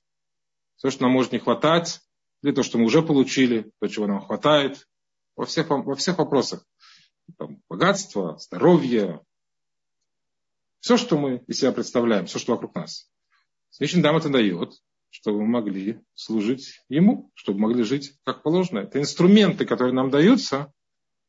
все, 0.76 0.90
что 0.90 1.02
нам 1.02 1.12
может 1.12 1.32
не 1.32 1.38
хватать, 1.38 2.00
или 2.42 2.52
то, 2.52 2.62
что 2.62 2.78
мы 2.78 2.84
уже 2.84 3.02
получили, 3.02 3.70
то, 3.80 3.88
чего 3.88 4.06
нам 4.06 4.20
хватает, 4.20 4.86
во 5.36 5.46
всех, 5.46 5.68
во 5.70 5.94
всех 5.94 6.18
вопросах. 6.18 6.64
Там, 7.38 7.60
богатство, 7.68 8.38
здоровье, 8.38 9.20
все, 10.80 10.96
что 10.96 11.18
мы 11.18 11.42
из 11.48 11.58
себя 11.58 11.72
представляем, 11.72 12.26
все, 12.26 12.38
что 12.38 12.52
вокруг 12.52 12.74
нас. 12.74 13.10
Всевышний 13.70 14.02
нам 14.02 14.16
это 14.16 14.28
дает, 14.28 14.72
чтобы 15.10 15.40
мы 15.40 15.46
могли 15.46 16.00
служить 16.14 16.80
Ему, 16.88 17.30
чтобы 17.34 17.58
могли 17.58 17.82
жить 17.82 18.14
как 18.24 18.42
положено. 18.42 18.80
Это 18.80 19.00
инструменты, 19.00 19.64
которые 19.66 19.94
нам 19.94 20.10
даются, 20.10 20.72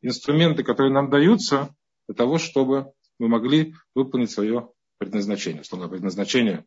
инструменты, 0.01 0.63
которые 0.63 0.93
нам 0.93 1.09
даются 1.09 1.75
для 2.07 2.15
того, 2.15 2.37
чтобы 2.37 2.93
мы 3.17 3.27
могли 3.27 3.73
выполнить 3.95 4.29
свое 4.29 4.69
предназначение. 4.99 5.63
Слово 5.63 5.87
предназначение 5.87 6.65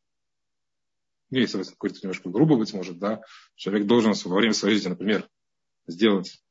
если 1.31 1.62
говорить 1.79 2.03
немножко 2.03 2.29
грубо, 2.29 2.57
быть 2.57 2.75
может, 2.75 2.99
да, 2.99 3.23
человек 3.55 3.87
должен 3.87 4.12
во 4.25 4.37
время 4.37 4.53
своей 4.53 4.75
жизни, 4.75 4.88
например, 4.90 5.29
сделать 5.87 6.43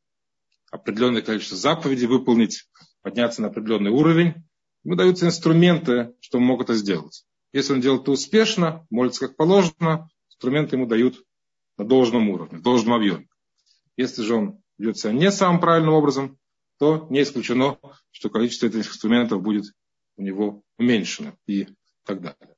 определенное 0.72 1.22
количество 1.22 1.58
заповедей, 1.58 2.08
выполнить, 2.08 2.70
подняться 3.02 3.42
на 3.42 3.48
определенный 3.48 3.92
уровень, 3.92 4.36
ему 4.84 4.96
даются 4.96 5.26
инструменты, 5.26 6.14
что 6.22 6.38
он 6.38 6.46
мог 6.46 6.62
это 6.62 6.76
сделать. 6.76 7.26
Если 7.52 7.74
он 7.74 7.82
делает 7.82 8.04
это 8.04 8.12
успешно, 8.12 8.86
молится 8.90 9.28
как 9.28 9.36
положено, 9.36 10.10
инструменты 10.30 10.76
ему 10.76 10.86
дают 10.86 11.24
на 11.78 11.86
должном 11.86 12.30
уровне, 12.30 12.60
в 12.60 12.62
должном 12.62 12.94
объеме. 12.94 13.28
Если 13.98 14.22
же 14.22 14.36
он 14.36 14.62
ведет 14.78 14.98
себя 14.98 15.12
не 15.12 15.32
самым 15.32 15.60
правильным 15.60 15.94
образом, 15.94 16.38
то 16.78 17.08
не 17.10 17.24
исключено, 17.24 17.78
что 18.12 18.30
количество 18.30 18.68
этих 18.68 18.88
инструментов 18.88 19.42
будет 19.42 19.66
у 20.16 20.22
него 20.22 20.64
уменьшено 20.78 21.36
и 21.48 21.68
так 22.06 22.22
далее. 22.22 22.56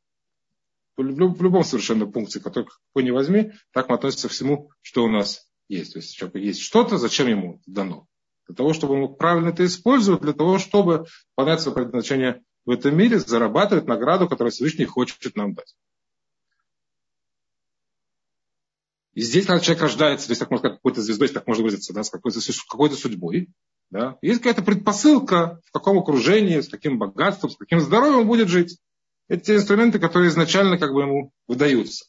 В 1.01 1.41
любом 1.41 1.63
совершенно 1.63 2.05
пункте, 2.05 2.39
который 2.39 2.65
какой 2.65 3.03
не 3.03 3.11
возьми, 3.11 3.51
так 3.71 3.89
мы 3.89 3.95
относимся 3.95 4.27
к 4.27 4.31
всему, 4.31 4.71
что 4.81 5.03
у 5.03 5.09
нас 5.09 5.49
есть. 5.67 5.93
То 5.93 5.99
есть, 5.99 6.19
если 6.19 6.39
есть 6.39 6.61
что-то, 6.61 6.97
зачем 6.97 7.27
ему 7.27 7.61
дано? 7.65 8.07
Для 8.47 8.55
того, 8.55 8.73
чтобы 8.73 8.95
он 8.95 9.01
мог 9.01 9.17
правильно 9.17 9.49
это 9.49 9.65
использовать, 9.65 10.21
для 10.21 10.33
того, 10.33 10.57
чтобы 10.57 11.05
понять 11.35 11.61
свое 11.61 11.75
предназначение 11.75 12.43
в 12.65 12.71
этом 12.71 12.95
мире, 12.95 13.19
зарабатывать 13.19 13.87
награду, 13.87 14.27
которую 14.27 14.51
Всевышний 14.51 14.85
хочет 14.85 15.35
нам 15.35 15.53
дать. 15.53 15.75
И 19.13 19.21
здесь, 19.21 19.45
когда 19.45 19.59
человек 19.59 19.83
рождается, 19.83 20.27
то 20.27 20.31
есть, 20.31 20.39
так 20.39 20.49
можно 20.51 20.61
сказать, 20.61 20.77
какой-то 20.77 21.01
звездой, 21.01 21.27
так 21.27 21.45
можно 21.47 21.63
выразиться, 21.63 21.93
да, 21.93 22.03
с 22.03 22.09
какой-то, 22.09 22.39
какой-то 22.69 22.95
судьбой, 22.95 23.49
да, 23.89 24.17
есть 24.21 24.39
какая-то 24.39 24.63
предпосылка, 24.63 25.59
в 25.65 25.71
каком 25.71 25.97
окружении, 25.99 26.61
с 26.61 26.69
каким 26.69 26.97
богатством, 26.97 27.49
с 27.49 27.57
каким 27.57 27.81
здоровьем 27.81 28.19
он 28.19 28.27
будет 28.27 28.47
жить. 28.47 28.79
Это 29.31 29.43
те 29.43 29.55
инструменты, 29.55 29.97
которые 29.97 30.27
изначально 30.27 30.77
как 30.77 30.91
бы 30.91 31.03
ему 31.03 31.31
выдаются. 31.47 32.03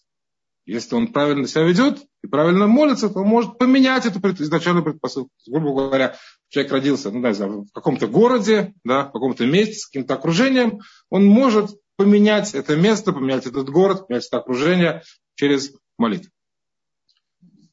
Если 0.66 0.96
он 0.96 1.12
правильно 1.12 1.46
себя 1.46 1.62
ведет 1.62 2.02
и 2.20 2.26
правильно 2.26 2.66
молится, 2.66 3.08
то 3.08 3.20
он 3.20 3.28
может 3.28 3.58
поменять 3.58 4.04
эту 4.06 4.18
изначальную 4.42 4.82
предпосылку. 4.82 5.30
Грубо 5.46 5.72
говоря, 5.72 6.16
человек 6.48 6.72
родился 6.72 7.12
ну, 7.12 7.22
да, 7.22 7.30
в 7.30 7.70
каком-то 7.72 8.08
городе, 8.08 8.74
да, 8.82 9.04
в 9.04 9.12
каком-то 9.12 9.46
месте, 9.46 9.74
с 9.74 9.86
каким-то 9.86 10.14
окружением, 10.14 10.80
он 11.10 11.24
может 11.24 11.70
поменять 11.94 12.56
это 12.56 12.74
место, 12.74 13.12
поменять 13.12 13.46
этот 13.46 13.70
город, 13.70 14.08
поменять 14.08 14.26
это 14.26 14.38
окружение 14.38 15.04
через 15.36 15.72
молитву. 15.98 16.32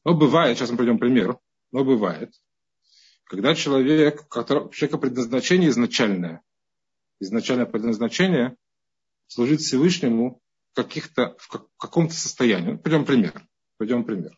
Но 0.04 0.14
бывает, 0.14 0.58
сейчас 0.58 0.70
мы 0.70 0.76
придем 0.76 1.00
пример, 1.00 1.38
но 1.72 1.84
бывает, 1.84 2.30
когда 3.24 3.56
человек, 3.56 4.26
у 4.32 4.70
человека 4.70 4.98
предназначение 4.98 5.70
изначальное, 5.70 6.40
изначальное 7.18 7.66
предназначение 7.66 8.56
служить 9.30 9.60
Всевышнему 9.60 10.40
каких-то, 10.74 11.36
в 11.38 11.66
каком-то 11.78 12.14
состоянии. 12.14 12.76
Пойдем 12.76 13.04
пример. 13.04 13.42
Пойдем 13.78 14.04
пример. 14.04 14.36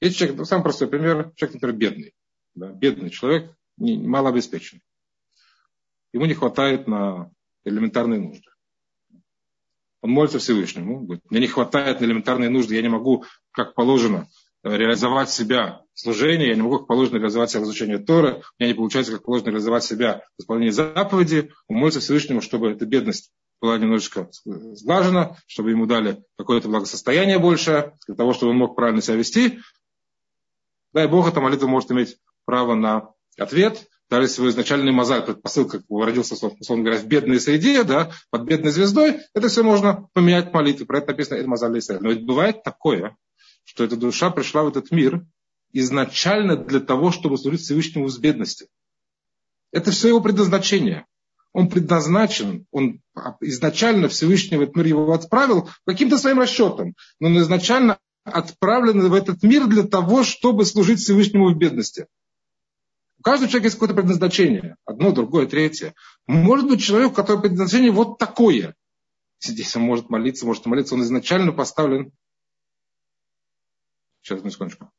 Есть 0.00 0.16
человек, 0.16 0.38
ну, 0.38 0.44
самый 0.44 0.62
простой 0.62 0.88
пример, 0.88 1.32
человек, 1.36 1.54
например, 1.54 1.76
бедный. 1.76 2.14
Да, 2.54 2.72
бедный 2.72 3.10
человек, 3.10 3.54
не, 3.76 3.98
малообеспеченный. 3.98 4.82
Ему 6.12 6.24
не 6.24 6.34
хватает 6.34 6.86
на 6.86 7.30
элементарные 7.64 8.20
нужды. 8.20 8.50
Он 10.00 10.10
молится 10.10 10.38
Всевышнему, 10.38 11.00
говорит, 11.00 11.22
мне 11.30 11.40
не 11.40 11.46
хватает 11.46 12.00
на 12.00 12.04
элементарные 12.06 12.48
нужды, 12.48 12.74
я 12.74 12.82
не 12.82 12.88
могу, 12.88 13.24
как 13.50 13.74
положено, 13.74 14.28
реализовать 14.62 15.30
себя 15.30 15.82
в 15.92 16.00
служении, 16.00 16.48
я 16.48 16.54
не 16.54 16.62
могу 16.62 16.78
как 16.78 16.86
положено 16.86 17.16
реализовать 17.16 17.50
себя 17.50 17.60
в 17.60 17.64
изучении 17.64 17.96
Тора, 17.96 18.36
у 18.36 18.62
меня 18.62 18.72
не 18.72 18.74
получается 18.74 19.12
как 19.12 19.24
положено 19.24 19.50
реализовать 19.50 19.84
себя 19.84 20.22
в 20.38 20.42
исполнении 20.42 20.70
заповеди, 20.70 21.52
он 21.68 21.76
молится 21.76 22.00
Всевышнему, 22.00 22.40
чтобы 22.40 22.70
эта 22.70 22.86
бедность 22.86 23.32
была 23.60 23.78
немножечко 23.78 24.28
сглажена, 24.44 25.36
чтобы 25.46 25.70
ему 25.70 25.86
дали 25.86 26.22
какое-то 26.36 26.68
благосостояние 26.68 27.38
больше, 27.38 27.94
для 28.06 28.16
того, 28.16 28.32
чтобы 28.32 28.52
он 28.52 28.58
мог 28.58 28.76
правильно 28.76 29.02
себя 29.02 29.16
вести. 29.16 29.60
Дай 30.92 31.08
Бог, 31.08 31.28
эта 31.28 31.40
молитва 31.40 31.66
может 31.66 31.90
иметь 31.90 32.18
право 32.44 32.74
на 32.74 33.10
ответ. 33.38 33.88
Даже 34.08 34.24
если 34.24 34.40
его 34.40 34.50
изначальный 34.50 34.92
мозаль, 34.92 35.24
предпосылка, 35.24 35.78
как 35.78 35.86
родился, 35.90 36.34
условно 36.34 36.84
говоря, 36.84 37.00
в 37.00 37.06
бедной 37.06 37.40
среде, 37.40 37.82
да, 37.82 38.12
под 38.30 38.42
бедной 38.42 38.70
звездой, 38.70 39.20
это 39.34 39.48
все 39.48 39.64
можно 39.64 40.08
поменять 40.12 40.52
молитвы. 40.52 40.86
Про 40.86 40.98
это 40.98 41.08
написано 41.08 41.38
Эль 41.38 41.46
Мазаль 41.46 41.76
Но 42.00 42.10
ведь 42.10 42.24
бывает 42.24 42.62
такое, 42.62 43.16
что 43.64 43.82
эта 43.82 43.96
душа 43.96 44.30
пришла 44.30 44.62
в 44.62 44.68
этот 44.68 44.92
мир 44.92 45.26
изначально 45.72 46.56
для 46.56 46.78
того, 46.78 47.10
чтобы 47.10 47.36
служить 47.36 47.62
Всевышнему 47.62 48.08
с 48.08 48.16
бедности. 48.16 48.68
Это 49.72 49.90
все 49.90 50.08
его 50.08 50.20
предназначение 50.20 51.04
он 51.56 51.70
предназначен, 51.70 52.66
он 52.70 53.00
изначально 53.40 54.08
Всевышний 54.08 54.58
в 54.58 54.60
этот 54.60 54.76
мир 54.76 54.88
его 54.88 55.14
отправил 55.14 55.70
каким-то 55.86 56.18
своим 56.18 56.38
расчетом, 56.38 56.94
но 57.18 57.28
он 57.28 57.38
изначально 57.38 57.98
отправлен 58.24 59.08
в 59.08 59.14
этот 59.14 59.42
мир 59.42 59.66
для 59.66 59.84
того, 59.84 60.22
чтобы 60.22 60.66
служить 60.66 61.00
Всевышнему 61.00 61.48
в 61.48 61.56
бедности. 61.56 62.08
У 63.18 63.22
каждого 63.22 63.48
человека 63.48 63.68
есть 63.68 63.76
какое-то 63.76 63.94
предназначение. 63.94 64.76
Одно, 64.84 65.12
другое, 65.12 65.46
третье. 65.46 65.94
Может 66.26 66.68
быть 66.68 66.82
человек, 66.82 67.12
у 67.12 67.14
которого 67.14 67.40
предназначение 67.40 67.90
вот 67.90 68.18
такое. 68.18 68.74
Здесь 69.40 69.74
он 69.76 69.82
может 69.84 70.10
молиться, 70.10 70.44
может 70.44 70.66
молиться. 70.66 70.94
Он 70.94 71.04
изначально 71.04 71.52
поставлен... 71.52 72.12
Сейчас, 74.20 74.42
на 74.42 74.50
секундочку. 74.50 74.90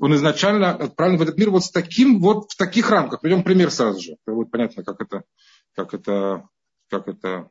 Он 0.00 0.14
изначально 0.14 0.70
отправлен 0.70 1.18
в 1.18 1.22
этот 1.22 1.36
мир 1.36 1.50
вот 1.50 1.62
с 1.62 1.70
таким, 1.70 2.20
вот 2.20 2.50
в 2.50 2.56
таких 2.56 2.88
рамках. 2.88 3.20
Приведем 3.20 3.44
пример 3.44 3.70
сразу 3.70 4.00
же. 4.00 4.16
Это 4.24 4.34
будет 4.34 4.50
понятно, 4.50 4.82
как 4.82 4.98
это, 5.02 5.24
как 5.74 5.92
это, 5.92 6.48
как 6.88 7.06
это, 7.06 7.50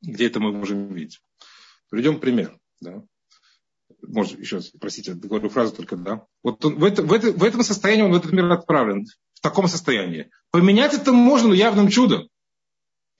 где 0.00 0.26
это 0.26 0.40
мы 0.40 0.52
можем 0.52 0.94
видеть. 0.94 1.20
Приведем 1.90 2.18
пример. 2.18 2.58
Да. 2.80 3.02
Может, 4.02 4.38
еще 4.38 4.56
раз, 4.56 4.72
простите, 4.80 5.12
говорю 5.12 5.50
фразу 5.50 5.76
только, 5.76 5.96
да. 5.96 6.24
Вот 6.42 6.64
он, 6.64 6.78
в, 6.78 6.84
это, 6.84 7.02
в, 7.02 7.12
это, 7.12 7.30
в 7.30 7.44
этом 7.44 7.62
состоянии 7.62 8.04
он 8.04 8.12
в 8.12 8.16
этот 8.16 8.32
мир 8.32 8.50
отправлен, 8.50 9.04
в 9.34 9.40
таком 9.42 9.68
состоянии. 9.68 10.30
Поменять 10.50 10.94
это 10.94 11.12
можно, 11.12 11.48
но 11.48 11.54
явным 11.54 11.88
чудом. 11.88 12.30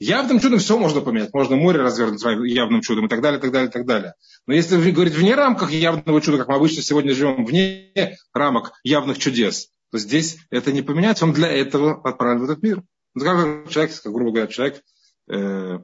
Явным 0.01 0.41
чудом 0.41 0.59
все 0.61 0.79
можно 0.79 1.03
поменять. 1.03 1.33
Можно 1.35 1.57
море 1.57 1.83
развернуть 1.83 2.23
явным 2.51 2.81
чудом 2.81 3.07
и 3.07 3.09
так 3.09 3.21
далее, 3.21 3.39
так 3.39 3.53
далее, 3.53 3.71
так 3.71 3.85
далее. 3.85 4.15
Но 4.47 4.55
если 4.55 4.91
говорить 4.91 5.15
вне 5.15 5.35
рамках 5.35 5.71
явного 5.73 6.23
чуда, 6.23 6.39
как 6.39 6.49
мы 6.49 6.55
обычно 6.55 6.83
сегодня 6.83 7.15
живем, 7.15 7.45
вне 7.45 8.17
рамок 8.33 8.73
явных 8.83 9.19
чудес, 9.19 9.69
то 9.91 9.99
здесь 9.99 10.39
это 10.49 10.73
не 10.73 10.81
поменять. 10.81 11.23
Он 11.23 11.35
для 11.35 11.49
этого 11.49 12.01
отправлен 12.03 12.41
в 12.41 12.45
этот 12.45 12.63
мир. 12.63 12.83
Ну, 13.15 13.25
как 13.25 13.71
человек, 13.71 14.03
как, 14.03 14.13
грубо 14.13 14.31
говоря, 14.31 14.47
человек 14.47 14.83
э, 15.29 15.81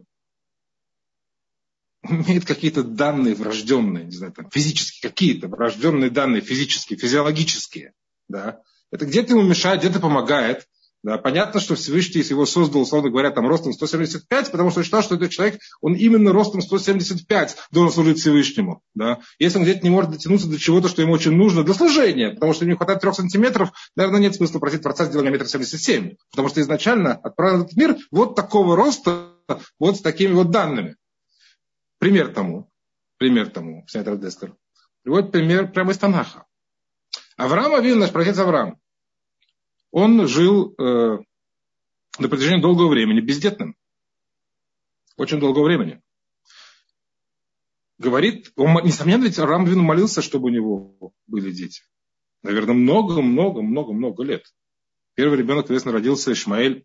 имеет 2.09 2.47
какие-то 2.47 2.85
данные 2.85 3.35
врожденные, 3.35 4.05
не 4.05 4.13
знаю, 4.13 4.33
там, 4.33 4.49
физические, 4.51 5.11
какие-то 5.11 5.49
врожденные 5.49 6.09
данные, 6.09 6.41
физические, 6.41 6.99
физиологические. 6.99 7.93
Да? 8.29 8.63
Это 8.91 9.05
где-то 9.05 9.35
ему 9.35 9.43
мешает, 9.43 9.81
где-то 9.81 10.01
помогает. 10.01 10.67
Да, 11.07 11.19
понятно, 11.19 11.61
что 11.61 11.77
Всевышний 11.77 12.21
его 12.23 12.47
создал, 12.47 12.83
условно 12.83 13.11
говоря, 13.11 13.31
там 13.31 13.47
ростом 13.47 13.73
175, 13.73 14.51
потому 14.51 14.73
что 14.73 14.83
считал, 14.83 15.05
что 15.05 15.15
этот 15.15 15.31
человек, 15.31 15.61
он 15.81 15.95
именно 15.95 16.33
ростом 16.33 16.61
175 16.61 17.57
должен 17.71 17.95
служить 17.95 18.19
Всевышнему. 18.19 18.83
Да. 18.93 19.21
Если 19.39 19.59
он 19.59 19.63
где-то 19.63 19.85
не 19.85 19.91
может 19.91 20.11
дотянуться 20.11 20.49
до 20.49 20.59
чего-то, 20.59 20.89
что 20.89 21.03
ему 21.03 21.13
очень 21.13 21.37
нужно 21.37 21.63
для 21.63 21.75
служения, 21.75 22.31
потому 22.31 22.55
что 22.55 22.65
ему 22.65 22.73
не 22.73 22.77
хватает 22.77 23.03
трех 23.03 23.15
сантиметров, 23.15 23.71
наверное, 23.95 24.19
нет 24.19 24.35
смысла 24.35 24.59
просить 24.59 24.83
Творца 24.83 25.05
сделать 25.05 25.31
метр 25.31 25.47
семьдесят 25.47 25.81
семь, 25.81 26.17
потому 26.33 26.49
что 26.49 26.61
изначально 26.61 27.13
отправил 27.13 27.63
этот 27.63 27.77
мир 27.77 27.97
вот 28.11 28.35
такого 28.35 28.75
роста, 28.75 29.29
вот 29.79 29.99
с 29.99 30.01
такими 30.01 30.33
вот 30.33 30.51
данными. 30.51 30.97
Пример 32.01 32.35
тому, 32.35 32.69
пример 33.19 33.51
тому, 33.51 33.85
Снайдер 33.87 34.17
Дестер, 34.17 34.57
приводит 35.05 35.31
пример 35.31 35.71
прямо 35.71 35.93
из 35.93 35.99
Танаха. 35.99 36.47
Авраам 37.37 37.77
Авин, 37.77 38.01
наш 38.01 38.11
протец 38.11 38.37
Авраам, 38.39 38.81
он 39.97 40.29
жил 40.29 40.75
э, 40.77 41.19
на 42.19 42.29
протяжении 42.29 42.61
долгого 42.61 42.91
времени 42.91 43.21
бездетным. 43.21 43.75
Очень 45.17 45.41
долгого 45.41 45.65
времени. 45.65 46.03
Говорит, 47.97 48.53
он, 48.57 48.75
несомненно, 48.85 49.25
ведь 49.25 49.39
Авраам 49.39 49.65
Вину 49.65 49.83
молился, 49.83 50.21
чтобы 50.21 50.49
у 50.49 50.51
него 50.51 51.15
были 51.27 51.51
дети. 51.51 51.81
Наверное, 52.43 52.75
много-много-много-много 52.75 54.23
лет. 54.23 54.45
Первый 55.15 55.39
ребенок, 55.39 55.63
соответственно, 55.63 55.95
родился 55.95 56.31
Ишмаэль, 56.31 56.85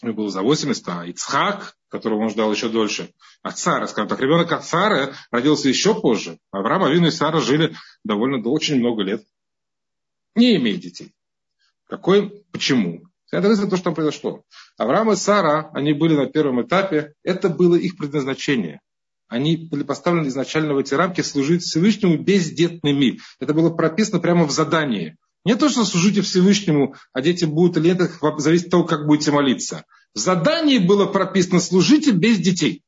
ему 0.00 0.14
было 0.14 0.30
за 0.30 0.42
80, 0.42 0.88
а 0.88 1.06
Ицхак, 1.06 1.76
которого 1.88 2.20
он 2.20 2.30
ждал 2.30 2.52
еще 2.52 2.68
дольше, 2.68 3.12
от 3.42 3.58
Сары, 3.58 3.88
скажем 3.88 4.08
так, 4.08 4.20
ребенок 4.20 4.52
от 4.52 4.64
Сары 4.64 5.14
родился 5.32 5.68
еще 5.68 6.00
позже. 6.00 6.38
Авраам 6.52 6.84
Авину 6.84 7.08
и 7.08 7.10
Сара 7.10 7.40
жили 7.40 7.74
довольно 8.04 8.40
очень 8.48 8.78
много 8.78 9.02
лет, 9.02 9.26
не 10.36 10.54
имея 10.54 10.76
детей. 10.76 11.12
Какой, 11.90 12.44
почему? 12.52 13.02
Это 13.32 13.54
то, 13.68 13.76
что 13.76 13.84
там 13.84 13.94
произошло. 13.96 14.44
Авраам 14.78 15.10
и 15.10 15.16
Сара, 15.16 15.70
они 15.74 15.92
были 15.92 16.14
на 16.14 16.26
первом 16.26 16.62
этапе, 16.62 17.14
это 17.24 17.48
было 17.48 17.74
их 17.74 17.96
предназначение. 17.96 18.80
Они 19.26 19.56
были 19.56 19.82
поставлены 19.82 20.28
изначально 20.28 20.74
в 20.74 20.78
эти 20.78 20.94
рамки 20.94 21.20
служить 21.20 21.62
Всевышнему 21.62 22.16
бездетными. 22.16 23.18
Это 23.40 23.54
было 23.54 23.70
прописано 23.70 24.20
прямо 24.20 24.46
в 24.46 24.52
задании. 24.52 25.16
Не 25.44 25.56
то, 25.56 25.68
что 25.68 25.84
служите 25.84 26.22
Всевышнему, 26.22 26.94
а 27.12 27.20
дети 27.22 27.44
будут 27.44 27.76
или 27.76 27.88
нет, 27.88 28.10
зависит 28.38 28.66
от 28.66 28.70
того, 28.70 28.84
как 28.84 29.06
будете 29.06 29.32
молиться. 29.32 29.84
В 30.14 30.18
задании 30.18 30.78
было 30.78 31.06
прописано 31.06 31.60
служите 31.60 32.12
без 32.12 32.38
детей. 32.38 32.82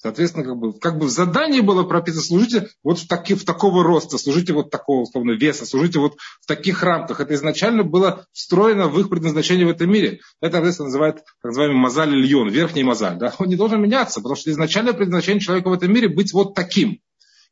Соответственно, 0.00 0.44
как 0.44 0.56
бы, 0.56 0.78
как 0.78 0.98
бы 0.98 1.06
в 1.06 1.10
задании 1.10 1.60
было 1.60 1.82
прописано, 1.82 2.22
служите 2.22 2.68
вот 2.84 3.00
в, 3.00 3.08
таки, 3.08 3.34
в 3.34 3.44
такого 3.44 3.82
роста, 3.82 4.16
служите 4.16 4.52
вот 4.52 4.70
такого, 4.70 5.02
условно, 5.02 5.32
веса, 5.32 5.66
служите 5.66 5.98
вот 5.98 6.16
в 6.40 6.46
таких 6.46 6.84
рамках. 6.84 7.20
Это 7.20 7.34
изначально 7.34 7.82
было 7.82 8.24
встроено 8.32 8.86
в 8.86 8.98
их 9.00 9.08
предназначение 9.08 9.66
в 9.66 9.70
этом 9.70 9.90
мире. 9.90 10.20
Это, 10.40 10.52
соответственно, 10.52 10.86
называют 10.86 11.16
так 11.16 11.50
называемый 11.50 11.78
мазаль 11.78 12.10
льон, 12.10 12.48
верхний 12.48 12.84
мазаль. 12.84 13.18
Да? 13.18 13.34
Он 13.38 13.48
не 13.48 13.56
должен 13.56 13.82
меняться, 13.82 14.20
потому 14.20 14.36
что 14.36 14.52
изначальное 14.52 14.92
предназначение 14.92 15.40
человека 15.40 15.68
в 15.68 15.72
этом 15.72 15.92
мире 15.92 16.08
быть 16.08 16.32
вот 16.32 16.54
таким. 16.54 17.00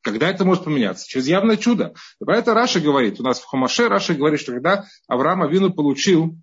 Когда 0.02 0.30
это 0.30 0.44
может 0.44 0.62
поменяться? 0.62 1.04
Через 1.08 1.26
явное 1.26 1.56
чудо. 1.56 1.94
И 2.20 2.24
про 2.24 2.38
это 2.38 2.54
Раши 2.54 2.78
говорит, 2.78 3.18
у 3.18 3.24
нас 3.24 3.40
в 3.40 3.44
Хумаше 3.44 3.88
Раши 3.88 4.14
говорит, 4.14 4.38
что 4.38 4.52
когда 4.52 4.86
Авраам 5.08 5.42
Авину 5.42 5.72
получил, 5.72 6.36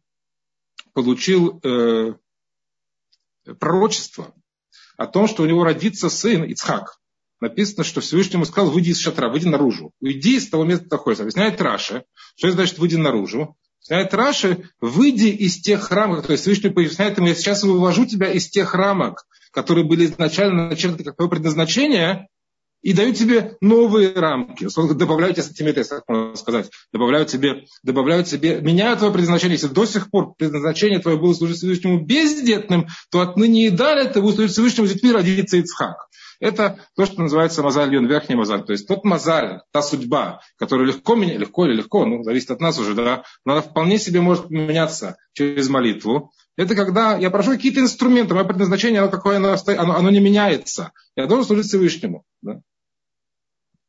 получил 0.93 1.61
э, 1.63 2.13
пророчество, 3.57 4.33
о 4.97 5.07
том, 5.07 5.27
что 5.27 5.43
у 5.43 5.45
него 5.45 5.63
родится 5.63 6.09
сын 6.09 6.43
Ицхак. 6.43 6.99
Написано, 7.39 7.83
что 7.83 7.99
Всевышний 7.99 8.35
ему 8.35 8.45
сказал, 8.45 8.71
выйди 8.71 8.91
из 8.91 8.99
шатра, 8.99 9.29
выйди 9.29 9.47
наружу. 9.47 9.91
Уйди 9.99 10.37
из 10.37 10.49
того 10.49 10.63
места, 10.63 10.85
где 10.85 10.95
находишься. 10.95 11.23
Объясняет 11.23 11.61
Раши. 11.61 12.05
Что 12.37 12.47
это 12.47 12.55
значит 12.55 12.79
выйди 12.79 12.95
наружу? 12.95 13.57
Объясняет 13.79 14.13
Раши, 14.13 14.69
выйди 14.79 15.27
из 15.27 15.59
тех 15.59 15.91
рамок, 15.91 16.25
то 16.25 16.31
есть 16.31 16.43
Всевышний 16.43 16.69
поясняет 16.69 17.17
ему, 17.17 17.27
я 17.27 17.35
сейчас 17.35 17.63
вывожу 17.63 18.05
тебя 18.05 18.31
из 18.31 18.49
тех 18.49 18.73
рамок, 18.75 19.25
которые 19.51 19.85
были 19.85 20.05
изначально 20.05 20.69
начертаны 20.69 21.03
как 21.03 21.17
твое 21.17 21.29
предназначение, 21.29 22.29
и 22.83 22.93
дают 22.93 23.17
тебе 23.17 23.57
новые 23.61 24.13
рамки. 24.13 24.67
Добавляют 24.93 25.37
тебе 25.37 25.43
сантиметры, 25.43 25.81
если 25.81 25.95
так 25.95 26.03
можно 26.07 26.35
сказать. 26.35 26.69
Добавляют 26.91 27.29
тебе, 27.29 27.65
добавляют 27.81 28.27
тебе, 28.27 28.61
меняют 28.61 28.99
твое 28.99 29.11
предназначение. 29.11 29.55
Если 29.55 29.73
до 29.73 29.85
сих 29.85 30.11
пор 30.11 30.35
предназначение 30.35 30.99
твое 30.99 31.17
было 31.17 31.33
служить 31.33 31.57
Всевышнему 31.57 32.05
бездетным, 32.05 32.87
то 33.09 33.21
отныне 33.21 33.67
и 33.67 33.69
далее 33.69 34.09
ты 34.09 34.21
будешь 34.21 34.35
служить 34.35 34.53
Всевышнему 34.53 34.87
с 34.87 34.93
детьми 34.93 35.11
родится 35.11 35.57
Ицхак. 35.57 35.95
Это 36.39 36.79
то, 36.97 37.05
что 37.05 37.21
называется 37.21 37.63
мазаль 37.63 37.93
йон, 37.93 38.05
верхний 38.05 38.35
мазаль. 38.35 38.65
То 38.65 38.73
есть 38.73 38.85
тот 38.85 39.05
мазаль, 39.05 39.61
та 39.71 39.81
судьба, 39.81 40.41
которая 40.57 40.87
легко 40.87 41.15
меня, 41.15 41.37
легко 41.37 41.65
или 41.65 41.77
легко, 41.77 42.05
ну, 42.05 42.21
зависит 42.23 42.51
от 42.51 42.59
нас 42.59 42.77
уже, 42.77 42.95
да, 42.95 43.23
но 43.45 43.53
она 43.53 43.61
вполне 43.61 43.97
себе 43.97 44.19
может 44.19 44.49
меняться 44.49 45.15
через 45.31 45.69
молитву. 45.69 46.33
Это 46.57 46.75
когда 46.75 47.17
я 47.17 47.31
прошу 47.31 47.51
какие-то 47.51 47.79
инструменты, 47.79 48.33
мое 48.33 48.43
предназначение, 48.43 48.99
оно 48.99 49.09
какое 49.09 49.37
оно, 49.37 49.55
оно, 49.65 49.95
оно 49.95 50.09
не 50.09 50.19
меняется. 50.19 50.91
Я 51.15 51.27
должен 51.27 51.45
служить 51.45 51.67
Всевышнему. 51.67 52.23
Да? 52.41 52.59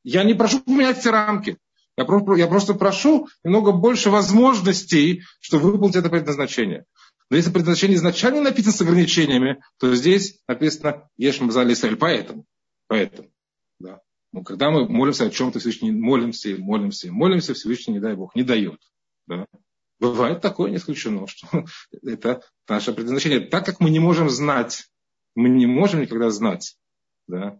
Я 0.04 0.22
не 0.22 0.34
прошу 0.34 0.60
поменять 0.60 0.98
все 0.98 1.10
рамки. 1.10 1.58
Я 1.96 2.04
просто, 2.04 2.34
я 2.34 2.46
просто 2.46 2.74
прошу 2.74 3.28
немного 3.42 3.72
больше 3.72 4.10
возможностей, 4.10 5.22
чтобы 5.40 5.72
выполнить 5.72 5.96
это 5.96 6.10
предназначение. 6.10 6.84
Но 7.30 7.36
если 7.36 7.50
предназначение 7.50 7.96
изначально 7.96 8.42
написано 8.42 8.74
с 8.74 8.80
ограничениями, 8.80 9.62
то 9.78 9.94
здесь 9.94 10.40
написано 10.46 11.08
Еш 11.16 11.40
Мазали 11.40 11.72
Исраиль. 11.72 11.96
Поэтому. 11.96 12.44
Поэтому. 12.86 13.30
Да. 13.78 14.00
Но 14.32 14.42
когда 14.42 14.70
мы 14.70 14.88
молимся 14.88 15.26
о 15.26 15.30
чем-то, 15.30 15.58
Всевышний 15.58 15.92
молимся, 15.92 16.56
молимся, 16.58 17.12
молимся, 17.12 17.54
Всевышний, 17.54 17.94
не 17.94 18.00
дай 18.00 18.14
Бог, 18.14 18.34
не 18.34 18.42
дает. 18.42 18.80
Да. 19.26 19.46
Бывает 20.00 20.40
такое, 20.42 20.70
не 20.70 20.76
исключено, 20.76 21.26
что 21.28 21.64
это 22.02 22.42
наше 22.68 22.92
предназначение. 22.92 23.40
Так 23.40 23.64
как 23.64 23.80
мы 23.80 23.90
не 23.90 24.00
можем 24.00 24.28
знать, 24.28 24.86
мы 25.34 25.48
не 25.48 25.66
можем 25.66 26.02
никогда 26.02 26.30
знать, 26.30 26.76
да, 27.26 27.58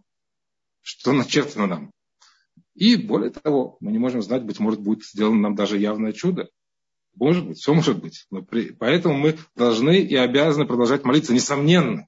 что 0.81 1.13
начертано 1.13 1.67
нам. 1.67 1.91
И 2.75 2.97
более 2.97 3.31
того, 3.31 3.77
мы 3.79 3.91
не 3.91 3.97
можем 3.97 4.21
знать, 4.21 4.43
быть 4.43 4.59
может, 4.59 4.81
будет 4.81 5.03
сделано 5.03 5.39
нам 5.39 5.55
даже 5.55 5.77
явное 5.77 6.11
чудо. 6.11 6.49
Может 7.15 7.47
быть, 7.47 7.57
все 7.57 7.73
может 7.73 8.01
быть. 8.01 8.25
Но 8.29 8.41
при... 8.41 8.71
Поэтому 8.71 9.17
мы 9.17 9.37
должны 9.55 9.99
и 9.99 10.15
обязаны 10.15 10.67
продолжать 10.67 11.05
молиться, 11.05 11.33
несомненно. 11.33 12.07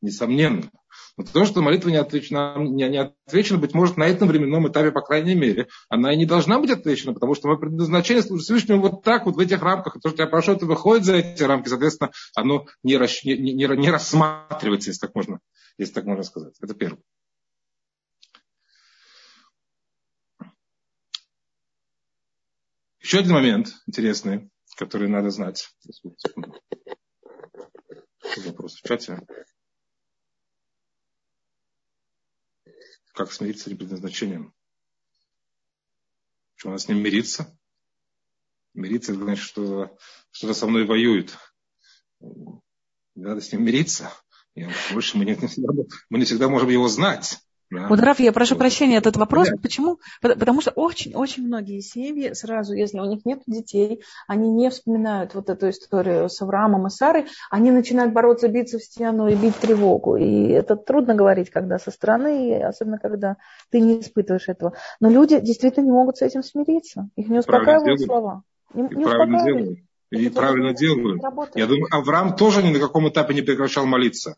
Несомненно. 0.00 0.70
Но 1.16 1.24
то, 1.24 1.44
что 1.44 1.62
молитва 1.62 1.90
не 1.90 1.96
отвечена, 1.96 2.54
не, 2.58 2.88
не 2.88 3.12
отвечена, 3.26 3.58
быть 3.58 3.74
может, 3.74 3.96
на 3.96 4.04
этом 4.04 4.28
временном 4.28 4.68
этапе, 4.68 4.92
по 4.92 5.00
крайней 5.00 5.34
мере, 5.34 5.68
она 5.88 6.12
и 6.12 6.16
не 6.16 6.26
должна 6.26 6.58
быть 6.58 6.70
отвечена, 6.70 7.12
потому 7.12 7.34
что 7.34 7.48
мы 7.48 7.58
предназначение 7.58 8.22
служит 8.22 8.44
Всевышнему 8.44 8.82
вот 8.82 9.02
так, 9.02 9.26
вот 9.26 9.36
в 9.36 9.40
этих 9.40 9.62
рамках. 9.62 9.96
И 9.96 10.00
то, 10.00 10.10
что 10.10 10.22
я 10.22 10.28
прошу, 10.28 10.52
это 10.52 10.66
выходит 10.66 11.04
за 11.04 11.16
эти 11.16 11.42
рамки, 11.42 11.68
соответственно, 11.68 12.10
оно 12.34 12.66
не, 12.82 12.94
не, 13.24 13.52
не, 13.52 13.76
не 13.76 13.90
рассматривается, 13.90 14.90
если 14.90 15.06
так 15.06 15.14
можно, 15.14 15.40
если 15.76 15.94
так 15.94 16.04
можно 16.04 16.22
сказать. 16.22 16.54
Это 16.60 16.74
первое. 16.74 17.02
Еще 23.08 23.20
один 23.20 23.32
момент 23.32 23.74
интересный, 23.86 24.50
который 24.76 25.08
надо 25.08 25.30
знать. 25.30 25.74
Вопрос 28.44 28.74
в 28.74 28.86
чате. 28.86 29.26
Как 33.14 33.32
смириться 33.32 33.70
с 33.70 33.74
предназначением? 33.74 34.52
Что, 36.56 36.68
надо 36.68 36.82
с 36.82 36.88
ним 36.88 37.02
мириться? 37.02 37.58
Мириться, 38.74 39.14
значит, 39.14 39.42
что 39.42 39.96
что-то 40.30 40.52
со 40.52 40.66
мной 40.66 40.84
воюет. 40.84 41.34
Надо 43.14 43.40
с 43.40 43.50
ним 43.50 43.64
мириться. 43.64 44.12
И 44.54 44.66
больше 44.92 45.16
мы 45.16 45.24
не, 45.24 45.34
мы 46.10 46.18
не 46.18 46.26
всегда 46.26 46.50
можем 46.50 46.68
его 46.68 46.88
знать. 46.88 47.38
Раф, 47.70 48.20
я 48.20 48.32
прошу 48.32 48.56
прощения, 48.56 48.96
этот 48.96 49.16
вопрос, 49.16 49.48
да. 49.50 49.56
почему? 49.60 49.98
Потому 50.22 50.60
что 50.62 50.70
очень-очень 50.70 51.46
многие 51.46 51.80
семьи 51.80 52.32
сразу, 52.32 52.74
если 52.74 52.98
у 52.98 53.04
них 53.04 53.26
нет 53.26 53.42
детей, 53.46 54.02
они 54.26 54.50
не 54.50 54.70
вспоминают 54.70 55.34
вот 55.34 55.50
эту 55.50 55.68
историю 55.68 56.30
с 56.30 56.40
Авраамом 56.40 56.86
и 56.86 56.90
Сарой, 56.90 57.26
они 57.50 57.70
начинают 57.70 58.14
бороться, 58.14 58.48
биться 58.48 58.78
в 58.78 58.82
стену 58.82 59.28
и 59.28 59.34
бить 59.34 59.56
тревогу. 59.56 60.16
И 60.16 60.48
это 60.48 60.76
трудно 60.76 61.14
говорить, 61.14 61.50
когда 61.50 61.78
со 61.78 61.90
стороны, 61.90 62.62
особенно 62.62 62.98
когда 62.98 63.36
ты 63.70 63.80
не 63.80 64.00
испытываешь 64.00 64.48
этого. 64.48 64.72
Но 65.00 65.10
люди 65.10 65.38
действительно 65.38 65.84
не 65.84 65.92
могут 65.92 66.16
с 66.16 66.22
этим 66.22 66.42
смириться. 66.42 67.10
Их 67.16 67.28
не 67.28 67.40
успокаивают 67.40 68.00
слова. 68.00 68.42
Не, 68.72 68.82
не 68.82 69.04
правильно 69.04 69.44
делают. 69.44 69.78
И 70.10 70.24
это 70.24 70.40
правильно 70.40 70.74
делают. 70.74 71.22
Я 71.54 71.66
думаю, 71.66 71.88
Авраам 71.90 72.34
тоже 72.34 72.62
ни 72.62 72.72
на 72.72 72.78
каком 72.78 73.08
этапе 73.10 73.34
не 73.34 73.42
прекращал 73.42 73.84
молиться. 73.84 74.36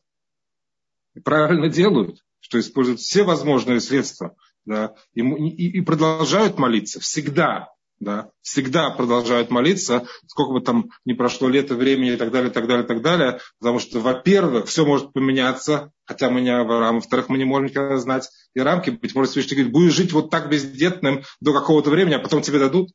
И 1.15 1.21
правильно 1.21 1.69
делают 1.69 2.19
что 2.41 2.59
используют 2.59 3.01
все 3.01 3.23
возможные 3.23 3.81
средства, 3.81 4.35
да, 4.65 4.95
и, 5.15 5.21
и, 5.21 5.79
и 5.79 5.81
продолжают 5.81 6.59
молиться 6.59 7.01
всегда, 7.01 7.69
да, 8.01 8.31
всегда 8.41 8.91
продолжают 8.91 9.51
молиться, 9.51 10.07
сколько 10.27 10.53
бы 10.53 10.61
там 10.63 10.91
не 11.05 11.15
прошло 11.15 11.49
лето, 11.49 11.75
времени 11.75 12.13
и 12.13 12.17
так 12.17 12.31
далее, 12.33 12.51
так 12.51 12.67
далее, 12.67 12.87
так 12.87 13.03
далее, 13.03 13.41
потому 13.59 13.79
что, 13.79 14.01
во-первых, 14.01 14.67
все 14.67 14.87
может 14.87 15.13
поменяться, 15.13 15.93
хотя 16.05 16.31
мы 16.31 16.41
не 16.41 16.51
Авраам, 16.51 16.97
во-вторых, 16.97 17.29
мы 17.29 17.37
не 17.37 17.45
можем 17.45 17.69
никогда 17.69 17.99
знать 17.99 18.29
и 18.55 18.61
рамки, 18.61 18.91
быть 18.91 19.15
может, 19.15 19.33
Всевышний 19.33 19.57
говорит, 19.57 19.73
будешь 19.73 19.93
жить 19.93 20.13
вот 20.13 20.31
так 20.31 20.49
бездетным 20.49 21.23
до 21.41 21.53
какого-то 21.53 21.91
времени, 21.91 22.15
а 22.15 22.21
потом 22.21 22.41
тебе 22.41 22.59
дадут, 22.59 22.91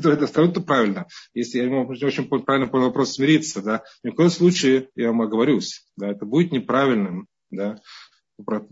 то 0.00 0.10
это 0.10 0.24
абсолютно 0.24 0.62
правильно. 0.62 1.06
Если 1.34 1.58
я 1.58 1.64
ему 1.64 1.86
очень 1.86 2.28
правильно 2.28 2.68
понял 2.68 2.86
вопрос 2.86 3.14
смириться, 3.14 3.62
да, 3.62 3.82
ни 4.02 4.10
в 4.10 4.14
коем 4.14 4.30
случае 4.30 4.88
я 4.94 5.08
вам 5.08 5.22
оговорюсь, 5.22 5.86
да, 5.96 6.10
это 6.10 6.24
будет 6.26 6.52
неправильным, 6.52 7.26
да, 7.50 7.76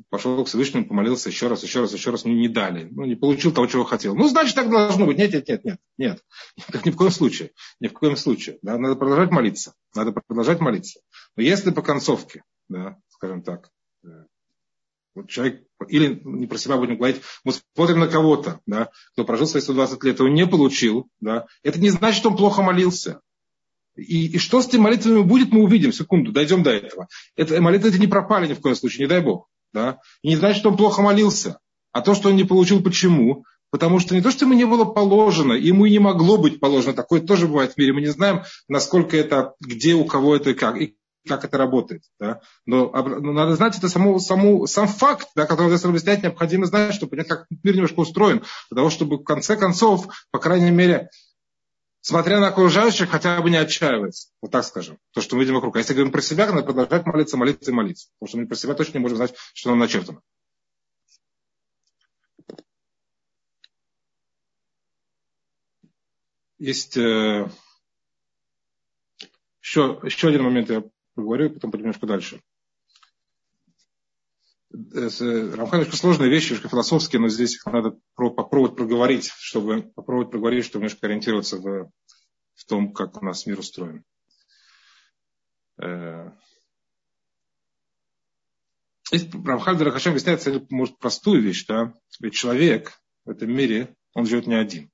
пошел 0.08 0.44
к 0.44 0.48
Всевышнему, 0.48 0.86
помолился 0.86 1.28
еще 1.28 1.48
раз, 1.48 1.62
еще 1.62 1.80
раз, 1.80 1.92
еще 1.92 2.10
раз, 2.10 2.24
ну 2.24 2.32
не 2.32 2.48
дали, 2.48 2.88
ну 2.90 3.04
не 3.04 3.16
получил 3.16 3.52
того, 3.52 3.66
чего 3.66 3.84
хотел. 3.84 4.14
Ну, 4.14 4.28
значит, 4.28 4.54
так 4.54 4.70
должно 4.70 5.06
быть. 5.06 5.18
Нет, 5.18 5.32
нет, 5.32 5.48
нет, 5.48 5.64
нет, 5.64 5.78
нет. 5.98 6.24
Так 6.72 6.86
ни 6.86 6.90
в 6.90 6.96
коем 6.96 7.10
случае. 7.10 7.52
Ни 7.80 7.88
в 7.88 7.92
коем 7.92 8.16
случае. 8.16 8.58
Да, 8.62 8.78
надо 8.78 8.96
продолжать 8.96 9.30
молиться. 9.30 9.74
Надо 9.94 10.12
продолжать 10.12 10.60
молиться. 10.60 11.00
Но 11.36 11.42
если 11.42 11.70
по 11.70 11.82
концовке, 11.82 12.42
да, 12.68 12.98
скажем 13.08 13.42
так, 13.42 13.70
э, 14.04 14.08
вот 15.14 15.28
человек, 15.28 15.64
или 15.88 16.20
не 16.24 16.46
про 16.46 16.58
себя 16.58 16.76
будем 16.76 16.96
говорить, 16.96 17.20
мы 17.44 17.52
смотрим 17.74 18.00
на 18.00 18.08
кого-то, 18.08 18.60
да, 18.66 18.90
кто 19.12 19.24
прожил 19.24 19.46
свои 19.46 19.62
120 19.62 20.02
лет, 20.04 20.20
он 20.20 20.34
не 20.34 20.46
получил, 20.46 21.08
да, 21.20 21.46
это 21.62 21.80
не 21.80 21.90
значит, 21.90 22.18
что 22.18 22.30
он 22.30 22.36
плохо 22.36 22.62
молился. 22.62 23.20
И, 23.96 24.28
и 24.28 24.38
что 24.38 24.62
с 24.62 24.68
этими 24.68 24.80
молитвами 24.80 25.22
будет, 25.22 25.52
мы 25.52 25.62
увидим. 25.62 25.92
Секунду, 25.92 26.32
дойдем 26.32 26.62
до 26.62 26.70
этого. 26.70 27.08
Это, 27.36 27.60
молитвы 27.60 27.90
эти 27.90 27.98
не 27.98 28.06
пропали 28.06 28.48
ни 28.48 28.54
в 28.54 28.60
коем 28.60 28.76
случае, 28.76 29.06
не 29.06 29.08
дай 29.08 29.20
Бог. 29.20 29.48
Да? 29.72 29.98
И 30.22 30.28
не 30.28 30.36
значит, 30.36 30.60
что 30.60 30.70
он 30.70 30.76
плохо 30.76 31.02
молился. 31.02 31.58
А 31.92 32.02
то, 32.02 32.14
что 32.14 32.28
он 32.28 32.36
не 32.36 32.44
получил, 32.44 32.82
почему? 32.82 33.44
Потому 33.70 34.00
что 34.00 34.14
не 34.14 34.20
то, 34.20 34.30
что 34.30 34.44
ему 34.44 34.54
не 34.54 34.64
было 34.64 34.84
положено, 34.84 35.52
ему 35.52 35.86
и 35.86 35.90
не 35.90 35.98
могло 35.98 36.38
быть 36.38 36.60
положено. 36.60 36.92
Такое 36.92 37.20
тоже 37.20 37.46
бывает 37.46 37.74
в 37.74 37.78
мире. 37.78 37.92
Мы 37.92 38.00
не 38.00 38.08
знаем, 38.08 38.42
насколько 38.68 39.16
это, 39.16 39.54
где, 39.60 39.94
у 39.94 40.04
кого 40.04 40.36
это 40.36 40.50
и 40.50 40.54
как. 40.54 40.80
И 40.80 40.96
как 41.28 41.44
это 41.44 41.58
работает. 41.58 42.02
Да? 42.18 42.40
Но, 42.66 42.90
но 42.90 43.32
надо 43.32 43.54
знать 43.54 43.76
это 43.76 43.88
саму, 43.88 44.18
саму, 44.18 44.66
сам 44.66 44.88
факт, 44.88 45.28
да, 45.36 45.46
который 45.46 45.70
надо 45.70 45.88
объяснять, 45.88 46.22
необходимо 46.22 46.66
знать, 46.66 46.94
чтобы 46.94 47.10
понять, 47.10 47.28
как 47.28 47.46
мир 47.62 47.74
немножко 47.74 48.00
устроен. 48.00 48.42
Для 48.70 48.76
того, 48.76 48.90
чтобы 48.90 49.18
в 49.18 49.24
конце 49.24 49.56
концов, 49.56 50.08
по 50.30 50.38
крайней 50.38 50.70
мере, 50.70 51.10
смотря 52.00 52.40
на 52.40 52.48
окружающих, 52.48 53.10
хотя 53.10 53.40
бы 53.40 53.50
не 53.50 53.56
отчаиваться. 53.56 54.28
Вот 54.40 54.50
так 54.50 54.64
скажем. 54.64 54.98
То, 55.12 55.20
что 55.20 55.36
мы 55.36 55.42
видим 55.42 55.54
вокруг. 55.54 55.76
А 55.76 55.78
если 55.78 55.94
говорим 55.94 56.12
про 56.12 56.22
себя, 56.22 56.46
надо 56.46 56.62
продолжать 56.62 57.06
молиться, 57.06 57.36
молиться 57.36 57.70
и 57.70 57.74
молиться. 57.74 58.08
Потому 58.18 58.28
что 58.28 58.38
мы 58.38 58.46
про 58.46 58.56
себя 58.56 58.74
точно 58.74 58.98
не 58.98 59.02
можем 59.02 59.16
знать, 59.16 59.34
что 59.54 59.70
нам 59.70 59.78
начертано. 59.78 60.20
Есть 66.58 66.98
э, 66.98 67.50
еще, 69.62 69.98
еще 70.02 70.28
один 70.28 70.42
момент 70.42 70.68
я 70.68 70.84
поговорю, 71.14 71.50
потом 71.50 71.70
пойдем 71.70 71.86
немножко 71.86 72.06
дальше. 72.06 72.42
Рамхан 74.72 75.80
немножко 75.80 75.96
сложные 75.96 76.30
вещи, 76.30 76.50
немножко 76.50 76.68
философские, 76.68 77.20
но 77.20 77.28
здесь 77.28 77.56
их 77.56 77.66
надо 77.66 77.98
попробовать 78.14 78.76
проговорить, 78.76 79.30
чтобы 79.36 79.82
попробовать 79.94 80.30
проговорить, 80.30 80.64
чтобы 80.64 80.84
немножко 80.84 81.06
ориентироваться 81.06 81.56
в, 81.56 81.90
в 82.54 82.64
том, 82.66 82.92
как 82.92 83.20
у 83.20 83.24
нас 83.24 83.46
мир 83.46 83.58
устроен. 83.58 84.04
Рамхаль 89.12 89.76
Дарахашем 89.76 90.12
объясняет, 90.12 90.70
может, 90.70 90.98
простую 90.98 91.42
вещь, 91.42 91.66
да? 91.66 91.92
Ведь 92.20 92.34
человек 92.34 93.00
в 93.24 93.30
этом 93.30 93.52
мире, 93.52 93.96
он 94.14 94.26
живет 94.26 94.46
не 94.46 94.54
один. 94.54 94.90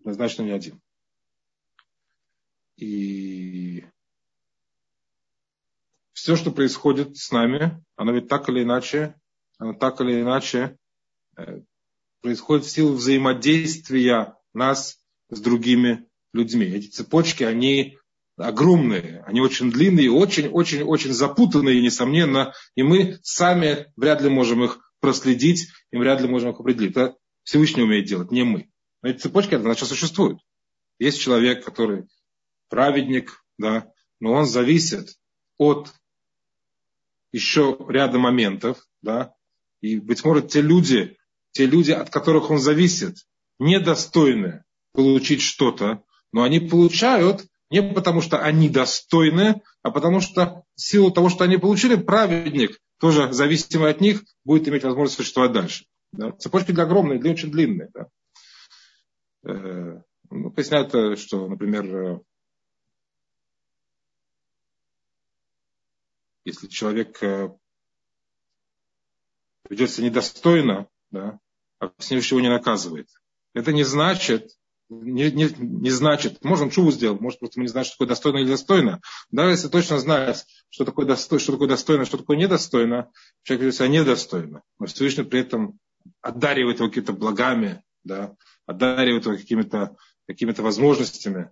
Однозначно 0.00 0.42
не 0.42 0.52
один. 0.52 0.80
И 2.76 3.84
все, 6.20 6.36
что 6.36 6.50
происходит 6.50 7.16
с 7.16 7.32
нами, 7.32 7.82
оно 7.96 8.12
ведь 8.12 8.28
так 8.28 8.48
или 8.50 8.62
иначе, 8.62 9.14
оно 9.58 9.72
так 9.72 10.02
или 10.02 10.20
иначе 10.20 10.76
э, 11.36 11.62
происходит 12.20 12.66
в 12.66 12.70
силу 12.70 12.92
взаимодействия 12.92 14.36
нас 14.52 14.98
с 15.30 15.40
другими 15.40 16.06
людьми. 16.34 16.66
Эти 16.66 16.88
цепочки, 16.88 17.42
они 17.42 17.96
огромные, 18.36 19.22
они 19.26 19.40
очень 19.40 19.70
длинные, 19.70 20.10
очень-очень-очень 20.10 21.14
запутанные, 21.14 21.80
несомненно, 21.80 22.52
и 22.74 22.82
мы 22.82 23.18
сами 23.22 23.90
вряд 23.96 24.20
ли 24.20 24.28
можем 24.28 24.62
их 24.62 24.78
проследить, 25.00 25.68
и 25.90 25.96
вряд 25.96 26.20
ли 26.20 26.28
можем 26.28 26.50
их 26.50 26.60
определить. 26.60 26.92
Это 26.92 27.16
Всевышний 27.44 27.82
умеет 27.82 28.06
делать, 28.06 28.30
не 28.30 28.44
мы. 28.44 28.68
Но 29.02 29.08
эти 29.08 29.20
цепочки, 29.20 29.56
значит, 29.56 29.88
существуют. 29.88 30.38
Есть 30.98 31.18
человек, 31.18 31.64
который 31.64 32.08
праведник, 32.68 33.42
да, 33.56 33.90
но 34.20 34.32
он 34.32 34.44
зависит 34.44 35.16
от 35.56 35.94
еще 37.32 37.76
ряда 37.88 38.18
моментов, 38.18 38.86
да, 39.02 39.34
и, 39.80 39.98
быть 39.98 40.24
может, 40.24 40.48
те 40.48 40.60
люди, 40.60 41.16
те 41.52 41.66
люди, 41.66 41.92
от 41.92 42.10
которых 42.10 42.50
он 42.50 42.58
зависит, 42.58 43.16
недостойны 43.58 44.64
получить 44.92 45.42
что-то, 45.42 46.02
но 46.32 46.42
они 46.42 46.60
получают 46.60 47.46
не 47.70 47.82
потому, 47.82 48.20
что 48.20 48.38
они 48.38 48.68
достойны, 48.68 49.62
а 49.82 49.90
потому 49.90 50.20
что 50.20 50.64
в 50.74 50.80
силу 50.80 51.10
того, 51.10 51.28
что 51.28 51.44
они 51.44 51.56
получили, 51.56 51.94
праведник, 51.94 52.78
тоже 52.98 53.32
зависимый 53.32 53.90
от 53.90 54.00
них, 54.00 54.22
будет 54.44 54.68
иметь 54.68 54.82
возможность 54.82 55.16
существовать 55.16 55.52
дальше. 55.52 55.84
Да? 56.12 56.32
Цепочки 56.32 56.72
для 56.72 56.84
огромные, 56.84 57.20
для 57.20 57.30
очень 57.30 57.50
длинные. 57.50 57.90
Да? 57.94 58.08
Э, 59.46 60.02
ну, 60.30 60.50
поясняют, 60.50 61.18
что, 61.18 61.48
например, 61.48 62.20
если 66.44 66.66
человек 66.66 67.22
э, 67.22 67.50
ведет 69.68 69.90
себя 69.90 70.06
недостойно, 70.06 70.88
да, 71.10 71.38
а 71.78 71.90
Всевышний 71.98 72.38
его 72.38 72.40
не 72.40 72.50
наказывает. 72.54 73.08
Это 73.54 73.72
не 73.72 73.84
значит, 73.84 74.50
не, 74.88 75.30
не, 75.30 75.48
не 75.58 75.90
значит, 75.90 76.44
может 76.44 76.64
он 76.64 76.70
чуву 76.70 76.90
сделал, 76.90 77.18
может 77.18 77.38
просто 77.38 77.58
мы 77.58 77.64
не 77.64 77.68
знаем, 77.68 77.84
что 77.84 77.94
такое 77.94 78.08
достойно 78.08 78.38
или 78.38 78.48
достойно. 78.48 79.00
Даже 79.30 79.50
если 79.50 79.68
точно 79.68 79.98
знать, 79.98 80.44
что 80.68 80.84
такое, 80.84 81.06
достой, 81.06 81.38
что 81.38 81.52
такое 81.52 81.68
достойно, 81.68 82.04
что 82.04 82.18
такое 82.18 82.36
недостойно, 82.36 83.10
человек 83.42 83.62
ведет 83.62 83.74
себя 83.76 83.88
недостойно. 83.88 84.62
Но 84.78 84.86
Всевышний 84.86 85.24
при 85.24 85.40
этом 85.40 85.78
одаривает 86.20 86.78
его 86.78 86.88
какими-то 86.88 87.12
благами, 87.12 87.82
да, 88.04 88.34
одаривает 88.66 89.26
его 89.26 89.36
какими-то 89.36 89.96
какими 90.26 90.52
возможностями, 90.52 91.50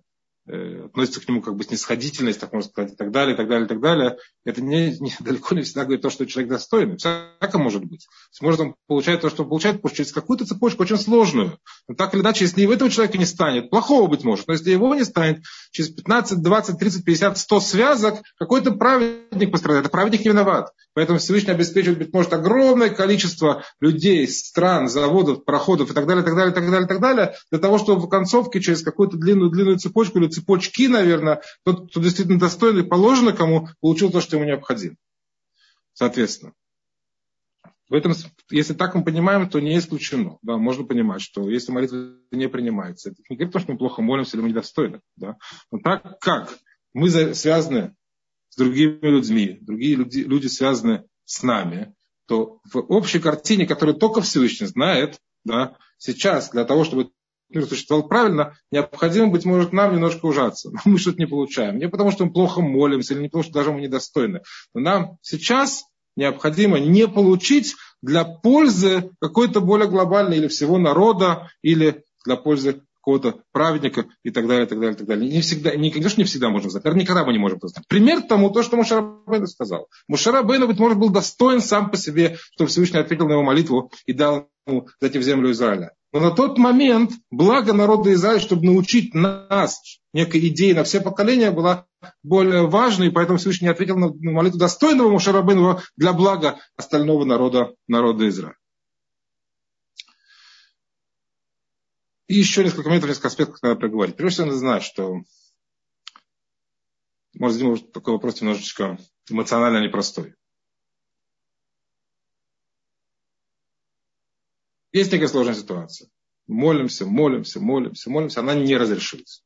относится 0.49 1.21
к 1.21 1.27
нему 1.27 1.41
как 1.41 1.55
бы 1.55 1.63
снисходительность, 1.63 2.39
так 2.39 2.51
можно 2.53 2.69
сказать, 2.69 2.93
и 2.93 2.95
так 2.95 3.11
далее, 3.11 3.33
и 3.33 3.37
так 3.37 3.47
далее, 3.47 3.65
и 3.65 3.69
так 3.69 3.79
далее, 3.79 4.17
это 4.45 4.61
не, 4.61 4.97
не, 4.99 5.13
далеко 5.19 5.55
не 5.55 5.61
всегда 5.61 5.83
говорит 5.83 6.01
то, 6.01 6.09
что 6.09 6.25
человек 6.25 6.51
достойный. 6.51 6.97
Всяко 6.97 7.59
может 7.59 7.85
быть. 7.85 8.07
Может, 8.41 8.59
он 8.59 8.75
получает 8.87 9.21
то, 9.21 9.29
что 9.29 9.45
получает, 9.45 9.77
потому 9.77 9.95
через 9.95 10.11
какую-то 10.11 10.45
цепочку 10.45 10.83
очень 10.83 10.97
сложную. 10.97 11.59
Но 11.87 11.95
так 11.95 12.13
или 12.13 12.21
иначе, 12.21 12.45
если 12.45 12.61
и 12.61 12.65
в 12.65 12.71
этого 12.71 12.89
человека 12.89 13.17
не 13.17 13.25
станет, 13.25 13.69
плохого 13.69 14.07
быть 14.07 14.23
может, 14.23 14.47
но 14.47 14.53
если 14.53 14.71
его 14.71 14.93
не 14.95 15.05
станет, 15.05 15.43
через 15.71 15.89
15, 15.89 16.41
20, 16.41 16.79
30, 16.79 17.05
50, 17.05 17.37
100 17.37 17.59
связок, 17.59 18.21
какой-то 18.37 18.71
праведник 18.71 19.51
пострадает. 19.51 19.85
Это 19.85 19.91
праведник 19.91 20.25
не 20.25 20.31
виноват. 20.31 20.71
Поэтому 20.99 21.17
Всевышний 21.17 21.53
обеспечивает, 21.53 21.97
быть 21.97 22.11
может, 22.11 22.33
огромное 22.33 22.89
количество 22.89 23.63
людей, 23.79 24.27
стран, 24.27 24.89
заводов, 24.89 25.45
проходов 25.45 25.89
и 25.89 25.93
так 25.93 26.05
далее, 26.05 26.25
так 26.25 26.35
далее, 26.35 26.53
так 26.53 26.69
далее, 26.69 26.87
так 26.89 26.99
далее, 26.99 27.35
для 27.49 27.59
того, 27.59 27.77
чтобы 27.77 28.01
в 28.01 28.09
концовке 28.09 28.59
через 28.59 28.83
какую-то 28.83 29.15
длинную-длинную 29.15 29.77
цепочку 29.77 30.19
или 30.19 30.27
цепочки, 30.27 30.87
наверное, 30.87 31.41
тот, 31.63 31.89
кто 31.89 32.01
действительно 32.01 32.37
достойный, 32.37 32.83
положено 32.83 33.31
кому, 33.31 33.69
получил 33.79 34.11
то, 34.11 34.19
что 34.19 34.35
ему 34.35 34.45
необходимо. 34.45 34.97
Соответственно. 35.93 36.51
В 37.87 37.93
этом, 37.93 38.11
если 38.51 38.73
так 38.73 38.93
мы 38.93 39.05
понимаем, 39.05 39.49
то 39.49 39.61
не 39.61 39.77
исключено. 39.77 40.37
Да, 40.41 40.57
можно 40.57 40.83
понимать, 40.83 41.21
что 41.21 41.49
если 41.49 41.71
молитва 41.71 42.15
не 42.31 42.49
принимается, 42.49 43.11
это 43.11 43.21
не 43.29 43.37
говорит, 43.37 43.57
что 43.57 43.71
мы 43.71 43.77
плохо 43.77 44.01
молимся 44.01 44.35
или 44.35 44.43
мы 44.43 44.49
недостойны. 44.49 44.99
Да. 45.15 45.37
Но 45.71 45.79
так 45.79 46.19
как 46.19 46.59
мы 46.91 47.09
связаны 47.09 47.95
с 48.49 48.55
другими 48.55 48.99
людьми, 49.01 49.57
другие 49.61 49.95
люди, 49.95 50.19
люди 50.19 50.47
связаны 50.47 51.05
с 51.25 51.43
нами, 51.43 51.93
то 52.27 52.59
в 52.71 52.77
общей 52.89 53.19
картине, 53.19 53.65
которую 53.65 53.97
только 53.97 54.21
Всевышний 54.21 54.67
знает, 54.67 55.19
да, 55.43 55.75
сейчас 55.97 56.49
для 56.51 56.65
того, 56.65 56.83
чтобы 56.83 57.11
мир 57.49 57.65
существовал 57.65 58.07
правильно, 58.07 58.55
необходимо, 58.71 59.27
быть 59.27 59.45
может, 59.45 59.73
нам 59.73 59.93
немножко 59.93 60.25
ужаться. 60.25 60.69
Но 60.71 60.79
мы 60.85 60.97
что-то 60.97 61.17
не 61.17 61.25
получаем. 61.25 61.77
Не 61.77 61.89
потому, 61.89 62.11
что 62.11 62.25
мы 62.25 62.31
плохо 62.31 62.61
молимся, 62.61 63.13
или 63.13 63.21
не 63.21 63.27
потому, 63.27 63.43
что 63.43 63.53
даже 63.53 63.71
мы 63.71 63.81
недостойны. 63.81 64.41
Но 64.73 64.81
нам 64.81 65.17
сейчас 65.21 65.85
необходимо 66.15 66.79
не 66.79 67.07
получить 67.07 67.75
для 68.01 68.25
пользы 68.25 69.11
какой-то 69.19 69.61
более 69.61 69.87
глобальной 69.87 70.37
или 70.37 70.47
всего 70.47 70.77
народа, 70.77 71.49
или 71.61 72.03
для 72.25 72.35
пользы 72.35 72.83
какого-то 73.09 73.41
праведника 73.51 74.05
и 74.23 74.29
так 74.29 74.47
далее, 74.47 74.65
и 74.65 74.69
так 74.69 74.79
далее, 74.79 74.93
и 74.93 74.97
так 74.97 75.07
далее. 75.07 75.31
Не 75.31 75.41
всегда, 75.41 75.75
не, 75.75 75.89
конечно, 75.89 76.21
не 76.21 76.25
всегда 76.25 76.49
можем 76.49 76.69
знать, 76.69 76.85
никогда 76.93 77.25
мы 77.25 77.33
не 77.33 77.39
можем 77.39 77.59
знать. 77.61 77.85
Пример 77.87 78.21
тому 78.21 78.51
то, 78.51 78.61
что 78.61 78.77
Мушарабейну 78.77 79.47
сказал. 79.47 79.87
Мушарабейну, 80.07 80.67
быть 80.67 80.79
может, 80.79 80.99
был 80.99 81.09
достоин 81.09 81.61
сам 81.61 81.89
по 81.89 81.97
себе, 81.97 82.37
что 82.53 82.67
Всевышний 82.67 82.99
ответил 82.99 83.27
на 83.27 83.33
его 83.33 83.43
молитву 83.43 83.91
и 84.05 84.13
дал 84.13 84.49
ему 84.67 84.87
зайти 85.01 85.17
в 85.17 85.23
землю 85.23 85.51
Израиля. 85.51 85.93
Но 86.13 86.19
на 86.19 86.31
тот 86.31 86.57
момент 86.57 87.11
благо 87.31 87.73
народа 87.73 88.13
Израиля, 88.13 88.39
чтобы 88.39 88.65
научить 88.65 89.13
нас 89.13 89.81
некой 90.13 90.47
идеи 90.47 90.73
на 90.73 90.83
все 90.83 91.01
поколения, 91.01 91.51
была 91.51 91.85
более 92.23 92.67
важной, 92.67 93.07
и 93.07 93.11
поэтому 93.11 93.37
Всевышний 93.37 93.67
ответил 93.67 93.97
на 93.97 94.11
молитву 94.31 94.59
достойного 94.59 95.09
Мушарабейну 95.09 95.79
для 95.97 96.13
блага 96.13 96.57
остального 96.77 97.25
народа, 97.25 97.73
народа 97.87 98.27
Израиля. 98.29 98.55
И 102.29 102.35
еще 102.35 102.63
несколько 102.63 102.89
моментов, 102.89 103.09
несколько 103.09 103.29
аспектов 103.29 103.61
надо 103.63 103.75
проговорить. 103.79 104.15
Прежде 104.15 104.35
всего, 104.35 104.45
надо 104.45 104.59
знать, 104.59 104.83
что 104.83 105.23
может, 107.33 107.57
Дима, 107.57 107.77
такой 107.79 108.13
вопрос 108.13 108.39
немножечко 108.39 108.99
эмоционально 109.27 109.83
непростой. 109.83 110.35
Есть 114.91 115.11
некая 115.11 115.27
сложная 115.27 115.55
ситуация. 115.55 116.11
Молимся, 116.45 117.07
молимся, 117.07 117.59
молимся, 117.59 118.11
молимся. 118.11 118.41
Она 118.41 118.53
не 118.53 118.77
разрешилась. 118.77 119.43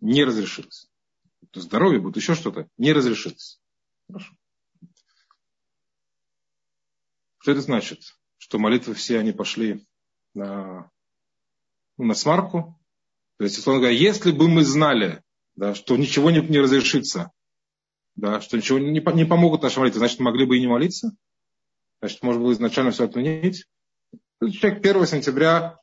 Не 0.00 0.24
разрешилась. 0.24 0.90
То 1.52 1.60
здоровье 1.60 2.00
будет, 2.00 2.16
еще 2.16 2.34
что-то. 2.34 2.68
Не 2.78 2.92
разрешилось. 2.92 3.60
Хорошо. 4.08 4.34
Что 7.38 7.52
это 7.52 7.60
значит? 7.60 8.16
Что 8.38 8.58
молитвы 8.58 8.94
все 8.94 9.20
они 9.20 9.30
пошли 9.30 9.86
на 10.34 10.90
на 12.06 12.14
смарку. 12.14 12.78
То 13.38 13.44
есть, 13.44 13.58
условно 13.58 13.80
говоря, 13.80 13.96
если 13.96 14.32
бы 14.32 14.48
мы 14.48 14.64
знали, 14.64 15.22
да, 15.56 15.74
что 15.74 15.96
ничего 15.96 16.30
не, 16.30 16.40
не 16.40 16.60
разрешится, 16.60 17.30
да, 18.14 18.40
что 18.40 18.56
ничего 18.56 18.78
не, 18.78 19.00
не 19.00 19.24
помогут 19.24 19.62
нашей 19.62 19.78
молитве, 19.78 19.98
значит, 19.98 20.20
могли 20.20 20.46
бы 20.46 20.56
и 20.56 20.60
не 20.60 20.66
молиться. 20.66 21.14
Значит, 22.00 22.22
можно 22.22 22.42
было 22.42 22.52
изначально 22.52 22.90
все 22.90 23.04
отменить. 23.04 23.66
Человек 24.40 24.84
1 24.84 25.06
сентября 25.06 25.78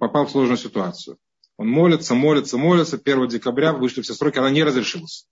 попал 0.00 0.26
в 0.26 0.30
сложную 0.30 0.58
ситуацию. 0.58 1.18
Он 1.56 1.68
молится, 1.68 2.14
молится, 2.14 2.56
молится. 2.56 2.96
1 2.96 3.28
декабря 3.28 3.72
вышли 3.72 4.02
все 4.02 4.14
сроки, 4.14 4.38
она 4.38 4.50
не 4.50 4.62
разрешилась. 4.62 5.26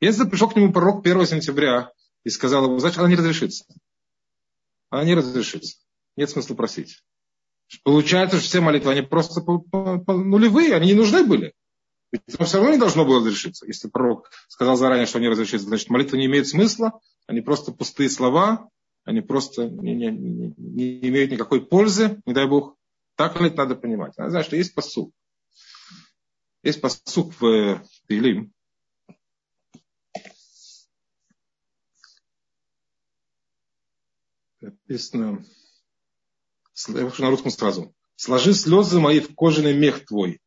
Если 0.00 0.28
пришел 0.28 0.48
к 0.50 0.56
нему 0.56 0.72
пророк 0.72 1.06
1 1.06 1.26
сентября 1.26 1.92
и 2.24 2.30
сказал 2.30 2.64
ему, 2.66 2.78
значит, 2.78 2.98
она 2.98 3.08
не 3.08 3.16
разрешится. 3.16 3.64
Она 4.90 5.04
не 5.04 5.14
разрешится. 5.14 5.78
Нет 6.16 6.30
смысла 6.30 6.54
просить. 6.54 7.02
Получается, 7.82 8.38
что 8.38 8.46
все 8.46 8.60
молитвы, 8.60 8.92
они 8.92 9.02
просто 9.02 9.40
нулевые, 9.42 10.74
они 10.74 10.88
не 10.88 10.94
нужны 10.94 11.24
были. 11.24 11.54
Ведь 12.12 12.22
это 12.28 12.44
все 12.44 12.58
равно 12.58 12.72
не 12.72 12.78
должно 12.78 13.04
было 13.04 13.18
разрешиться. 13.18 13.66
Если 13.66 13.88
пророк 13.88 14.30
сказал 14.48 14.76
заранее, 14.76 15.06
что 15.06 15.18
они 15.18 15.28
разрешится, 15.28 15.66
значит, 15.66 15.90
молитва 15.90 16.16
не 16.16 16.26
имеет 16.26 16.46
смысла, 16.46 17.00
они 17.26 17.40
просто 17.40 17.72
пустые 17.72 18.08
слова, 18.08 18.68
они 19.04 19.20
просто 19.20 19.68
не, 19.68 19.94
не, 19.94 20.10
не, 20.10 20.54
не 20.56 21.08
имеют 21.08 21.32
никакой 21.32 21.64
пользы, 21.66 22.20
не 22.26 22.32
дай 22.32 22.46
Бог. 22.46 22.76
Так 23.16 23.40
ли 23.40 23.48
это 23.48 23.56
надо 23.56 23.76
понимать? 23.76 24.16
Надо 24.16 24.30
знать, 24.30 24.46
что 24.46 24.56
есть 24.56 24.74
посук. 24.74 25.12
Есть 26.62 26.80
посук 26.80 27.34
в 27.40 27.82
Пилим. 28.06 28.54
написано, 34.64 35.44
на 36.88 37.30
русском 37.30 37.50
сразу. 37.50 37.94
Сложи 38.16 38.54
слезы 38.54 39.00
мои 39.00 39.20
в 39.20 39.34
кожаный 39.34 39.74
мех 39.74 40.06
твой. 40.06 40.40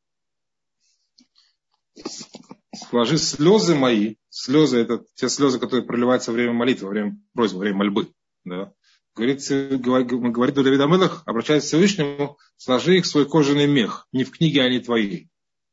Сложи 2.90 3.18
слезы 3.18 3.76
мои. 3.76 4.16
Слезы 4.30 4.80
это 4.80 5.04
те 5.16 5.30
слезы, 5.30 5.60
которые 5.60 5.86
проливаются 5.86 6.32
во 6.32 6.36
время 6.36 6.54
молитвы, 6.54 6.88
во 6.88 6.92
время 6.92 7.20
просьбы, 7.34 7.58
во 7.58 7.62
время 7.62 7.78
мольбы. 7.78 8.12
Да? 8.46 8.72
Говорит, 9.16 9.42
говорит 9.50 10.56
Давид 10.56 10.80
Амелах, 10.80 11.24
обращаясь 11.26 11.64
к 11.64 11.66
Всевышнему, 11.66 12.38
сложи 12.56 12.98
их 12.98 13.06
в 13.06 13.08
свой 13.08 13.28
кожаный 13.28 13.66
мех. 13.66 14.08
Не 14.12 14.24
в 14.24 14.32
книге 14.32 14.62
они 14.62 14.80
твои. 14.80 15.26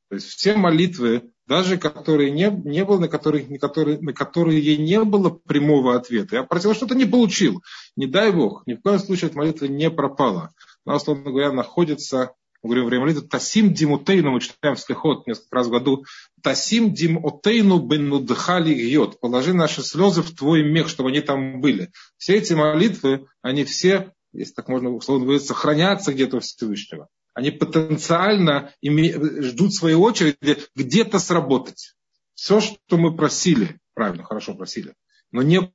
То 0.09 0.15
есть 0.15 0.29
все 0.29 0.57
молитвы, 0.57 1.31
даже 1.47 1.77
которые 1.77 2.31
не, 2.31 2.51
не 2.65 2.85
было, 2.85 2.99
на 2.99 3.09
которые, 3.09 3.47
на, 3.47 3.59
которые, 3.59 3.99
на 4.01 4.13
которые 4.13 4.77
не 4.77 5.03
было 5.05 5.31
прямого 5.31 5.95
ответа. 5.95 6.37
Я 6.37 6.43
просил, 6.45 6.75
что-то 6.75 6.95
не 6.95 7.05
получил. 7.05 7.63
Не 7.97 8.07
дай 8.07 8.33
Бог, 8.33 8.67
ни 8.67 8.75
в 8.75 8.81
коем 8.83 8.99
случае 8.99 9.29
эта 9.29 9.39
молитва 9.39 9.67
не 9.67 9.91
пропала. 9.91 10.53
Она, 10.85 10.97
условно 10.97 11.31
говоря, 11.31 11.53
находится, 11.53 12.33
мы 12.63 12.71
говорим 12.71 12.87
время 12.87 13.05
молитвы, 13.05 13.29
Тасим 13.29 13.75
Димутейну, 13.75 14.31
мы 14.31 14.41
читаем 14.41 14.77
в 14.77 14.81
слихот 14.81 15.27
несколько 15.27 15.57
раз 15.57 15.67
в 15.67 15.71
году, 15.71 16.05
Тасим 16.43 16.95
Димутейну 16.95 17.79
бенудхали 17.79 18.75
гьот, 18.75 19.21
положи 19.21 19.53
наши 19.53 19.83
слезы 19.83 20.23
в 20.23 20.35
твой 20.35 20.63
мех, 20.63 20.89
чтобы 20.89 21.11
они 21.11 21.21
там 21.21 21.61
были. 21.61 21.91
Все 22.17 22.37
эти 22.37 22.55
молитвы, 22.55 23.27
они 23.43 23.65
все, 23.65 24.13
если 24.33 24.55
так 24.55 24.69
можно 24.69 24.91
условно 24.91 25.27
говорить, 25.27 25.47
сохранятся 25.47 26.13
где-то 26.13 26.39
у 26.39 26.41
Всевышнего 26.41 27.09
они 27.35 27.51
потенциально 27.51 28.73
ждут 28.83 29.75
своей 29.75 29.97
очереди 29.97 30.59
где-то 30.75 31.19
сработать. 31.19 31.95
Все, 32.35 32.61
что 32.61 32.97
мы 32.97 33.15
просили, 33.15 33.79
правильно, 33.95 34.25
хорошо 34.25 34.55
просили, 34.55 34.95
но 35.31 35.43
не 35.43 35.73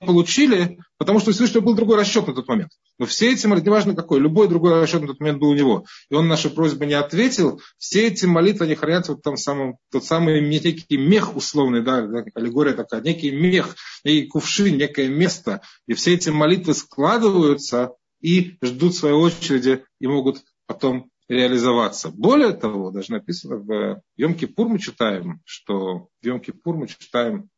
получили, 0.00 0.78
потому 0.96 1.20
что 1.20 1.30
у 1.30 1.32
Всевышнего 1.32 1.60
был 1.60 1.74
другой 1.74 1.98
расчет 1.98 2.26
на 2.26 2.34
тот 2.34 2.48
момент. 2.48 2.70
Но 2.98 3.06
все 3.06 3.32
эти 3.32 3.46
молитвы, 3.46 3.70
неважно 3.70 3.94
какой, 3.94 4.18
любой 4.18 4.48
другой 4.48 4.80
расчет 4.80 5.02
на 5.02 5.08
тот 5.08 5.20
момент 5.20 5.40
был 5.40 5.48
у 5.48 5.54
него, 5.54 5.84
и 6.10 6.14
он 6.14 6.26
наши 6.26 6.50
просьбы 6.50 6.86
не 6.86 6.94
ответил, 6.94 7.60
все 7.78 8.06
эти 8.06 8.24
молитвы, 8.24 8.66
они 8.66 8.74
хранятся 8.74 9.12
вот 9.12 9.22
там 9.22 9.36
самом, 9.36 9.76
тот 9.90 10.04
самый 10.04 10.40
некий 10.46 10.96
мех 10.96 11.36
условный, 11.36 11.82
да, 11.82 11.98
аллегория 12.34 12.74
такая, 12.74 13.02
некий 13.02 13.30
мех, 13.30 13.76
некий 14.04 14.26
кувшин, 14.26 14.76
некое 14.76 15.08
место, 15.08 15.60
и 15.86 15.92
все 15.92 16.14
эти 16.14 16.30
молитвы 16.30 16.74
складываются 16.74 17.92
и 18.20 18.56
ждут 18.62 18.94
своей 18.94 19.14
очереди 19.14 19.84
и 19.98 20.06
могут 20.06 20.42
потом 20.70 21.10
реализоваться. 21.26 22.10
Более 22.10 22.52
того, 22.52 22.92
даже 22.92 23.10
написано 23.10 23.56
в 23.56 24.02
Йом-Кипур 24.16 24.68
мы 24.68 24.78
читаем, 24.78 25.40
что 25.44 26.10
в 26.22 26.24
Йом-Кипур 26.24 26.74
мы 26.74 26.86
читаем, 26.86 27.50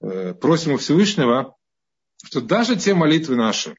э, 0.00 0.32
просим 0.32 0.72
у 0.72 0.76
Всевышнего, 0.78 1.54
что 2.24 2.40
даже 2.40 2.76
те 2.76 2.94
молитвы 2.94 3.36
наши, 3.36 3.76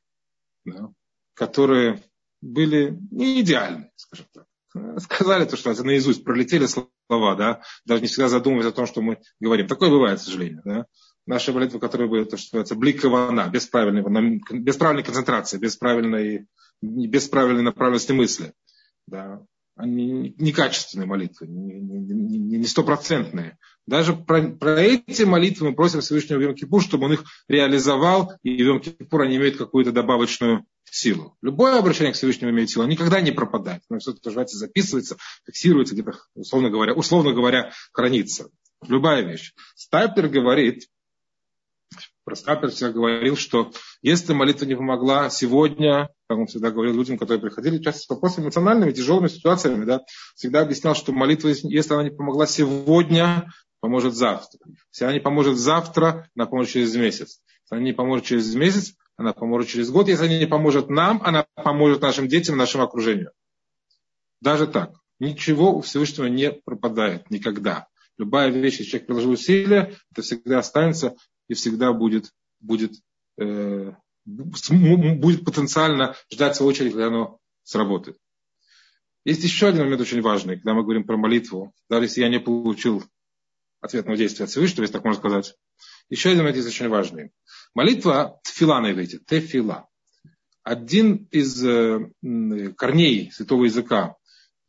да, 0.64 0.90
которые 1.34 2.04
были 2.40 2.96
не 3.10 3.42
идеальны, 3.42 3.90
скажем 3.96 4.28
так, 4.32 5.02
сказали 5.02 5.46
то, 5.46 5.58
что 5.58 5.74
наизусть, 5.84 6.24
пролетели 6.24 6.68
слова, 6.68 7.34
да, 7.36 7.64
даже 7.84 8.02
не 8.02 8.08
всегда 8.10 8.30
задумываясь 8.30 8.72
о 8.72 8.76
том, 8.76 8.86
что 8.86 9.02
мы 9.02 9.20
говорим. 9.40 9.68
Такое 9.68 9.90
бывает, 9.90 10.20
к 10.20 10.24
сожалению. 10.24 10.62
Да. 10.64 10.86
Наши 11.30 11.54
молитвы, 11.54 11.80
которые 11.80 12.10
были, 12.10 12.24
то, 12.24 12.38
что 12.38 12.56
называется, 12.56 12.74
бликована, 12.74 13.48
без 13.54 13.68
правильной, 13.68 14.02
без 14.52 14.78
правильной 14.78 15.04
концентрации, 15.04 15.60
без 15.60 15.76
правильной 15.76 16.48
без 16.82 17.28
правильной 17.28 17.62
направленности 17.62 18.14
мысли. 18.14 18.54
Да. 19.06 19.44
Они 19.76 20.34
некачественные 20.40 21.06
молитвы, 21.06 21.46
не 21.48 22.64
стопроцентные. 22.66 23.60
Даже 23.86 24.14
про, 24.14 24.42
про 24.42 24.82
эти 24.82 25.22
молитвы 25.22 25.70
мы 25.70 25.76
просим 25.76 26.02
Всевышнего 26.02 26.40
в 26.40 26.42
Йом-Кипур, 26.42 26.82
чтобы 26.82 27.06
он 27.06 27.14
их 27.14 27.24
реализовал, 27.48 28.34
и 28.42 28.64
в 28.64 28.68
Йом-Кипур 28.68 29.22
они 29.22 29.38
имеют 29.38 29.58
какую-то 29.58 29.92
добавочную 29.92 30.66
силу. 30.84 31.38
Любое 31.44 31.78
обращение 31.78 32.12
к 32.12 32.16
Всевышнему 32.16 32.50
имеет 32.50 32.72
силу, 32.72 32.88
никогда 32.88 33.22
не 33.22 33.32
пропадает. 33.32 33.84
Но 33.88 34.00
все 34.00 34.14
это 34.14 34.22
называется, 34.26 34.58
записывается, 34.58 35.16
фиксируется 35.46 35.94
где-то, 35.94 36.18
условно 36.34 36.72
говоря, 36.72 36.94
условно 36.94 37.34
говоря, 37.34 37.72
хранится. 37.94 38.50
Любая 38.88 39.22
вещь. 39.22 39.54
Стайпер 39.76 40.28
говорит, 40.28 40.88
Проскапер 42.30 42.70
всегда 42.70 42.92
говорил, 42.92 43.36
что 43.36 43.72
если 44.04 44.34
молитва 44.34 44.66
не 44.66 44.76
помогла 44.76 45.32
сегодня, 45.32 46.10
как 46.28 46.38
он 46.38 46.46
всегда 46.46 46.70
говорил 46.70 46.94
людям, 46.94 47.18
которые 47.18 47.42
приходили 47.42 47.82
часто 47.82 48.02
с 48.02 48.10
вопросами 48.10 48.46
эмоциональными, 48.46 48.92
тяжелыми 48.92 49.30
ситуациями, 49.30 49.84
да, 49.84 50.02
всегда 50.36 50.62
объяснял, 50.62 50.94
что 50.94 51.12
молитва, 51.12 51.48
если 51.48 51.92
она 51.92 52.04
не 52.04 52.12
помогла 52.12 52.46
сегодня, 52.46 53.52
поможет 53.80 54.14
завтра. 54.14 54.60
Если 54.92 55.06
она 55.06 55.14
не 55.14 55.20
поможет 55.20 55.58
завтра, 55.58 56.30
она 56.36 56.46
поможет 56.46 56.72
через 56.72 56.96
месяц. 56.96 57.42
Если 57.64 57.76
она 57.76 57.82
не 57.82 57.94
поможет 57.94 58.28
через 58.28 58.54
месяц, 58.54 58.94
она 59.18 59.34
поможет 59.34 59.70
через 59.70 59.90
год. 59.90 60.08
Если 60.08 60.28
она 60.28 60.38
не 60.38 60.46
поможет 60.46 60.88
нам, 60.88 61.24
она 61.24 61.48
поможет 61.56 62.04
нашим 62.04 62.28
детям, 62.28 62.58
нашему 62.58 62.84
окружению. 62.84 63.32
Даже 64.40 64.68
так. 64.68 64.92
Ничего 65.20 65.74
у 65.76 65.82
Всевышнего 65.82 66.28
не 66.28 66.52
пропадает 66.52 67.32
никогда. 67.32 67.88
Любая 68.20 68.50
вещь, 68.50 68.78
если 68.80 68.92
человек 68.92 69.08
приложил 69.08 69.32
усилия, 69.32 69.96
это 70.12 70.22
всегда 70.22 70.60
останется 70.60 71.16
и 71.50 71.56
всегда 71.56 71.92
будет, 71.92 72.32
будет, 72.62 72.94
э, 73.38 73.92
будет 74.26 75.44
потенциально 75.44 76.16
ждать 76.32 76.56
свою 76.56 76.70
очередь, 76.70 76.94
когда 76.94 77.08
оно 77.08 77.40
сработает. 77.64 78.18
Есть 79.26 79.44
еще 79.44 79.68
один 79.68 79.84
момент 79.84 80.02
очень 80.02 80.22
важный, 80.22 80.56
когда 80.56 80.74
мы 80.74 80.84
говорим 80.84 81.04
про 81.04 81.18
молитву. 81.18 81.74
Даже 81.90 82.06
если 82.06 82.22
я 82.22 82.30
не 82.30 82.40
получил 82.40 83.04
ответного 83.82 84.18
действия 84.18 84.46
от 84.46 84.52
Всевышнего, 84.52 84.84
если 84.84 84.94
так 84.94 85.04
можно 85.04 85.20
сказать. 85.20 85.56
Еще 86.10 86.30
один 86.30 86.40
момент 86.40 86.58
есть 86.58 86.70
очень 86.70 86.88
важный. 86.88 87.32
Молитва 87.74 88.40
тфила 88.44 88.80
на 88.80 88.92
иврите, 88.92 89.20
тефила. 89.20 89.88
Один 90.64 91.28
из 91.32 91.64
э, 91.66 92.12
корней 92.78 93.32
святого 93.32 93.66
языка, 93.66 94.16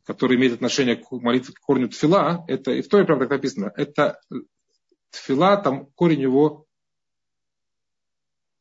который 0.05 0.37
имеет 0.37 0.53
отношение 0.53 0.95
к 0.95 1.11
молитве, 1.11 1.53
к 1.53 1.59
корню 1.59 1.89
тфила, 1.89 2.43
это, 2.47 2.71
и 2.71 2.81
в 2.81 2.87
Торе 2.87 3.05
прям 3.05 3.19
так 3.19 3.29
написано, 3.29 3.71
это 3.75 4.19
тфила, 5.11 5.57
там 5.57 5.87
корень 5.87 6.21
его 6.21 6.65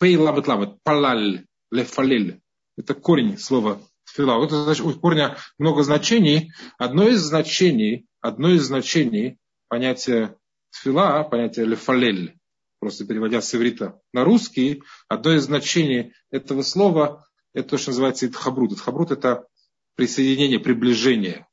Пей 0.01 0.17
ламет 0.17 0.49
ламет, 0.49 0.83
палаль, 0.83 1.45
лефалель. 1.71 2.41
Это 2.79 2.95
корень 2.95 3.37
слова 3.37 3.83
тфила. 4.07 4.37
Вот 4.37 4.47
это 4.47 4.65
значит, 4.65 4.85
у 4.85 4.99
корня 4.99 5.37
много 5.59 5.83
значений. 5.83 6.53
Одно 6.79 7.07
из 7.07 7.21
значений, 7.21 8.07
одно 8.23 8.51
из 8.51 8.63
значений 8.63 9.39
понятия 9.69 10.37
тфила, 10.71 11.23
понятие 11.25 11.67
лефалель, 11.67 12.39
просто 12.79 13.05
переводя 13.05 13.43
с 13.43 13.55
иврита 13.55 14.01
на 14.15 14.25
русский, 14.25 14.83
одно 15.07 15.35
из 15.35 15.45
значений 15.45 16.15
этого 16.31 16.63
слова, 16.63 17.29
это 17.53 17.69
то, 17.69 17.77
что 17.77 17.91
называется 17.91 18.27
итхабрут. 18.27 18.73
Итхабрут 18.73 19.11
это 19.11 19.45
присоединение, 19.97 20.61
приближение. 20.61 21.47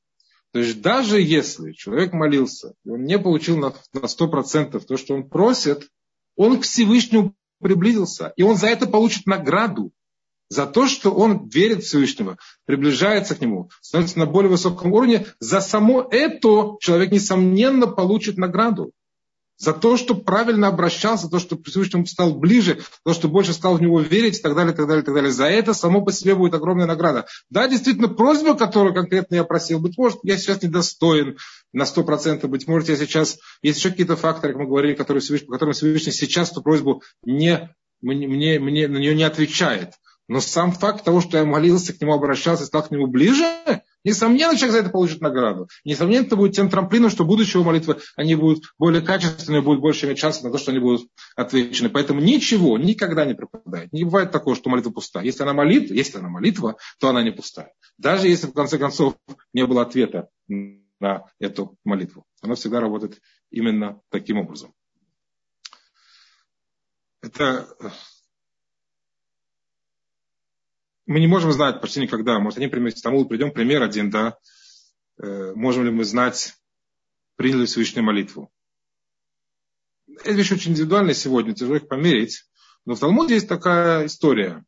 То 0.53 0.59
есть 0.59 0.81
даже 0.81 1.19
если 1.19 1.73
человек 1.73 2.13
молился, 2.13 2.75
и 2.85 2.89
он 2.89 3.03
не 3.03 3.19
получил 3.19 3.57
на, 3.57 3.73
на 3.91 4.05
100% 4.05 4.79
то, 4.79 4.95
что 4.95 5.15
он 5.15 5.27
просит, 5.27 5.89
он 6.37 6.61
к 6.61 6.63
Всевышнему 6.63 7.35
приблизился. 7.59 8.33
И 8.35 8.43
он 8.43 8.57
за 8.57 8.67
это 8.67 8.87
получит 8.87 9.25
награду. 9.25 9.91
За 10.49 10.65
то, 10.65 10.87
что 10.87 11.11
он 11.11 11.49
верит 11.49 11.79
в 11.79 11.85
Всевышнего, 11.85 12.37
приближается 12.65 13.35
к 13.35 13.41
нему, 13.41 13.69
становится 13.81 14.19
на 14.19 14.25
более 14.25 14.49
высоком 14.49 14.93
уровне. 14.93 15.25
За 15.39 15.59
само 15.59 16.07
это 16.09 16.77
человек, 16.79 17.11
несомненно, 17.11 17.87
получит 17.87 18.37
награду 18.37 18.93
за 19.57 19.73
то, 19.73 19.97
что 19.97 20.15
правильно 20.15 20.67
обращался, 20.67 21.25
за 21.25 21.31
то, 21.31 21.39
что 21.39 21.57
Всевышнему 21.61 22.05
стал 22.05 22.35
ближе, 22.35 22.79
за 23.05 23.11
то, 23.11 23.13
что 23.13 23.27
больше 23.27 23.53
стал 23.53 23.77
в 23.77 23.81
него 23.81 23.99
верить 23.99 24.39
и 24.39 24.41
так 24.41 24.55
далее, 24.55 24.73
и 24.73 24.75
так 24.75 24.87
далее, 24.87 25.01
и 25.01 25.05
так 25.05 25.15
далее. 25.15 25.31
За 25.31 25.45
это 25.45 25.73
само 25.73 26.01
по 26.01 26.11
себе 26.11 26.35
будет 26.35 26.53
огромная 26.53 26.85
награда. 26.85 27.25
Да, 27.49 27.67
действительно, 27.67 28.07
просьба, 28.07 28.55
которую 28.55 28.93
конкретно 28.93 29.35
я 29.35 29.43
просил, 29.43 29.79
быть 29.79 29.97
может, 29.97 30.19
я 30.23 30.37
сейчас 30.37 30.61
недостоин 30.61 31.37
на 31.73 31.83
100%, 31.83 32.45
быть 32.47 32.67
может, 32.67 32.89
я 32.89 32.95
сейчас, 32.95 33.39
есть 33.61 33.79
еще 33.79 33.89
какие-то 33.89 34.15
факторы, 34.15 34.53
как 34.53 34.61
мы 34.61 34.67
говорили, 34.67 34.93
которые 34.93 35.21
Всевышний, 35.21 35.47
по 35.47 35.53
которым 35.53 35.73
Всевышний 35.73 36.11
сейчас 36.11 36.51
эту 36.51 36.61
просьбу 36.61 37.01
не, 37.23 37.69
мне, 38.01 38.59
мне, 38.59 38.87
на 38.87 38.97
нее 38.97 39.15
не 39.15 39.23
отвечает. 39.23 39.93
Но 40.27 40.41
сам 40.41 40.71
факт 40.71 41.03
того, 41.03 41.21
что 41.21 41.37
я 41.37 41.45
молился, 41.45 41.93
к 41.93 42.01
нему 42.01 42.13
обращался, 42.13 42.65
стал 42.65 42.83
к 42.83 42.91
нему 42.91 43.07
ближе, 43.07 43.45
несомненно, 44.07 44.55
человек 44.55 44.73
за 44.73 44.79
это 44.79 44.89
получит 44.89 45.21
награду. 45.21 45.67
Несомненно, 45.83 46.25
это 46.25 46.35
будет 46.35 46.55
тем 46.55 46.69
трамплином, 46.69 47.09
что 47.09 47.25
будущего 47.25 47.63
молитвы, 47.63 47.99
они 48.15 48.35
будут 48.35 48.73
более 48.77 49.01
качественные, 49.01 49.61
будут 49.61 49.81
больше 49.81 50.05
иметь 50.05 50.19
шанс 50.19 50.41
на 50.41 50.51
то, 50.51 50.57
что 50.57 50.71
они 50.71 50.79
будут 50.79 51.09
отвечены. 51.35 51.89
Поэтому 51.89 52.21
ничего 52.21 52.77
никогда 52.77 53.25
не 53.25 53.33
пропадает. 53.33 53.91
Не 53.91 54.05
бывает 54.05 54.31
такого, 54.31 54.55
что 54.55 54.69
молитва 54.69 54.91
пуста. 54.91 55.21
Если 55.21 55.43
она 55.43 55.53
молит, 55.53 55.91
если 55.91 56.17
она 56.17 56.29
молитва, 56.29 56.77
то 56.99 57.09
она 57.09 57.21
не 57.21 57.31
пустая. 57.31 57.73
Даже 57.97 58.27
если 58.27 58.47
в 58.47 58.53
конце 58.53 58.77
концов 58.77 59.15
не 59.53 59.65
было 59.65 59.81
ответа 59.81 60.29
на 60.47 61.25
эту 61.39 61.77
молитву. 61.83 62.25
Она 62.41 62.55
всегда 62.55 62.79
работает 62.79 63.21
именно 63.51 64.01
таким 64.09 64.37
образом. 64.37 64.73
Это 67.21 67.67
мы 71.07 71.21
не 71.21 71.27
можем 71.27 71.51
знать 71.53 71.81
почти 71.81 72.01
никогда. 72.01 72.37
Может, 72.37 72.57
один 72.57 72.69
пример, 72.69 72.93
тому 73.01 73.25
придем 73.25 73.51
пример 73.51 73.81
один, 73.81 74.09
да. 74.09 74.37
Э, 75.17 75.53
можем 75.55 75.85
ли 75.85 75.89
мы 75.89 76.03
знать, 76.03 76.53
приняли 77.37 77.61
ли 77.61 77.65
Всевышнюю 77.65 78.05
молитву. 78.05 78.51
Это 80.07 80.33
вещь 80.33 80.51
очень 80.51 80.71
индивидуальная 80.71 81.13
сегодня, 81.13 81.55
тяжело 81.55 81.77
их 81.77 81.87
померить. 81.87 82.43
Но 82.85 82.95
в 82.95 82.99
Талмуде 82.99 83.35
есть 83.35 83.47
такая 83.47 84.05
история. 84.05 84.65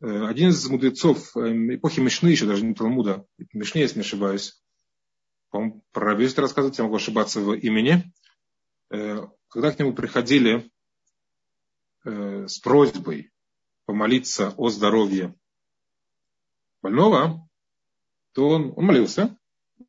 Э, 0.00 0.26
один 0.26 0.50
из 0.50 0.64
мудрецов 0.68 1.36
э, 1.36 1.40
эпохи 1.74 1.98
Мишны, 1.98 2.28
еще 2.28 2.46
даже 2.46 2.64
не 2.64 2.74
Талмуда, 2.74 3.26
Мишны, 3.52 3.78
если 3.80 3.96
не 3.96 4.02
ошибаюсь, 4.02 4.62
по-моему, 5.50 5.82
про 5.90 6.12
Рабиуста 6.12 6.40
рассказывать, 6.40 6.78
я 6.78 6.84
могу 6.84 6.96
ошибаться 6.96 7.40
в 7.40 7.54
имени, 7.54 8.12
когда 8.90 9.72
к 9.72 9.78
нему 9.78 9.94
приходили 9.94 10.70
с 12.04 12.58
просьбой 12.58 13.32
помолиться 13.86 14.52
о 14.58 14.68
здоровье 14.68 15.34
больного, 16.82 17.48
то 18.32 18.48
он, 18.48 18.72
он 18.76 18.84
молился, 18.84 19.36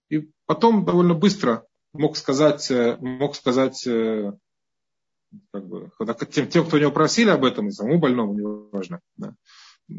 и 0.10 0.32
потом 0.46 0.86
довольно 0.86 1.14
быстро 1.14 1.66
мог 1.94 2.18
сказать, 2.18 2.72
мог 3.00 3.36
сказать 3.36 3.88
как 5.52 5.68
бы, 5.68 5.92
тем, 6.32 6.48
тем, 6.48 6.66
кто 6.66 6.78
у 6.78 6.80
него 6.80 6.92
просили 6.92 7.30
об 7.30 7.46
этом, 7.46 7.68
и 7.68 7.72
самому 7.72 8.00
больному, 8.00 8.34
неважно, 8.34 9.02
да, 9.18 9.36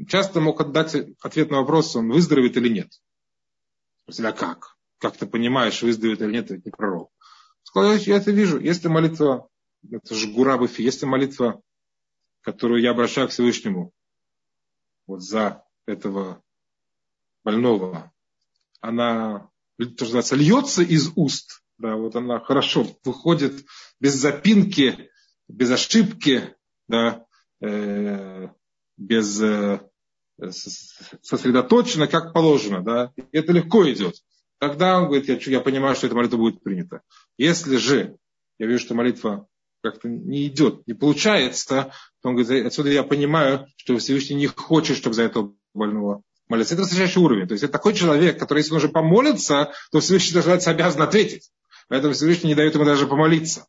часто 0.09 0.41
мог 0.41 0.61
отдать 0.61 0.95
ответ 1.21 1.51
на 1.51 1.59
вопрос, 1.59 1.95
он 1.97 2.11
выздоровеет 2.11 2.57
или 2.57 2.69
нет. 2.69 2.93
Спросили, 4.03 4.27
а 4.27 4.33
как? 4.33 4.77
Как 4.99 5.17
ты 5.17 5.27
понимаешь, 5.27 5.83
выздоровеет 5.83 6.23
или 6.23 6.33
нет, 6.33 6.51
это 6.51 6.63
не 6.65 6.71
пророк. 6.71 7.11
Сказал, 7.63 7.95
я 7.95 8.17
это 8.17 8.31
вижу. 8.31 8.59
Если 8.59 8.89
молитва, 8.89 9.49
это 9.89 10.15
же 10.15 10.33
гура 10.33 10.59
Бафи, 10.59 10.83
если 10.83 11.07
молитва, 11.07 11.63
которую 12.43 12.81
я 12.81 12.91
обращаю 12.91 13.29
к 13.29 13.31
Всевышнему, 13.31 13.93
вот 15.07 15.23
за 15.23 15.65
этого 15.87 16.43
больного, 17.45 18.13
она, 18.81 19.51
то, 19.79 19.87
что 19.87 20.05
называется, 20.05 20.37
льется 20.37 20.83
из 20.83 21.11
уст, 21.17 21.63
да, 21.79 21.97
вот 21.97 22.15
она 22.17 22.41
хорошо 22.41 22.87
выходит 23.05 23.65
без 24.01 24.15
запинки, 24.15 25.11
без 25.49 25.71
ошибки, 25.71 26.55
да, 26.89 27.25
э, 27.63 28.49
без 28.97 29.41
э, 29.41 29.81
сосредоточенно, 31.23 32.07
как 32.07 32.33
положено, 32.33 32.83
да, 32.83 33.13
и 33.17 33.25
это 33.33 33.53
легко 33.53 33.91
идет. 33.91 34.17
Тогда 34.59 34.99
он 34.99 35.07
говорит, 35.07 35.29
я, 35.29 35.53
я 35.53 35.61
понимаю, 35.61 35.97
что 35.97 36.07
эта 36.07 36.17
молитва 36.17 36.37
будет 36.37 36.63
принята. 36.63 37.01
Если 37.39 37.77
же 37.77 38.19
я 38.59 38.67
вижу, 38.67 38.85
что 38.85 38.95
молитва 38.95 39.49
как-то 39.83 40.09
не 40.09 40.47
идет, 40.47 40.87
не 40.87 40.93
получается, 40.93 41.93
то 42.21 42.29
он 42.29 42.37
говорит, 42.37 42.67
отсюда 42.67 42.91
я 42.91 43.03
понимаю, 43.03 43.67
что 43.77 43.97
Всевышний 43.97 44.37
не 44.37 44.47
хочет, 44.47 44.99
чтобы 44.99 45.15
за 45.15 45.23
этого 45.23 45.55
больного 45.73 46.23
молиться. 46.51 46.75
Это 46.75 46.83
высочайший 46.83 47.23
уровень. 47.23 47.47
То 47.47 47.53
есть 47.53 47.65
это 47.65 47.73
такой 47.73 47.95
человек, 47.95 48.39
который, 48.39 48.59
если 48.59 48.73
он 48.73 48.79
уже 48.79 48.89
помолится, 48.89 49.73
то 49.91 50.01
Всевышний 50.01 50.35
даже 50.35 50.53
обязан 50.53 51.03
ответить. 51.03 51.51
Поэтому 51.89 52.13
Всевышний 52.13 52.49
не 52.49 52.55
дает 52.55 52.75
ему 52.75 52.85
даже 52.85 53.07
помолиться. 53.07 53.67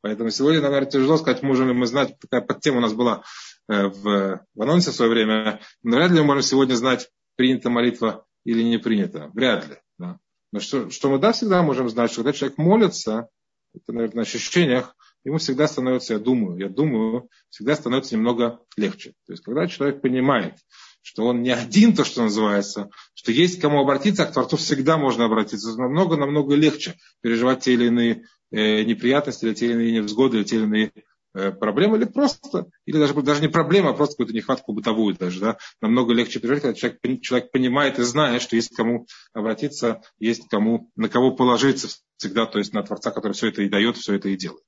Поэтому 0.00 0.30
сегодня, 0.30 0.60
наверное, 0.60 0.90
тяжело 0.90 1.16
сказать, 1.16 1.42
можем 1.42 1.68
ли 1.68 1.74
мы 1.74 1.86
знать, 1.86 2.14
такая 2.20 2.40
подтема 2.40 2.78
у 2.78 2.80
нас 2.80 2.92
была 2.92 3.24
э, 3.68 3.88
в, 3.88 4.46
в 4.54 4.62
анонсе 4.62 4.90
в 4.90 4.94
свое 4.94 5.10
время, 5.10 5.60
вряд 5.82 6.12
ли 6.12 6.20
мы 6.20 6.26
можем 6.26 6.42
сегодня 6.42 6.74
знать, 6.74 7.10
принята 7.36 7.68
молитва 7.68 8.24
или 8.44 8.62
не 8.62 8.78
принята. 8.78 9.30
Вряд 9.34 9.68
ли. 9.68 9.76
Да. 9.98 10.18
Но 10.52 10.60
что, 10.60 10.90
что 10.90 11.10
мы 11.10 11.18
да 11.18 11.32
всегда 11.32 11.62
можем 11.62 11.88
знать, 11.88 12.12
что 12.12 12.22
когда 12.22 12.32
человек 12.32 12.58
молится, 12.58 13.28
это, 13.74 13.92
наверное, 13.92 14.16
на 14.16 14.22
ощущениях, 14.22 14.94
ему 15.24 15.38
всегда 15.38 15.66
становится, 15.66 16.14
я 16.14 16.18
думаю, 16.20 16.58
я 16.58 16.68
думаю, 16.68 17.28
всегда 17.50 17.74
становится 17.74 18.14
немного 18.14 18.60
легче. 18.76 19.10
То 19.26 19.32
есть, 19.32 19.42
когда 19.42 19.66
человек 19.66 20.00
понимает, 20.00 20.54
что 21.02 21.24
он 21.26 21.42
не 21.42 21.50
один, 21.50 21.94
то, 21.94 22.04
что 22.04 22.22
называется, 22.22 22.90
что 23.14 23.32
есть 23.32 23.60
кому 23.60 23.80
обратиться, 23.80 24.24
а 24.24 24.26
к 24.26 24.32
Творцу 24.32 24.56
всегда 24.56 24.98
можно 24.98 25.24
обратиться. 25.24 25.76
Намного-намного 25.76 26.54
легче 26.54 26.96
переживать 27.20 27.60
те 27.60 27.74
или 27.74 27.86
иные 27.86 28.24
э, 28.50 28.82
неприятности, 28.84 29.46
или 29.46 29.54
те 29.54 29.66
или 29.66 29.74
иные 29.74 29.92
невзгоды, 29.92 30.38
или 30.38 30.44
те 30.44 30.56
или 30.56 30.64
иные 30.64 30.92
э, 31.34 31.52
проблемы, 31.52 31.96
или 31.96 32.04
просто, 32.04 32.66
или 32.84 32.98
даже, 32.98 33.14
даже 33.22 33.40
не 33.40 33.48
проблема, 33.48 33.90
а 33.90 33.94
просто 33.94 34.14
какую-то 34.14 34.34
нехватку 34.34 34.72
бытовую 34.72 35.16
даже, 35.16 35.40
да, 35.40 35.58
намного 35.80 36.12
легче 36.12 36.40
переживать, 36.40 36.62
когда 36.62 36.78
человек, 36.78 37.22
человек 37.22 37.50
понимает 37.52 37.98
и 37.98 38.02
знает, 38.02 38.42
что 38.42 38.56
есть 38.56 38.74
кому 38.74 39.06
обратиться, 39.32 40.02
есть 40.18 40.48
кому, 40.48 40.90
на 40.96 41.08
кого 41.08 41.32
положиться 41.34 41.88
всегда, 42.16 42.46
то 42.46 42.58
есть 42.58 42.72
на 42.72 42.82
Творца, 42.82 43.10
который 43.10 43.32
все 43.32 43.48
это 43.48 43.62
и 43.62 43.68
дает, 43.68 43.96
все 43.96 44.14
это 44.14 44.28
и 44.28 44.36
делает. 44.36 44.64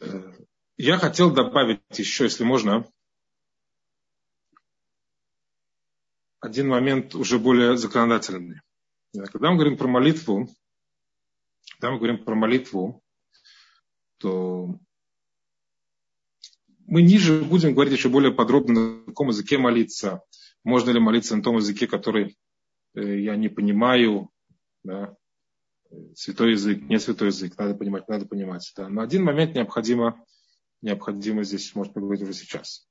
Э, 0.00 0.32
я 0.76 0.96
хотел 0.96 1.30
добавить 1.30 1.80
еще, 1.98 2.24
если 2.24 2.44
можно, 2.44 2.86
один 6.40 6.68
момент 6.68 7.14
уже 7.14 7.38
более 7.38 7.76
законодательный. 7.76 8.60
Когда 9.12 9.50
мы 9.50 9.56
говорим 9.56 9.76
про 9.76 9.88
молитву, 9.88 10.48
когда 11.72 11.92
мы 11.92 11.98
говорим 11.98 12.24
про 12.24 12.34
молитву, 12.34 13.02
то 14.18 14.78
мы 16.86 17.02
ниже 17.02 17.42
будем 17.42 17.74
говорить 17.74 17.92
еще 17.92 18.08
более 18.08 18.32
подробно, 18.32 18.98
на 18.98 19.04
каком 19.04 19.28
языке 19.28 19.58
молиться, 19.58 20.22
можно 20.64 20.90
ли 20.90 21.00
молиться 21.00 21.36
на 21.36 21.42
том 21.42 21.56
языке, 21.56 21.86
который 21.86 22.36
э, 22.94 23.20
я 23.20 23.36
не 23.36 23.48
понимаю, 23.48 24.30
да, 24.82 25.16
святой 26.14 26.52
язык, 26.52 26.82
не 26.82 26.98
святой 26.98 27.28
язык, 27.28 27.56
надо 27.58 27.74
понимать, 27.74 28.08
надо 28.08 28.26
понимать. 28.26 28.70
Да. 28.76 28.88
Но 28.88 29.02
один 29.02 29.24
момент 29.24 29.54
необходимо, 29.54 30.24
необходимо 30.82 31.44
здесь, 31.44 31.74
может 31.74 31.94
поговорить 31.94 32.22
уже 32.22 32.32
сейчас. 32.32 32.88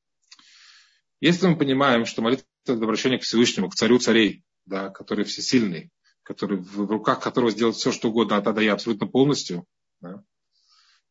Если 1.22 1.48
мы 1.48 1.58
понимаем, 1.58 2.06
что 2.06 2.22
молитва 2.22 2.46
это 2.74 2.84
обращение 2.84 3.20
к 3.20 3.24
Всевышнему, 3.24 3.70
к 3.70 3.76
царю 3.76 4.00
царей, 4.00 4.44
да, 4.66 4.90
который 4.90 5.26
всесильный, 5.26 5.90
который 6.24 6.58
в 6.58 6.90
руках 6.90 7.22
которого 7.22 7.52
сделать 7.52 7.76
все, 7.76 7.92
что 7.92 8.10
угодно 8.10 8.38
А 8.38 8.74
абсолютно 8.74 9.08
полностью, 9.08 9.66
да, 10.02 10.24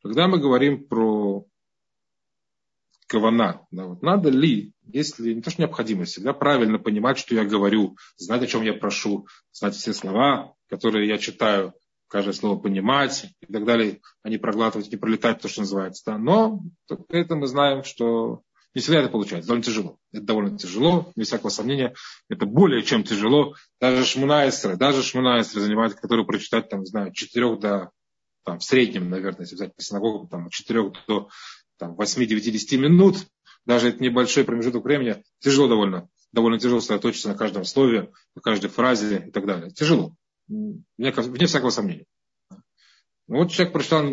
когда 0.02 0.28
мы 0.28 0.38
говорим 0.38 0.86
про 0.86 1.44
кавана, 3.08 3.66
да, 3.70 3.86
вот 3.86 4.02
надо 4.02 4.28
ли, 4.28 4.72
если 4.86 5.34
не 5.34 5.42
то, 5.42 5.50
что 5.50 5.62
необходимость, 5.62 6.12
всегда 6.12 6.32
правильно 6.32 6.78
понимать, 6.78 7.18
что 7.18 7.34
я 7.34 7.44
говорю, 7.44 7.96
знать, 8.16 8.42
о 8.42 8.46
чем 8.46 8.62
я 8.62 8.74
прошу, 8.74 9.26
знать 9.50 9.74
все 9.74 9.92
слова, 9.92 10.54
которые 10.68 11.08
я 11.08 11.18
читаю, 11.18 11.74
каждое 12.08 12.32
слово 12.32 12.58
понимать 12.58 13.26
и 13.40 13.52
так 13.52 13.64
далее, 13.64 14.00
а 14.22 14.28
не 14.28 14.38
проглатывать, 14.38 14.90
не 14.90 14.96
пролетать, 14.96 15.40
то, 15.40 15.48
что 15.48 15.60
называется. 15.60 16.02
Да. 16.06 16.18
Но 16.18 16.60
это 17.08 17.36
мы 17.36 17.46
знаем, 17.46 17.84
что 17.84 18.42
не 18.78 18.82
всегда 18.82 19.00
это 19.00 19.08
получается, 19.08 19.48
довольно 19.48 19.64
тяжело. 19.64 19.98
Это 20.12 20.22
довольно 20.22 20.56
тяжело, 20.56 21.12
без 21.16 21.26
всякого 21.26 21.50
сомнения. 21.50 21.94
Это 22.28 22.46
более 22.46 22.84
чем 22.84 23.02
тяжело. 23.02 23.56
Даже 23.80 24.04
шмунаэстры, 24.04 24.76
даже 24.76 25.02
шмунаэстры 25.02 25.60
занимать, 25.60 25.96
которые 25.96 26.24
прочитать, 26.24 26.68
там, 26.68 26.80
не 26.80 26.86
знаю, 26.86 27.12
четырех 27.12 27.58
до, 27.58 27.90
там, 28.44 28.60
в 28.60 28.62
среднем, 28.62 29.10
наверное, 29.10 29.40
если 29.40 29.56
взять 29.56 29.74
по 29.74 29.82
синагогам, 29.82 30.28
там, 30.28 30.46
от 30.46 30.52
четырех 30.52 30.92
до 31.08 31.28
там, 31.76 31.96
8-9-10 31.96 32.76
минут, 32.76 33.16
даже 33.66 33.88
это 33.88 34.00
небольшой 34.00 34.44
промежуток 34.44 34.84
времени, 34.84 35.24
тяжело 35.40 35.66
довольно. 35.66 36.08
Довольно 36.30 36.60
тяжело 36.60 36.78
сосредоточиться 36.78 37.28
на 37.28 37.34
каждом 37.34 37.64
слове, 37.64 38.12
на 38.36 38.42
каждой 38.42 38.70
фразе 38.70 39.24
и 39.26 39.30
так 39.32 39.44
далее. 39.44 39.72
Тяжело. 39.72 40.14
Вне, 40.46 41.10
вне 41.10 41.46
всякого 41.46 41.70
сомнения. 41.70 42.06
Вот 43.26 43.50
человек 43.50 43.72
прочитал 43.72 44.04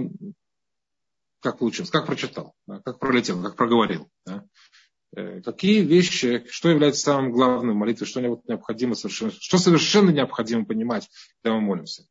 как 1.46 1.60
получилось, 1.60 1.92
как 1.92 2.08
прочитал, 2.08 2.56
да, 2.66 2.82
как 2.84 2.98
пролетел, 2.98 3.42
как 3.44 3.56
проговорил. 3.56 4.10
Да. 4.26 4.44
Э, 5.16 5.42
какие 5.42 5.82
вещи, 5.82 6.44
что 6.50 6.70
является 6.70 7.02
самым 7.02 7.32
главным 7.32 7.76
в 7.76 7.78
молитве, 7.78 8.08
что 8.08 8.20
необходимо 8.20 8.96
совершенно, 8.96 9.32
что 9.32 9.60
совершенно 9.60 10.10
необходимо 10.10 10.66
понимать, 10.66 11.08
когда 11.44 11.56
мы 11.56 11.62
молимся. 11.62 12.08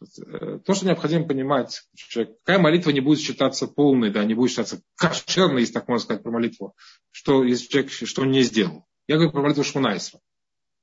Э, 0.00 0.58
то, 0.64 0.74
что 0.74 0.84
необходимо 0.84 1.28
понимать, 1.28 1.82
какая 2.12 2.58
молитва 2.58 2.90
не 2.90 3.00
будет 3.00 3.20
считаться 3.20 3.68
полной, 3.68 4.10
да, 4.10 4.24
не 4.24 4.34
будет 4.34 4.50
считаться 4.50 4.82
кошерной, 4.96 5.60
если 5.60 5.74
так 5.74 5.86
можно 5.86 6.02
сказать, 6.02 6.24
про 6.24 6.32
молитву, 6.32 6.74
что 7.12 7.44
если 7.44 7.68
человек 7.68 7.92
что 7.92 8.22
он 8.22 8.32
не 8.32 8.42
сделал. 8.42 8.84
Я 9.06 9.14
говорю 9.14 9.30
про 9.30 9.42
молитву 9.42 9.62
Шмунайсера. 9.62 10.20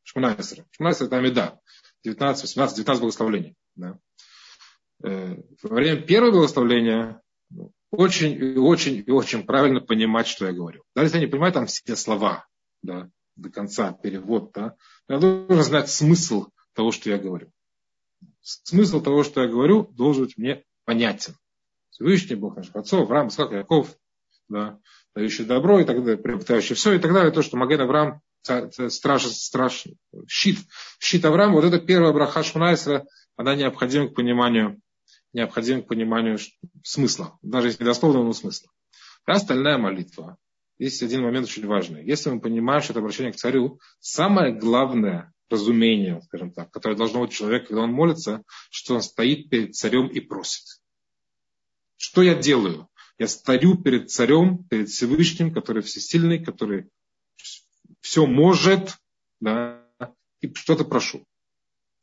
Шмунайсера. 0.04 0.66
Шмунайсера 0.72 1.08
это 1.08 1.18
Амида. 1.18 1.60
19, 2.06 2.44
18, 2.44 2.78
19 2.78 3.02
благословений. 3.02 3.56
Да. 3.76 4.00
Э, 5.04 5.36
во 5.62 5.76
время 5.76 6.02
первого 6.02 6.32
благословления 6.32 7.22
очень 7.94 8.58
очень 8.58 9.04
и 9.06 9.12
очень 9.12 9.44
правильно 9.44 9.80
понимать, 9.80 10.28
что 10.28 10.48
я 10.48 10.52
говорю. 10.52 10.84
Даже 10.96 11.08
если 11.08 11.18
я 11.18 11.26
не 11.26 11.32
понимаю 11.32 11.54
там 11.54 11.68
все 11.68 11.96
слова, 11.96 12.48
да, 12.82 13.10
до 13.36 13.50
конца 13.50 13.92
перевод, 13.92 14.52
да, 14.54 14.76
я 15.08 15.20
должен 15.20 15.64
знать 15.64 15.90
смысл 15.90 16.48
того, 16.74 16.92
что 16.92 17.10
я 17.10 17.18
говорю. 17.18 17.52
Смысл 18.42 19.02
того, 19.02 19.24
что 19.24 19.42
я 19.42 19.48
говорю, 19.48 19.84
должен 19.92 20.26
быть 20.26 20.38
мне 20.38 20.64
понятен. 20.86 21.36
Всевышний 21.92 22.36
Бог 22.36 22.58
наших 22.58 22.76
отцов, 22.76 23.02
Авраам, 23.02 23.28
Исхак, 23.28 23.52
Яков, 23.52 23.96
да, 24.50 24.80
дающий 25.16 25.46
добро 25.46 25.80
и 25.80 25.86
так 25.86 26.04
далее, 26.04 26.18
приобретающий 26.18 26.76
все 26.76 26.94
и 26.94 27.00
так 27.00 27.14
далее, 27.14 27.32
то, 27.32 27.44
что 27.44 27.58
Маген 27.58 27.82
Авраам, 27.82 28.22
страж, 28.42 29.28
страж, 29.28 29.86
щит, 30.28 30.58
щит 31.00 31.24
Авраама, 31.26 31.54
вот 31.54 31.66
это 31.66 31.80
первая 31.80 32.12
браха 32.12 32.44
Шмунайсера, 32.44 33.06
она 33.36 33.56
необходима 33.56 34.10
к 34.10 34.16
пониманию 34.16 34.82
необходим 35.34 35.84
к 35.84 35.88
пониманию 35.88 36.38
смысла, 36.84 37.38
даже 37.42 37.68
если 37.68 37.84
недословного 37.84 38.32
смысла. 38.34 38.72
А 39.26 39.34
остальная 39.34 39.78
молитва. 39.78 40.38
Есть 40.78 41.04
один 41.04 41.22
момент 41.22 41.48
очень 41.48 41.66
важный. 41.66 42.06
Если 42.06 42.30
мы 42.30 42.40
понимаем, 42.40 42.82
что 42.82 42.94
это 42.94 43.00
обращение 43.00 43.32
к 43.32 43.38
царю, 43.38 43.80
самое 44.00 44.54
главное 44.54 45.34
разумение, 45.50 46.22
скажем 46.24 46.52
так, 46.52 46.72
которое 46.72 46.96
должно 46.96 47.22
быть 47.22 47.32
человек, 47.32 47.68
когда 47.68 47.84
он 47.84 47.92
молится, 47.92 48.44
что 48.70 48.96
он 48.96 49.02
стоит 49.02 49.50
перед 49.50 49.76
царем 49.76 50.08
и 50.08 50.20
просит. 50.20 50.64
Что 51.96 52.22
я 52.22 52.36
делаю? 52.36 52.90
Я 53.20 53.28
стою 53.28 53.78
перед 53.78 54.10
царем, 54.10 54.64
перед 54.66 54.90
Всевышним, 54.90 55.54
который 55.54 55.84
всесильный, 55.84 56.44
который 56.44 56.90
все 58.02 58.26
может, 58.26 58.98
да, 59.40 59.88
и 60.42 60.54
что-то 60.54 60.84
прошу. 60.84 61.26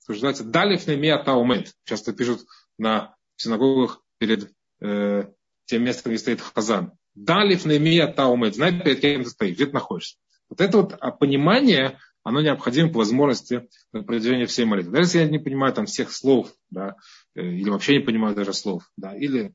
Что 0.09 0.13
называется. 0.13 1.75
Часто 1.85 2.13
пишут 2.13 2.47
на 2.79 3.15
синагогах 3.41 4.03
перед 4.19 4.53
э, 4.81 5.25
тем 5.67 5.85
местом, 5.85 6.11
где 6.11 6.19
стоит 6.19 6.41
хазан. 6.41 6.93
Далив 7.15 7.65
наимия 7.65 8.07
таумет. 8.07 8.55
Знай, 8.55 8.81
перед 8.81 9.01
кем 9.01 9.25
ты 9.25 9.31
стоишь, 9.31 9.55
где 9.55 9.67
ты 9.67 9.73
находишься. 9.73 10.17
Вот 10.49 10.61
это 10.61 10.79
вот 10.79 11.19
понимание, 11.19 11.99
оно 12.23 12.41
необходимо 12.41 12.91
по 12.91 12.99
возможности 12.99 13.69
на 13.93 14.03
протяжении 14.03 14.47
всей 14.47 14.65
молитвы. 14.65 14.93
Даже 14.93 15.05
если 15.05 15.19
я 15.21 15.29
не 15.29 15.39
понимаю 15.39 15.73
там 15.73 15.87
всех 15.87 16.13
слов, 16.13 16.53
да, 16.71 16.97
э, 17.35 17.43
или 17.43 17.71
вообще 17.71 17.95
не 17.95 18.05
понимаю 18.05 18.35
даже 18.35 18.53
слов, 18.53 18.91
да, 18.97 19.17
или 19.17 19.53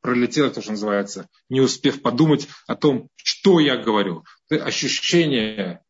пролетело 0.00 0.50
то, 0.50 0.62
что 0.62 0.72
называется, 0.72 1.28
не 1.48 1.60
успев 1.60 2.02
подумать 2.02 2.48
о 2.66 2.76
том, 2.76 3.08
что 3.16 3.60
я 3.60 3.76
говорю. 3.76 4.24
Ощущение, 4.50 5.82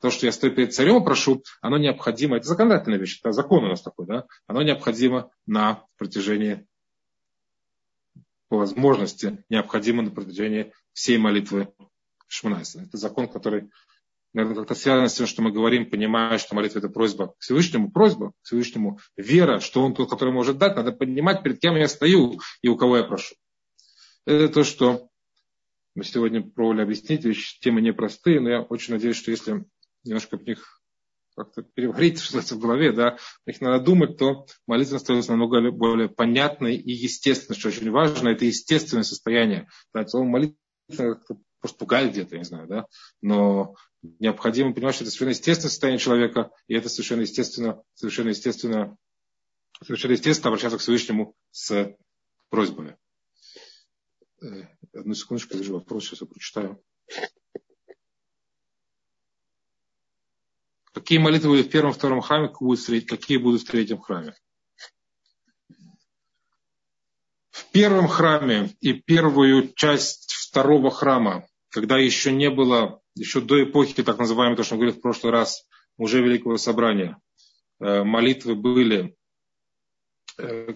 то, 0.00 0.10
что 0.10 0.26
я 0.26 0.32
стою 0.32 0.54
перед 0.54 0.74
царем 0.74 1.02
и 1.02 1.04
прошу, 1.04 1.42
оно 1.60 1.78
необходимо, 1.78 2.36
это 2.36 2.46
законодательная 2.46 2.98
вещь, 2.98 3.18
это 3.20 3.32
закон 3.32 3.64
у 3.64 3.68
нас 3.68 3.82
такой, 3.82 4.06
да, 4.06 4.26
оно 4.46 4.62
необходимо 4.62 5.30
на 5.46 5.84
протяжении 5.96 6.66
по 8.48 8.56
возможности 8.56 9.44
необходимо 9.48 10.02
на 10.02 10.10
протяжении 10.10 10.72
всей 10.92 11.18
молитвы 11.18 11.68
Шманайса. 12.28 12.82
Это 12.82 12.96
закон, 12.96 13.28
который, 13.28 13.70
наверное, 14.32 14.56
как-то 14.60 14.74
связан 14.74 15.08
с 15.08 15.14
тем, 15.14 15.26
что 15.26 15.42
мы 15.42 15.52
говорим, 15.52 15.90
понимая, 15.90 16.38
что 16.38 16.54
молитва 16.54 16.78
это 16.78 16.88
просьба 16.88 17.28
к 17.28 17.40
Всевышнему, 17.40 17.90
просьба 17.90 18.30
к 18.30 18.34
Всевышнему, 18.42 19.00
вера, 19.16 19.60
что 19.60 19.82
он 19.82 19.94
тот, 19.94 20.08
который 20.08 20.32
может 20.32 20.58
дать, 20.58 20.76
надо 20.76 20.92
понимать, 20.92 21.42
перед 21.42 21.60
кем 21.60 21.76
я 21.76 21.88
стою 21.88 22.40
и 22.62 22.68
у 22.68 22.76
кого 22.76 22.98
я 22.98 23.04
прошу. 23.04 23.34
Это 24.24 24.48
то, 24.48 24.64
что 24.64 25.08
мы 25.94 26.04
сегодня 26.04 26.42
пробовали 26.42 26.82
объяснить, 26.82 27.24
вещи, 27.24 27.58
темы 27.60 27.80
непростые, 27.80 28.40
но 28.40 28.50
я 28.50 28.62
очень 28.62 28.94
надеюсь, 28.94 29.16
что 29.16 29.30
если 29.30 29.64
немножко 30.08 30.36
в 30.36 30.46
них 30.46 30.82
как-то 31.36 31.62
переварить, 31.62 32.18
что 32.20 32.38
это 32.38 32.54
в 32.54 32.58
голове, 32.58 32.92
да, 32.92 33.18
их 33.46 33.60
надо 33.60 33.84
думать, 33.84 34.18
то 34.18 34.46
молитва 34.66 34.98
становится 34.98 35.32
намного 35.32 35.70
более 35.70 36.08
понятной 36.08 36.76
и 36.76 36.92
естественной, 36.92 37.58
что 37.58 37.68
очень 37.68 37.90
важно, 37.90 38.28
это 38.28 38.44
естественное 38.44 39.04
состояние. 39.04 39.68
Да, 39.94 40.06
слово 40.06 40.24
молитва 40.24 40.56
как-то 40.96 41.38
просто 41.60 41.78
пугает 41.78 42.12
где-то, 42.12 42.34
я 42.34 42.38
не 42.40 42.44
знаю, 42.44 42.68
да, 42.68 42.86
но 43.20 43.74
необходимо 44.02 44.72
понимать, 44.72 44.94
что 44.94 45.04
это 45.04 45.10
совершенно 45.10 45.30
естественное 45.30 45.70
состояние 45.70 45.98
человека, 45.98 46.50
и 46.66 46.74
это 46.74 46.88
совершенно 46.88 47.22
естественно, 47.22 47.82
совершенно 47.94 48.28
естественно, 48.28 48.96
совершенно 49.82 50.12
естественно 50.12 50.48
обращаться 50.48 50.78
к 50.78 50.80
Всевышнему 50.80 51.34
с 51.50 51.96
просьбами. 52.48 52.96
Э, 54.40 54.66
одну 54.92 55.14
секундочку, 55.14 55.54
я 55.54 55.60
вижу 55.60 55.74
вопрос, 55.74 56.04
сейчас 56.04 56.20
я 56.20 56.26
прочитаю. 56.26 56.82
Какие 60.98 61.18
молитвы 61.18 61.50
были 61.50 61.62
в 61.62 61.70
первом, 61.70 61.92
втором 61.92 62.20
храме, 62.20 62.48
какие 62.48 63.36
будут 63.36 63.62
в 63.62 63.66
третьем 63.66 64.00
храме? 64.00 64.34
В 67.50 67.70
первом 67.70 68.08
храме 68.08 68.74
и 68.80 68.94
первую 68.94 69.72
часть 69.74 70.32
второго 70.32 70.90
храма, 70.90 71.46
когда 71.68 71.98
еще 71.98 72.32
не 72.32 72.50
было, 72.50 73.00
еще 73.14 73.40
до 73.40 73.62
эпохи, 73.62 74.02
так 74.02 74.18
называемой, 74.18 74.56
то, 74.56 74.64
что 74.64 74.74
мы 74.74 74.80
говорили 74.80 74.98
в 74.98 75.00
прошлый 75.02 75.32
раз, 75.32 75.68
уже 75.96 76.20
Великого 76.20 76.56
Собрания, 76.56 77.16
э, 77.78 78.02
молитвы 78.02 78.56
были, 78.56 79.16
э, 80.36 80.74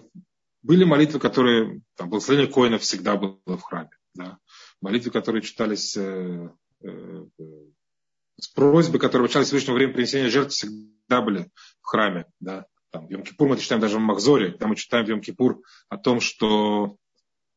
были 0.61 0.85
молитвы, 0.85 1.19
которые, 1.19 1.81
там, 1.95 2.09
благословение 2.09 2.49
Коина 2.49 2.77
всегда 2.77 3.17
было 3.17 3.57
в 3.57 3.61
храме. 3.61 3.89
Да? 4.13 4.37
Молитвы, 4.79 5.11
которые 5.11 5.41
читались 5.41 5.97
э, 5.97 6.49
с 8.43 8.47
просьбы, 8.49 8.99
которые 8.99 9.25
вручались 9.25 9.47
Всевышнему 9.47 9.75
во 9.75 9.77
время 9.77 9.93
принесения 9.93 10.29
жертв, 10.29 10.53
всегда 10.53 11.21
были 11.21 11.49
в 11.81 11.87
храме. 11.87 12.25
Да? 12.41 12.65
Там, 12.91 13.07
в 13.07 13.09
Йом-Кипур 13.09 13.47
мы 13.47 13.57
читаем 13.57 13.81
даже 13.81 13.97
в 13.97 14.01
Махзоре, 14.01 14.51
там 14.51 14.69
мы 14.69 14.75
читаем 14.75 15.05
в 15.05 15.09
Йом-Кипур 15.09 15.61
о 15.87 15.97
том, 15.97 16.19
что 16.19 16.97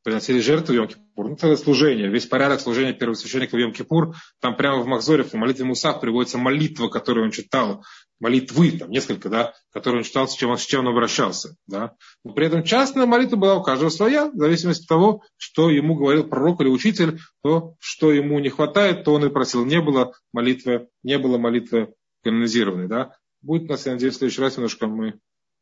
приносили 0.06 0.38
жертву 0.38 0.72
в 0.72 0.76
Йом-Кипур. 0.76 1.28
Ну, 1.30 1.34
целое 1.34 1.56
служение. 1.56 2.08
Весь 2.08 2.26
порядок 2.26 2.60
служения 2.60 2.92
первосвященника 2.92 3.56
в 3.56 3.58
Йом-Кипур. 3.58 4.14
Там 4.40 4.56
прямо 4.56 4.80
в 4.80 4.86
Махзоре, 4.86 5.24
в 5.24 5.34
молитве 5.34 5.64
Мусав 5.64 6.00
приводится 6.00 6.38
молитва, 6.38 6.86
которую 6.86 7.24
он 7.24 7.32
читал. 7.32 7.84
Молитвы, 8.20 8.70
там 8.78 8.88
несколько, 8.88 9.28
да, 9.28 9.52
которые 9.72 9.98
он 9.98 10.04
читал, 10.04 10.28
с 10.28 10.36
чем 10.36 10.56
с 10.56 10.64
чем 10.64 10.86
он 10.86 10.92
обращался. 10.92 11.56
Да. 11.66 11.96
Но 12.22 12.34
при 12.34 12.46
этом 12.46 12.62
частная 12.62 13.04
молитва 13.04 13.34
была 13.34 13.56
у 13.56 13.64
каждого 13.64 13.88
своя, 13.88 14.30
в 14.30 14.36
зависимости 14.36 14.84
от 14.84 14.88
того, 14.88 15.24
что 15.38 15.70
ему 15.70 15.96
говорил 15.96 16.28
пророк 16.28 16.60
или 16.60 16.68
учитель, 16.68 17.18
то, 17.42 17.74
что 17.80 18.12
ему 18.12 18.38
не 18.38 18.48
хватает, 18.48 19.02
то 19.02 19.12
он 19.12 19.24
и 19.24 19.28
просил. 19.28 19.64
Не 19.64 19.80
было 19.80 20.12
молитвы, 20.32 20.86
не 21.02 21.18
было 21.18 21.36
молитвы 21.36 21.94
канонизированной. 22.22 22.86
Да. 22.86 23.16
Будет 23.42 23.68
нас, 23.68 23.84
я 23.86 23.94
надеюсь, 23.94 24.14
в 24.14 24.18
следующий 24.18 24.40
раз 24.40 24.56
немножко 24.56 24.86
мы 24.86 25.18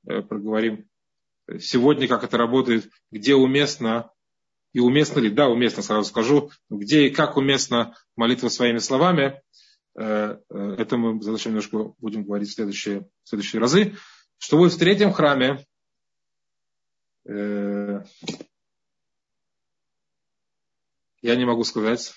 э, 0.06 0.20
проговорим 0.20 0.84
сегодня, 1.60 2.08
как 2.08 2.24
это 2.24 2.36
работает, 2.36 2.90
где 3.10 3.34
уместно 3.34 4.10
и 4.74 4.80
уместно 4.80 5.20
ли, 5.20 5.30
да, 5.30 5.48
уместно, 5.48 5.82
сразу 5.82 6.10
скажу, 6.10 6.50
где 6.68 7.06
и 7.06 7.10
как 7.10 7.36
уместно 7.36 7.96
молитва 8.16 8.48
своими 8.48 8.78
словами, 8.78 9.40
э, 9.94 10.36
э, 10.50 10.74
это 10.78 10.96
мы 10.96 11.22
зачем 11.22 11.52
немножко 11.52 11.94
будем 11.98 12.24
говорить 12.24 12.50
в 12.50 12.54
следующие, 12.54 13.08
в 13.22 13.28
следующие 13.28 13.60
разы. 13.60 13.96
Что 14.38 14.56
будет 14.58 14.72
в 14.72 14.78
третьем 14.78 15.12
храме, 15.12 15.64
э, 17.24 18.02
я 21.22 21.36
не 21.36 21.44
могу 21.44 21.62
сказать. 21.62 22.12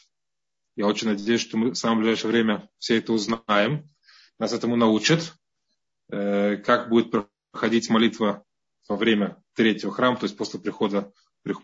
Я 0.75 0.87
очень 0.87 1.09
надеюсь, 1.09 1.41
что 1.41 1.57
мы 1.57 1.71
в 1.71 1.75
самое 1.75 1.99
ближайшее 1.99 2.31
время 2.31 2.67
все 2.79 2.97
это 2.97 3.13
узнаем. 3.13 3.87
Нас 4.39 4.51
этому 4.51 4.75
научат. 4.75 5.33
Как 6.09 6.89
будет 6.89 7.11
проходить 7.51 7.89
молитва 7.89 8.45
во 8.87 8.95
время 8.95 9.43
третьего 9.55 9.91
храма, 9.91 10.17
то 10.17 10.25
есть 10.25 10.37
после 10.37 10.59
прихода 10.59 11.11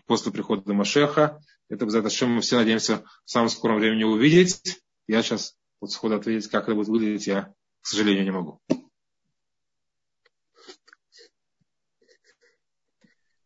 после 0.06 0.32
прихода 0.32 0.72
Машеха. 0.72 1.40
Это, 1.68 1.88
за 1.88 2.08
что 2.10 2.26
мы 2.26 2.40
все 2.40 2.56
надеемся 2.56 3.04
в 3.24 3.30
самом 3.30 3.48
скором 3.48 3.78
времени 3.78 4.04
увидеть. 4.04 4.82
Я 5.06 5.22
сейчас 5.22 5.56
вот 5.80 5.92
сходу 5.92 6.16
ответить, 6.16 6.50
как 6.50 6.64
это 6.64 6.74
будет 6.74 6.88
выглядеть, 6.88 7.26
я, 7.26 7.54
к 7.80 7.86
сожалению, 7.86 8.24
не 8.24 8.30
могу. 8.30 8.60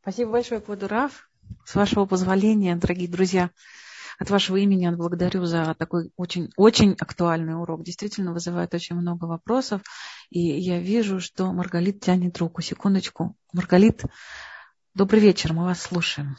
Спасибо 0.01 0.32
большое, 0.32 0.61
Квадурав. 0.61 1.28
С 1.64 1.74
вашего 1.74 2.07
позволения, 2.07 2.76
дорогие 2.76 3.09
друзья, 3.09 3.51
от 4.18 4.30
вашего 4.30 4.57
имени 4.57 4.84
я 4.84 4.93
благодарю 4.93 5.45
за 5.45 5.74
такой 5.78 6.11
очень, 6.16 6.51
очень 6.57 6.93
актуальный 6.99 7.55
урок. 7.55 7.84
Действительно 7.84 8.32
вызывает 8.32 8.74
очень 8.74 8.97
много 8.97 9.26
вопросов. 9.26 9.82
И 10.30 10.41
я 10.41 10.80
вижу, 10.80 11.20
что 11.20 11.53
Маргалит 11.53 12.01
тянет 12.01 12.36
руку. 12.39 12.61
Секундочку. 12.62 13.36
Маргалит, 13.53 14.03
Добрый 14.99 15.20
вечер, 15.20 15.53
мы 15.53 15.62
вас 15.62 15.80
слушаем. 15.80 16.36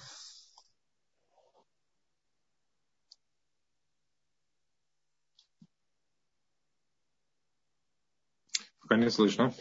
Пока 8.82 8.98
не 8.98 9.10
слышно. 9.10 9.54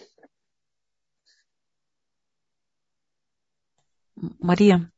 Мария, 4.17 4.91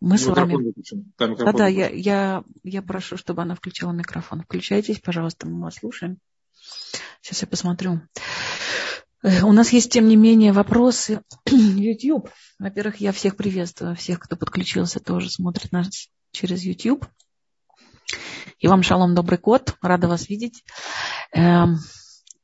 мы 0.00 0.18
с 0.18 0.26
вами... 0.26 0.74
Да-да, 1.16 1.68
я, 1.68 1.88
я, 1.88 2.44
я 2.64 2.82
прошу, 2.82 3.16
чтобы 3.16 3.40
она 3.40 3.54
включила 3.54 3.92
микрофон. 3.92 4.42
Включайтесь, 4.42 5.00
пожалуйста, 5.00 5.46
мы 5.46 5.62
вас 5.62 5.76
слушаем. 5.76 6.18
Сейчас 7.22 7.40
я 7.40 7.48
посмотрю. 7.48 8.02
У 9.22 9.52
нас 9.52 9.72
есть, 9.72 9.92
тем 9.92 10.08
не 10.08 10.16
менее, 10.16 10.52
вопросы. 10.52 11.22
YouTube. 11.46 12.28
Во-первых, 12.58 12.96
я 12.96 13.12
всех 13.12 13.36
приветствую, 13.36 13.94
всех, 13.94 14.18
кто 14.18 14.36
подключился, 14.36 14.98
тоже 14.98 15.30
смотрит 15.30 15.70
нас 15.70 16.08
через 16.32 16.62
YouTube. 16.62 17.06
И 18.58 18.66
вам 18.66 18.82
шалом, 18.82 19.14
добрый 19.14 19.38
кот. 19.38 19.76
Рада 19.80 20.08
вас 20.08 20.28
видеть. 20.28 20.64
Эм, 21.32 21.78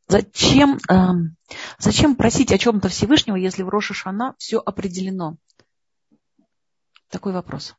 зачем, 0.07 0.79
эм, 0.89 1.37
зачем 1.79 2.15
просить 2.15 2.53
о 2.53 2.59
чем-то 2.59 2.89
Всевышнего, 2.89 3.35
если 3.35 3.65
в 3.65 3.69
Роша 3.69 3.95
Шана 3.95 4.37
все 4.39 4.59
определено? 4.59 5.37
Такой 7.09 7.33
вопрос. 7.33 7.75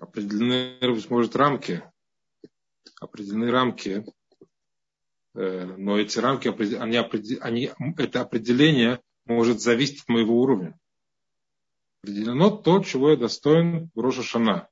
Определены, 0.00 0.76
может, 1.08 1.36
рамки. 1.36 1.84
Определены 3.00 3.52
рамки 3.52 4.04
но 5.38 5.98
эти 5.98 6.18
рамки, 6.18 6.48
они, 6.48 6.96
они, 7.40 7.70
это 7.96 8.22
определение 8.22 9.00
может 9.24 9.60
зависеть 9.60 10.02
от 10.02 10.08
моего 10.08 10.40
уровня. 10.40 10.78
Определено 12.02 12.50
то, 12.50 12.82
чего 12.82 13.10
я 13.10 13.16
достоин 13.16 13.90
в 13.94 14.00
Роша 14.00 14.22
Шана. 14.22 14.68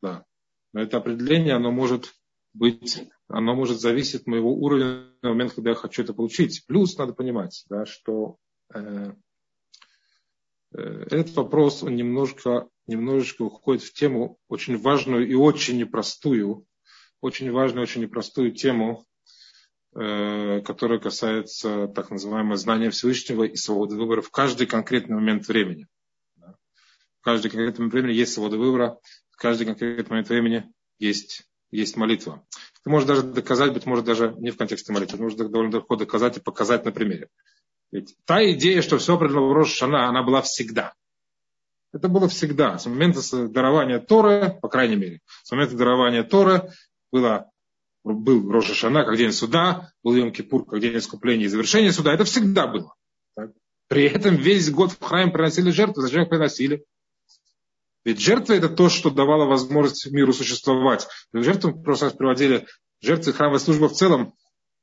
Да. 0.00 0.24
Но 0.72 0.82
это 0.82 0.98
определение, 0.98 1.54
оно 1.54 1.72
может 1.72 2.14
быть, 2.52 3.08
оно 3.26 3.54
может 3.54 3.80
зависеть 3.80 4.22
от 4.22 4.26
моего 4.26 4.54
уровня 4.54 5.12
на 5.22 5.30
момент, 5.30 5.54
когда 5.54 5.70
я 5.70 5.76
хочу 5.76 6.02
это 6.02 6.14
получить. 6.14 6.64
Плюс 6.66 6.96
надо 6.96 7.12
понимать, 7.12 7.64
да, 7.68 7.86
что 7.86 8.36
э, 8.74 9.12
этот 10.72 11.34
вопрос, 11.34 11.82
он 11.82 11.96
немножко, 11.96 12.68
немножечко 12.86 13.42
уходит 13.42 13.82
в 13.82 13.92
тему 13.92 14.38
очень 14.48 14.76
важную 14.76 15.28
и 15.28 15.34
очень 15.34 15.78
непростую, 15.78 16.66
очень 17.20 17.50
важную, 17.50 17.82
очень 17.82 18.02
непростую 18.02 18.52
тему, 18.52 19.04
э, 19.04 19.17
которая 19.98 21.00
касается 21.00 21.88
так 21.88 22.10
называемого 22.10 22.56
знания 22.56 22.90
Всевышнего 22.90 23.42
и 23.42 23.56
свободы 23.56 23.96
выбора 23.96 24.22
в 24.22 24.30
каждый 24.30 24.68
конкретный 24.68 25.16
момент 25.16 25.48
времени. 25.48 25.88
В 26.36 27.24
каждый 27.24 27.50
конкретный 27.50 27.80
момент 27.80 27.94
времени 27.94 28.12
есть 28.12 28.32
свобода 28.32 28.58
выбора, 28.58 28.98
в 29.30 29.36
каждый 29.36 29.66
конкретный 29.66 30.08
момент 30.08 30.28
времени 30.28 30.72
есть, 31.00 31.48
есть 31.72 31.96
молитва. 31.96 32.46
Ты 32.84 32.90
можешь 32.90 33.08
даже 33.08 33.22
доказать, 33.24 33.72
быть 33.72 33.86
может, 33.86 34.04
даже 34.04 34.34
не 34.38 34.50
в 34.50 34.56
контексте 34.56 34.92
молитвы, 34.92 35.16
ты 35.16 35.22
можешь 35.24 35.38
довольно 35.38 35.76
легко 35.76 35.96
доказать 35.96 36.36
и 36.36 36.40
показать 36.40 36.84
на 36.84 36.92
примере. 36.92 37.28
Ведь 37.90 38.14
та 38.24 38.48
идея, 38.52 38.82
что 38.82 38.98
все 38.98 39.16
определено 39.16 39.48
в 39.48 39.52
Рошана, 39.52 40.08
она 40.08 40.22
была 40.22 40.42
всегда. 40.42 40.94
Это 41.92 42.08
было 42.08 42.28
всегда. 42.28 42.78
С 42.78 42.86
момента 42.86 43.20
дарования 43.48 43.98
Торы, 43.98 44.58
по 44.62 44.68
крайней 44.68 44.96
мере, 44.96 45.20
с 45.42 45.50
момента 45.50 45.76
дарования 45.76 46.22
Торы 46.22 46.70
было, 47.10 47.50
был 48.14 48.50
Роша 48.50 48.74
Шана, 48.74 49.04
как 49.04 49.16
день 49.16 49.32
суда, 49.32 49.92
был 50.02 50.14
Йом 50.14 50.32
Кипур, 50.32 50.64
как 50.64 50.80
день 50.80 50.96
искупления 50.96 51.46
и 51.46 51.48
завершения 51.48 51.92
суда. 51.92 52.12
Это 52.12 52.24
всегда 52.24 52.66
было. 52.66 52.94
Так? 53.34 53.50
При 53.88 54.04
этом 54.04 54.36
весь 54.36 54.70
год 54.70 54.92
в 54.92 55.02
храме 55.02 55.32
приносили 55.32 55.70
жертвы. 55.70 56.02
Зачем 56.02 56.22
их 56.22 56.28
приносили? 56.28 56.84
Ведь 58.04 58.20
жертва 58.20 58.54
это 58.54 58.68
то, 58.68 58.88
что 58.88 59.10
давало 59.10 59.44
возможность 59.46 60.10
миру 60.10 60.32
существовать. 60.32 61.06
Жертвы 61.32 61.80
просто 61.82 62.10
приводили, 62.10 62.66
жертвы 63.00 63.32
храмовой 63.32 63.60
службы 63.60 63.88
в 63.88 63.92
целом, 63.92 64.34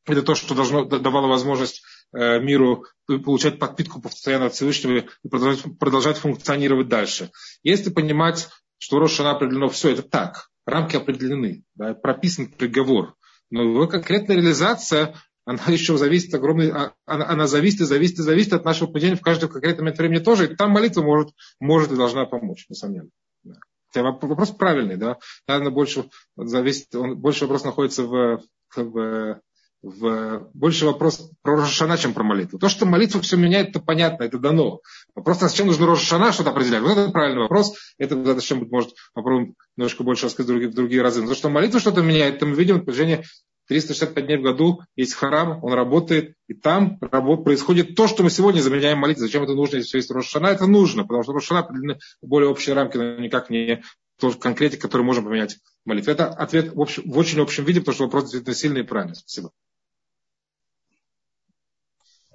это 0.06 0.22
то, 0.22 0.36
что 0.36 0.54
должно, 0.54 0.86
давало 0.86 1.28
возможность 1.28 1.82
Э, 2.14 2.40
миру 2.40 2.86
получать 3.08 3.60
подпитку 3.60 4.02
постоянно 4.02 4.46
от 4.46 4.54
Всевышнего 4.54 5.00
и 5.24 5.28
продолжать, 5.28 5.64
продолжать 5.78 6.18
функционировать 6.18 6.88
дальше. 6.88 7.32
Если 7.62 7.90
понимать, 7.90 8.48
что 8.78 9.00
Рошана 9.00 9.32
определено 9.32 9.68
все, 9.68 9.92
это 9.92 10.02
так, 10.02 10.50
рамки 10.66 10.96
определены, 10.96 11.64
да, 11.76 11.94
прописан 11.94 12.48
приговор. 12.48 13.16
Но 13.50 13.64
его 13.64 13.88
конкретная 13.88 14.38
реализация, 14.38 15.16
она 15.46 15.64
еще 15.68 15.98
зависит 15.98 16.34
огромный, 16.34 16.72
а, 16.72 16.94
она, 17.06 17.28
она 17.28 17.48
зависит 17.48 17.82
и 17.82 17.86
зависит 17.86 18.20
и 18.20 18.24
зависит 18.24 18.54
от 18.54 18.66
нашего 18.66 18.92
поведения 18.92 19.16
в 19.16 19.22
каждый 19.22 19.50
конкретный 19.50 19.82
момент 19.82 19.98
времени 19.98 20.20
тоже. 20.20 20.52
И 20.52 20.56
там 20.56 20.72
молитва 20.72 21.02
может, 21.02 21.30
может 21.60 21.92
и 21.92 21.96
должна 21.96 22.26
помочь, 22.26 22.66
несомненно. 22.70 23.10
Да. 23.44 23.56
Вопрос 24.02 24.52
правильный, 24.52 24.98
да. 24.98 25.18
Наверное, 25.48 25.72
больше 25.72 26.10
зависит, 26.36 26.94
он, 26.96 27.18
больше 27.18 27.46
вопрос 27.46 27.64
находится 27.64 28.04
в, 28.04 28.42
в 28.76 29.42
в, 29.86 30.50
больше 30.56 30.86
вопрос 30.88 31.30
про 31.44 31.58
Рошана, 31.58 31.98
чем 31.98 32.16
про 32.16 32.24
молитву. 32.24 32.58
То, 32.58 32.70
что 32.70 32.88
молитва 32.88 33.22
все 33.22 33.38
меняет, 33.38 33.70
это 33.70 33.80
понятно, 33.80 34.24
это 34.24 34.40
дано. 34.40 34.80
Вопрос, 35.14 35.40
зачем 35.40 35.68
нужно 35.68 35.86
Рошана 35.86 36.32
что-то 36.32 36.50
определять. 36.50 36.82
Вот 36.82 36.98
это 36.98 37.12
правильный 37.12 37.44
вопрос. 37.44 37.76
Это 38.00 38.22
зачем, 38.34 38.68
может, 38.72 38.96
попробуем 39.14 39.54
немножко 39.78 40.04
больше 40.04 40.26
рассказать 40.26 40.48
в 40.48 40.50
другие, 40.50 40.72
в 40.72 40.74
другие 40.74 41.02
разы. 41.04 41.22
Но 41.22 41.30
то, 41.30 41.36
что 41.36 41.50
молитва 41.50 41.80
что-то 41.80 42.02
меняет, 42.02 42.38
это 42.38 42.48
мы 42.48 42.56
видим 42.56 42.82
в 42.82 42.86
движении 42.86 43.24
365 43.68 44.26
дней 44.26 44.38
в 44.38 44.42
году 44.42 44.82
есть 44.96 45.14
храм, 45.14 45.64
он 45.64 45.74
работает, 45.74 46.36
и 46.48 46.56
там 46.56 46.98
происходит 46.98 47.96
то, 47.96 48.08
что 48.08 48.24
мы 48.24 48.32
сегодня 48.32 48.62
заменяем 48.62 48.98
молитву. 48.98 49.22
Зачем 49.22 49.44
это 49.44 49.54
нужно, 49.54 49.78
если 49.78 49.88
все 49.88 49.98
есть 50.00 50.12
Рошана? 50.12 50.48
Это 50.48 50.66
нужно, 50.66 51.04
потому 51.04 51.24
что 51.24 51.34
Рошана 51.34 51.60
определены 51.60 52.00
более 52.22 52.50
общие 52.50 52.76
рамки, 52.76 52.98
но 52.98 53.18
никак 53.18 53.52
не 53.52 53.84
то 54.20 54.32
конкретик, 54.32 54.82
который 54.82 55.04
можем 55.04 55.26
поменять 55.26 55.58
молитву. 55.84 56.12
Это 56.12 56.28
ответ 56.28 56.74
в, 56.74 56.82
общем, 56.82 57.04
в 57.10 57.18
очень 57.18 57.40
общем 57.40 57.66
виде, 57.66 57.82
потому 57.82 57.96
что 57.96 58.04
вопрос 58.06 58.24
действительно 58.24 58.56
сильный 58.56 58.82
и 58.82 58.84
правильный. 58.84 59.16
Спасибо. 59.16 59.52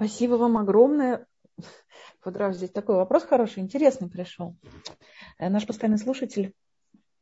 Спасибо 0.01 0.37
вам 0.37 0.57
огромное. 0.57 1.27
Вот 2.25 2.35
раз 2.37 2.57
здесь 2.57 2.71
такой 2.71 2.97
вопрос 2.97 3.25
хороший, 3.25 3.61
интересный 3.61 4.09
пришел. 4.09 4.57
Э, 5.39 5.51
наш 5.51 5.67
постоянный 5.67 5.99
слушатель 5.99 6.55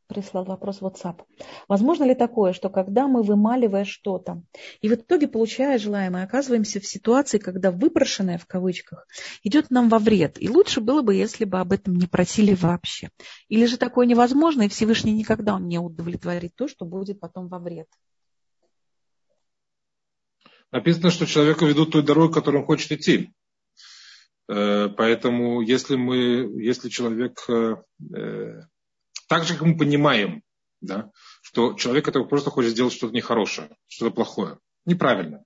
прислал 0.07 0.45
вопрос 0.45 0.81
в 0.81 0.87
WhatsApp. 0.87 1.23
Возможно 1.67 2.05
ли 2.05 2.15
такое, 2.15 2.53
что 2.53 2.71
когда 2.71 3.09
мы 3.09 3.25
вымаливая 3.25 3.85
что-то, 3.85 4.43
и 4.81 4.89
в 4.89 4.95
итоге, 4.95 5.27
получая 5.27 5.77
желаемое, 5.79 6.23
оказываемся 6.23 6.79
в 6.79 6.87
ситуации, 6.87 7.39
когда 7.39 7.73
выброшенное 7.73 8.39
в 8.39 8.47
кавычках 8.47 9.09
идет 9.43 9.71
нам 9.71 9.89
во 9.89 9.99
вред, 9.99 10.41
и 10.41 10.49
лучше 10.49 10.81
было 10.81 11.03
бы, 11.03 11.17
если 11.17 11.45
бы 11.45 11.59
об 11.59 11.73
этом 11.73 11.97
не 11.97 12.07
просили 12.07 12.55
вообще. 12.55 13.11
Или 13.49 13.67
же 13.67 13.77
такое 13.77 14.07
невозможно, 14.07 14.63
и 14.63 14.69
Всевышний 14.69 15.15
никогда 15.15 15.59
не 15.59 15.81
удовлетворит 15.81 16.55
то, 16.55 16.69
что 16.69 16.85
будет 16.85 17.19
потом 17.19 17.49
во 17.49 17.59
вред. 17.59 17.89
Написано, 20.71 21.11
что 21.11 21.27
человека 21.27 21.65
ведут 21.65 21.93
той 21.93 22.03
дорогой, 22.03 22.33
которой 22.33 22.59
он 22.59 22.67
хочет 22.67 22.93
идти. 22.93 23.33
Э, 24.49 24.89
поэтому 24.89 25.61
если 25.61 25.97
мы, 25.97 26.17
если 26.63 26.89
человек, 26.89 27.39
э, 27.49 27.77
э, 28.17 28.63
так 29.29 29.45
же, 29.45 29.55
как 29.55 29.63
мы 29.63 29.77
понимаем, 29.77 30.43
да, 30.81 31.11
что 31.43 31.75
человек, 31.75 32.05
который 32.05 32.29
просто 32.29 32.51
хочет 32.51 32.73
сделать 32.73 32.93
что-то 32.93 33.15
нехорошее, 33.15 33.71
что-то 33.89 34.15
плохое, 34.15 34.59
неправильно. 34.87 35.45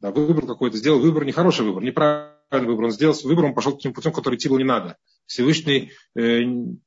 Да, 0.00 0.10
выбор 0.10 0.46
какой-то, 0.46 0.76
сделал 0.76 1.00
выбор, 1.00 1.24
нехороший 1.24 1.64
выбор, 1.64 1.82
неправильный 1.82 2.68
выбор. 2.68 2.86
Он 2.86 2.90
сделал 2.90 3.14
выбор, 3.22 3.46
он 3.46 3.54
пошел 3.54 3.76
тем 3.76 3.94
путем, 3.94 4.12
который 4.12 4.36
идти 4.36 4.48
было 4.48 4.58
не 4.58 4.64
надо. 4.64 4.98
Всевышний 5.26 5.92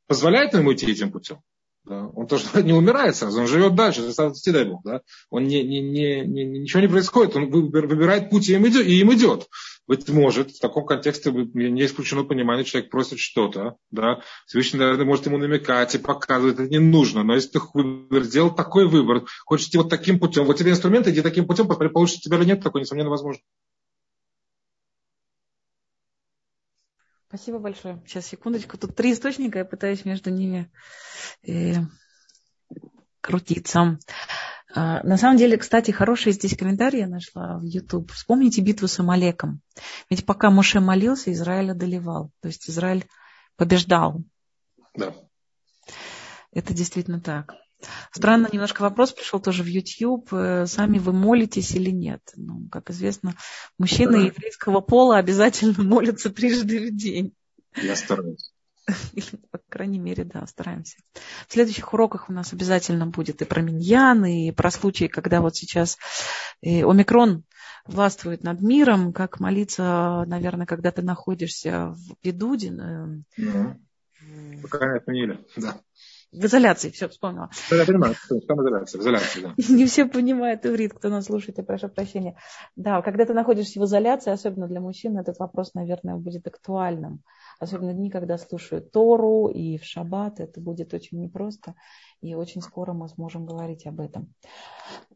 позволяет 0.05 0.53
ему 0.53 0.73
идти 0.73 0.91
этим 0.91 1.11
путем. 1.11 1.41
Да? 1.87 2.07
Он 2.15 2.27
тоже 2.27 2.43
не 2.63 2.73
умирает 2.73 3.15
сразу, 3.15 3.39
он 3.39 3.47
живет 3.47 3.75
дальше, 3.75 4.01
заставьте, 4.01 4.51
дай 4.51 4.65
Бог. 4.65 4.81
Да? 4.83 5.01
Он 5.29 5.45
не, 5.45 5.63
не, 5.63 5.81
не, 5.81 6.21
не, 6.21 6.45
ничего 6.45 6.81
не 6.81 6.87
происходит, 6.87 7.35
он 7.35 7.49
выбирает 7.49 8.29
путь 8.29 8.49
и 8.49 8.53
им 8.53 8.67
идет. 8.67 8.85
И 8.85 8.99
им 8.99 9.13
идет. 9.13 9.47
Быть 9.87 10.09
может, 10.09 10.51
в 10.51 10.59
таком 10.59 10.85
контексте 10.85 11.31
не 11.31 11.85
исключено 11.85 12.25
понимание, 12.25 12.65
человек 12.65 12.91
просит 12.91 13.19
что-то, 13.19 13.77
да, 13.89 14.21
Всевышний, 14.45 14.79
наверное, 14.79 15.05
может 15.05 15.27
ему 15.27 15.37
намекать 15.37 15.95
и 15.95 15.97
показывать, 15.97 16.55
это 16.55 16.67
не 16.67 16.79
нужно, 16.79 17.23
но 17.23 17.35
если 17.35 17.51
ты 17.51 17.59
выбор, 17.73 18.23
сделал 18.23 18.53
такой 18.53 18.85
выбор, 18.85 19.23
хочешь 19.45 19.67
идти 19.67 19.77
вот 19.77 19.89
таким 19.89 20.19
путем, 20.19 20.43
вот 20.43 20.57
тебе 20.57 20.71
инструменты, 20.71 21.11
иди 21.11 21.21
таким 21.21 21.47
путем, 21.47 21.67
получится 21.67 22.21
тебя 22.21 22.37
или 22.37 22.45
нет, 22.45 22.61
такое, 22.61 22.81
несомненно, 22.81 23.09
возможно. 23.09 23.41
Спасибо 27.37 27.59
большое. 27.59 28.01
Сейчас, 28.07 28.25
секундочку. 28.25 28.79
Тут 28.79 28.95
три 28.95 29.13
источника, 29.13 29.59
я 29.59 29.65
пытаюсь 29.65 30.05
между 30.05 30.31
ними 30.31 30.71
э, 31.47 31.75
крутиться. 33.21 33.99
А, 34.73 35.03
на 35.03 35.17
самом 35.17 35.37
деле, 35.37 35.57
кстати, 35.57 35.91
хороший 35.91 36.31
здесь 36.31 36.57
комментарий 36.57 37.01
я 37.01 37.07
нашла 37.07 37.59
в 37.59 37.61
YouTube. 37.61 38.11
Вспомните 38.11 38.61
битву 38.63 38.87
с 38.87 38.99
Амалеком. 38.99 39.61
Ведь 40.09 40.25
пока 40.25 40.49
Моше 40.49 40.79
молился, 40.79 41.31
Израиль 41.31 41.69
одолевал. 41.69 42.31
То 42.41 42.47
есть 42.47 42.67
Израиль 42.71 43.05
побеждал. 43.55 44.23
Да. 44.95 45.13
Это 46.51 46.73
действительно 46.73 47.21
так. 47.21 47.53
Странно 48.11 48.49
немножко 48.51 48.81
вопрос 48.81 49.13
пришел 49.13 49.39
тоже 49.39 49.63
в 49.63 49.67
YouTube. 49.67 50.33
Э, 50.33 50.65
сами 50.65 50.97
вы 50.97 51.13
молитесь 51.13 51.71
или 51.71 51.91
нет? 51.91 52.21
Ну, 52.35 52.67
как 52.71 52.89
известно, 52.89 53.35
мужчины 53.77 54.19
да. 54.19 54.25
еврейского 54.25 54.81
пола 54.81 55.17
обязательно 55.17 55.75
молятся 55.83 56.29
трижды 56.29 56.89
в 56.89 56.95
день. 56.95 57.33
Я 57.75 57.95
стараюсь. 57.95 58.51
По 59.51 59.59
крайней 59.69 59.99
мере, 59.99 60.23
да, 60.23 60.47
стараемся. 60.47 60.97
В 61.47 61.53
следующих 61.53 61.93
уроках 61.93 62.29
у 62.29 62.33
нас 62.33 62.53
обязательно 62.53 63.05
будет 63.05 63.41
и 63.41 63.45
про 63.45 63.61
миньян, 63.61 64.25
и 64.25 64.51
про 64.51 64.71
случаи, 64.71 65.05
когда 65.05 65.41
вот 65.41 65.55
сейчас 65.55 65.97
э, 66.61 66.83
омикрон 66.83 67.43
властвует 67.85 68.43
над 68.43 68.61
миром, 68.61 69.13
как 69.13 69.39
молиться, 69.39 70.23
наверное, 70.25 70.65
когда 70.65 70.91
ты 70.91 71.01
находишься 71.01 71.89
в 71.89 72.17
бедуде. 72.23 72.71
Угу. 72.71 73.81
Пока 74.63 74.91
не 74.91 74.97
отменили, 74.97 75.45
да 75.55 75.79
в 76.31 76.45
изоляции, 76.45 76.89
все, 76.89 77.07
вспомнила. 77.07 77.49
Я 77.71 77.85
понимаю, 77.85 78.15
там 78.47 78.61
изоляция, 78.61 78.99
в 78.99 79.01
изоляции, 79.01 79.41
да. 79.41 79.53
Не 79.73 79.85
все 79.85 80.05
понимают 80.05 80.65
иврит, 80.65 80.93
кто 80.93 81.09
нас 81.09 81.25
слушает, 81.25 81.57
я 81.57 81.63
прошу 81.63 81.87
прощения. 81.89 82.37
Да, 82.75 83.01
когда 83.01 83.25
ты 83.25 83.33
находишься 83.33 83.79
в 83.79 83.85
изоляции, 83.85 84.31
особенно 84.31 84.67
для 84.67 84.81
мужчин, 84.81 85.17
этот 85.17 85.39
вопрос, 85.39 85.73
наверное, 85.73 86.15
будет 86.15 86.45
актуальным. 86.47 87.23
Особенно 87.59 87.93
дни, 87.93 88.11
когда 88.11 88.37
слушают 88.37 88.91
Тору 88.91 89.47
и 89.47 89.77
в 89.77 89.83
шаббат, 89.83 90.39
это 90.39 90.59
будет 90.59 90.93
очень 90.93 91.19
непросто. 91.19 91.75
И 92.21 92.35
очень 92.35 92.61
скоро 92.61 92.93
мы 92.93 93.07
сможем 93.09 93.45
говорить 93.45 93.87
об 93.87 93.99
этом. 93.99 94.33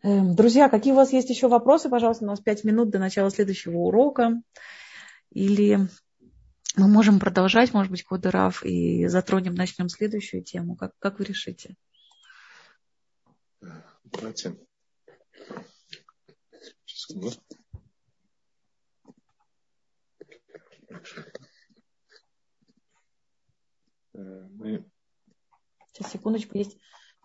Эм, 0.04 0.36
друзья, 0.36 0.70
какие 0.70 0.94
у 0.94 0.96
вас 0.96 1.14
есть 1.14 1.30
еще 1.30 1.48
вопросы? 1.48 1.90
Пожалуйста, 1.90 2.24
у 2.24 2.28
нас 2.28 2.40
пять 2.40 2.64
минут 2.64 2.90
до 2.90 3.00
начала 3.00 3.30
следующего 3.30 3.78
урока. 3.78 4.42
Или 5.32 5.88
мы 6.78 6.88
можем 6.88 7.20
продолжать, 7.20 7.74
может 7.74 7.92
быть, 7.92 8.04
Кодырав, 8.04 8.64
и 8.64 9.08
затронем, 9.08 9.56
начнем 9.56 9.90
следующую 9.90 10.44
тему. 10.44 10.76
Как, 10.76 10.94
как 11.00 11.20
вы 11.20 11.26
решите? 11.26 11.76
Давайте. 14.04 14.58
Секунду. 16.86 17.32
Мы... 24.14 24.86
Сейчас, 25.92 26.12
секундочку, 26.12 26.58
есть, 26.58 26.78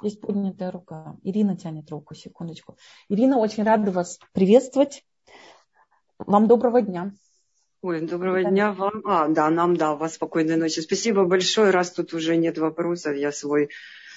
есть 0.03 0.21
поднятая 0.21 0.71
рука. 0.71 1.17
Ирина 1.23 1.57
тянет 1.57 1.91
руку, 1.91 2.15
секундочку. 2.15 2.77
Ирина, 3.09 3.39
очень 3.39 3.63
рада 3.63 3.91
вас 3.93 4.19
приветствовать. 4.33 5.05
Вам 6.19 6.49
доброго 6.49 6.83
дня. 6.83 7.13
Ой, 7.87 8.01
доброго 8.01 8.43
да. 8.43 8.51
дня 8.51 8.72
вам. 8.72 9.01
А, 9.05 9.28
да, 9.28 9.49
нам, 9.49 9.76
да, 9.76 9.95
вас 9.95 10.14
спокойной 10.14 10.57
ночи. 10.57 10.80
Спасибо 10.80 11.24
большое, 11.24 11.70
раз 11.70 11.93
тут 11.93 12.14
уже 12.14 12.37
нет 12.37 12.59
вопросов, 12.59 13.16
я 13.16 13.30
свой 13.30 13.68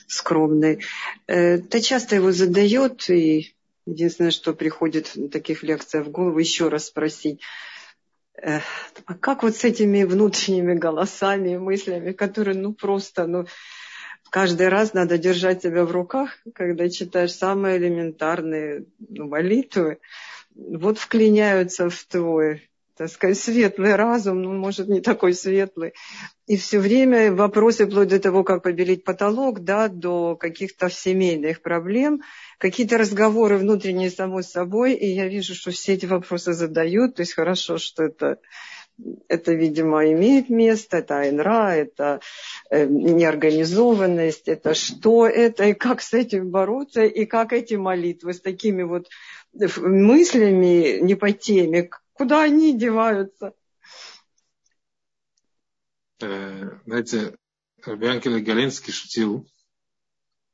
скромный. 0.07 0.81
Э, 1.27 1.59
ты 1.59 1.79
часто 1.79 2.15
его 2.15 2.31
задает, 2.31 3.07
и 3.11 3.53
единственное, 3.85 4.31
что 4.31 4.55
приходит 4.55 5.15
в 5.15 5.29
таких 5.29 5.61
лекциях 5.61 6.07
в 6.07 6.09
голову, 6.09 6.39
еще 6.39 6.69
раз 6.69 6.87
спросить. 6.87 7.41
Э, 8.41 8.61
а 9.05 9.13
как 9.13 9.43
вот 9.43 9.55
с 9.55 9.63
этими 9.63 10.03
внутренними 10.03 10.73
голосами 10.73 11.49
и 11.49 11.57
мыслями, 11.59 12.11
которые, 12.11 12.57
ну, 12.57 12.73
просто, 12.73 13.27
ну, 13.27 13.45
каждый 14.31 14.69
раз 14.69 14.95
надо 14.95 15.19
держать 15.19 15.61
себя 15.61 15.85
в 15.85 15.91
руках, 15.91 16.39
когда 16.55 16.89
читаешь 16.89 17.33
самые 17.33 17.77
элементарные 17.77 18.85
ну, 18.97 19.27
молитвы, 19.27 19.99
вот 20.55 20.97
вклиняются 20.97 21.91
в 21.91 22.03
твой 22.05 22.63
так 22.99 23.09
сказать, 23.09 23.39
светлый 23.39 23.95
разум, 23.95 24.41
ну, 24.41 24.51
может, 24.51 24.89
не 24.89 24.99
такой 24.99 25.33
светлый. 25.33 25.93
И 26.47 26.57
все 26.57 26.79
время 26.79 27.31
вопросы 27.33 27.85
вплоть 27.85 28.09
до 28.09 28.19
того, 28.19 28.43
как 28.43 28.61
побелить 28.61 29.05
потолок, 29.05 29.61
да, 29.61 29.87
до 29.87 30.35
каких-то 30.35 30.89
семейных 30.89 31.61
проблем, 31.61 32.23
какие-то 32.57 32.97
разговоры 32.97 33.57
внутренние 33.57 34.11
само 34.11 34.41
собой, 34.41 34.95
и 34.95 35.07
я 35.07 35.29
вижу, 35.29 35.55
что 35.55 35.71
все 35.71 35.93
эти 35.93 36.07
вопросы 36.07 36.51
задают, 36.51 37.15
то 37.15 37.21
есть 37.21 37.35
хорошо, 37.35 37.77
что 37.77 38.03
это 38.03 38.39
это, 39.29 39.53
видимо, 39.53 40.11
имеет 40.11 40.49
место, 40.49 40.97
это 40.97 41.19
айнра, 41.19 41.73
это 41.73 42.19
э, 42.69 42.85
неорганизованность, 42.85 44.49
это 44.49 44.73
что 44.73 45.25
это, 45.25 45.63
и 45.67 45.73
как 45.73 46.01
с 46.01 46.13
этим 46.13 46.49
бороться, 46.49 47.03
и 47.03 47.25
как 47.25 47.53
эти 47.53 47.75
молитвы 47.75 48.33
с 48.33 48.41
такими 48.41 48.83
вот 48.83 49.07
мыслями 49.53 50.99
не 50.99 51.15
по 51.15 51.31
теме, 51.31 51.89
Куда 52.19 52.43
они 52.43 52.77
деваются? 52.77 53.53
Э, 56.19 56.69
знаете, 56.85 57.37
Рабианкель 57.81 58.43
Галинский 58.43 58.91
шутил 58.91 59.47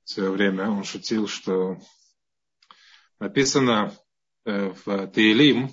в 0.04 0.10
свое 0.12 0.30
время. 0.30 0.70
Он 0.70 0.84
шутил, 0.84 1.28
что 1.28 1.80
написано 3.18 3.98
э, 4.46 4.76
в 4.86 5.08
Теилим, 5.08 5.72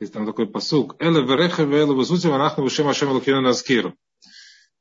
есть 0.00 0.14
там 0.14 0.24
такой 0.24 0.50
посук, 0.50 0.96
«Эле 0.98 1.20
вереха 1.20 1.66
вэле 1.66 1.92
вазутим 1.92 2.32
анахну 2.32 2.64
вышем 2.64 2.88
ашем 2.88 3.10
лукину 3.10 3.42
назкир». 3.42 3.94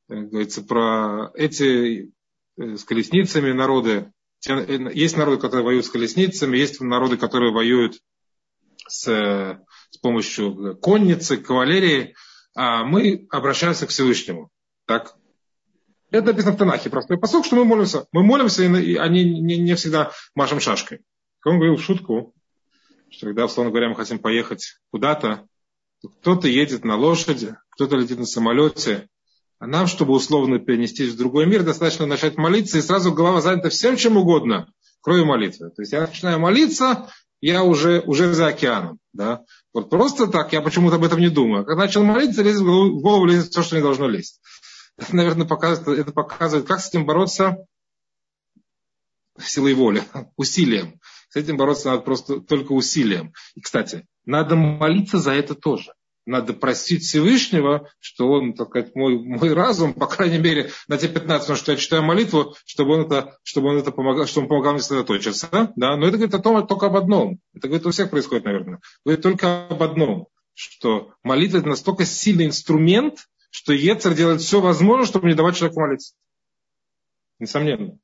Э, 0.07 0.15
говорится 0.15 0.63
про 0.63 1.29
эти 1.33 2.13
с 2.55 2.85
колесницами 2.85 3.51
народы. 3.51 4.13
Есть 4.47 5.17
народы, 5.17 5.41
которые 5.41 5.65
воюют 5.65 5.85
с 5.85 5.89
колесницами, 5.89 6.55
есть 6.55 6.79
народы, 6.79 7.17
которые 7.17 7.51
воюют 7.51 7.99
с, 8.87 9.03
с 9.89 9.97
помощью 9.97 10.77
конницы, 10.77 11.37
кавалерии, 11.37 12.15
а 12.55 12.83
мы 12.83 13.27
обращаемся 13.29 13.87
к 13.87 13.89
Всевышнему. 13.89 14.49
Так? 14.85 15.15
Это 16.11 16.27
написано 16.27 16.53
в 16.53 16.57
Танахе, 16.57 16.89
простой 16.89 17.17
посыл, 17.17 17.43
что 17.43 17.55
мы 17.55 17.65
молимся. 17.65 18.07
Мы 18.11 18.23
молимся, 18.23 18.63
и 18.63 18.95
они 18.95 19.41
не, 19.41 19.57
не 19.57 19.75
всегда 19.75 20.11
машем 20.35 20.59
шашкой. 20.59 21.01
Он 21.43 21.57
говорил 21.57 21.75
в 21.75 21.83
шутку, 21.83 22.33
что 23.09 23.27
когда, 23.27 23.45
условно 23.45 23.71
говоря, 23.71 23.89
мы 23.89 23.95
хотим 23.95 24.19
поехать 24.19 24.77
куда-то, 24.91 25.47
кто-то 26.21 26.47
едет 26.47 26.83
на 26.85 26.95
лошади, 26.95 27.55
кто-то 27.71 27.95
летит 27.95 28.19
на 28.19 28.25
самолете, 28.25 29.09
а 29.59 29.67
нам, 29.67 29.87
чтобы 29.87 30.13
условно 30.13 30.59
перенестись 30.59 31.13
в 31.13 31.17
другой 31.17 31.45
мир, 31.45 31.63
достаточно 31.63 32.05
начать 32.05 32.37
молиться, 32.37 32.77
и 32.77 32.81
сразу 32.81 33.13
голова 33.13 33.41
занята 33.41 33.69
всем 33.69 33.95
чем 33.95 34.17
угодно, 34.17 34.71
кроме 35.01 35.23
молитвы. 35.23 35.69
То 35.69 35.81
есть 35.81 35.93
я 35.93 36.01
начинаю 36.01 36.39
молиться, 36.39 37.09
я 37.41 37.63
уже, 37.63 38.01
уже 38.01 38.33
за 38.33 38.47
океаном. 38.47 38.99
Да? 39.13 39.43
Вот 39.73 39.89
просто 39.89 40.27
так 40.27 40.53
я 40.53 40.61
почему-то 40.61 40.95
об 40.95 41.03
этом 41.03 41.19
не 41.19 41.29
думаю. 41.29 41.65
Когда 41.65 41.83
начал 41.83 42.03
молиться, 42.03 42.43
лезет 42.43 42.61
в 42.61 42.65
голову, 42.65 42.99
в 42.99 43.01
голову 43.01 43.25
лезет 43.25 43.51
все, 43.51 43.63
что 43.63 43.75
не 43.75 43.81
должно 43.81 44.07
лезть. 44.07 44.41
Это, 44.97 45.15
наверное, 45.15 45.47
показывает, 45.47 45.99
это 45.99 46.11
показывает, 46.11 46.67
как 46.67 46.79
с 46.79 46.89
этим 46.89 47.05
бороться 47.05 47.57
силой 49.39 49.73
воли, 49.73 50.03
усилием. 50.37 50.99
С 51.29 51.35
этим 51.35 51.57
бороться 51.57 51.89
надо 51.89 52.01
просто 52.01 52.39
только 52.39 52.71
усилием. 52.71 53.33
И, 53.55 53.61
кстати, 53.61 54.05
надо 54.25 54.55
молиться 54.55 55.19
за 55.19 55.33
это 55.33 55.55
тоже 55.55 55.93
надо 56.25 56.53
просить 56.53 57.03
Всевышнего, 57.03 57.89
что 57.99 58.27
он, 58.29 58.53
так 58.53 58.69
сказать, 58.69 58.95
мой, 58.95 59.17
мой 59.17 59.53
разум, 59.53 59.93
по 59.93 60.07
крайней 60.07 60.39
мере, 60.39 60.71
на 60.87 60.97
те 60.97 61.07
15 61.07 61.47
минут, 61.47 61.59
что 61.59 61.71
я 61.71 61.77
читаю 61.77 62.03
молитву, 62.03 62.55
чтобы 62.65 62.93
он 62.95 63.01
это, 63.05 63.37
чтобы 63.43 63.69
он 63.69 63.77
это 63.77 63.91
помогал, 63.91 64.25
чтобы 64.25 64.45
он 64.45 64.49
помогал 64.49 64.73
мне 64.73 64.81
сосредоточиться. 64.81 65.71
Да? 65.75 65.95
Но 65.95 66.07
это 66.07 66.17
говорит 66.17 66.33
о 66.33 66.39
том, 66.39 66.65
только 66.67 66.87
об 66.87 66.95
одном. 66.95 67.39
Это 67.53 67.67
говорит 67.67 67.85
у 67.85 67.91
всех 67.91 68.09
происходит, 68.09 68.45
наверное. 68.45 68.79
Говорит 69.05 69.23
только 69.23 69.67
об 69.67 69.81
одном, 69.81 70.27
что 70.53 71.13
молитва 71.23 71.59
это 71.59 71.69
настолько 71.69 72.05
сильный 72.05 72.45
инструмент, 72.45 73.27
что 73.51 73.73
Ецер 73.73 74.13
делает 74.15 74.41
все 74.41 74.59
возможное, 74.59 75.05
чтобы 75.05 75.27
не 75.27 75.35
давать 75.35 75.55
человеку 75.57 75.81
молиться. 75.81 76.15
Несомненно. 77.39 77.97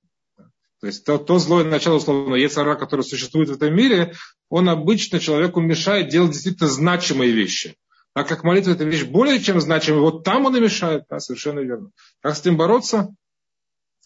То 0.81 0.87
есть 0.87 1.05
то, 1.05 1.19
то 1.19 1.37
злое 1.37 1.63
начало, 1.63 1.97
условно, 1.97 2.35
Ецара, 2.35 2.75
которое 2.75 3.03
существует 3.03 3.49
в 3.49 3.53
этом 3.53 3.75
мире, 3.75 4.13
он 4.49 4.67
обычно 4.67 5.19
человеку 5.19 5.61
мешает 5.61 6.09
делать 6.09 6.31
действительно 6.31 6.69
значимые 6.69 7.31
вещи. 7.31 7.77
Так 8.13 8.27
как 8.27 8.43
молитва 8.43 8.71
это 8.71 8.83
вещь 8.83 9.05
более 9.05 9.39
чем 9.39 9.61
значимая, 9.61 10.01
вот 10.01 10.23
там 10.23 10.45
он 10.45 10.55
и 10.57 10.59
мешает, 10.59 11.05
да, 11.09 11.19
совершенно 11.19 11.59
верно. 11.59 11.91
Как 12.21 12.35
с 12.35 12.41
этим 12.41 12.57
бороться? 12.57 13.15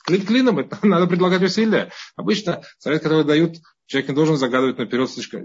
Клин 0.06 0.26
клином, 0.26 0.60
это 0.60 0.78
надо 0.86 1.08
предлагать 1.08 1.42
усилия. 1.42 1.92
Обычно 2.16 2.62
совет, 2.78 3.02
который 3.02 3.26
дают, 3.26 3.58
человек 3.88 4.10
не 4.10 4.16
должен 4.16 4.38
загадывать 4.38 4.78
наперед 4.78 5.10
слишком, 5.10 5.42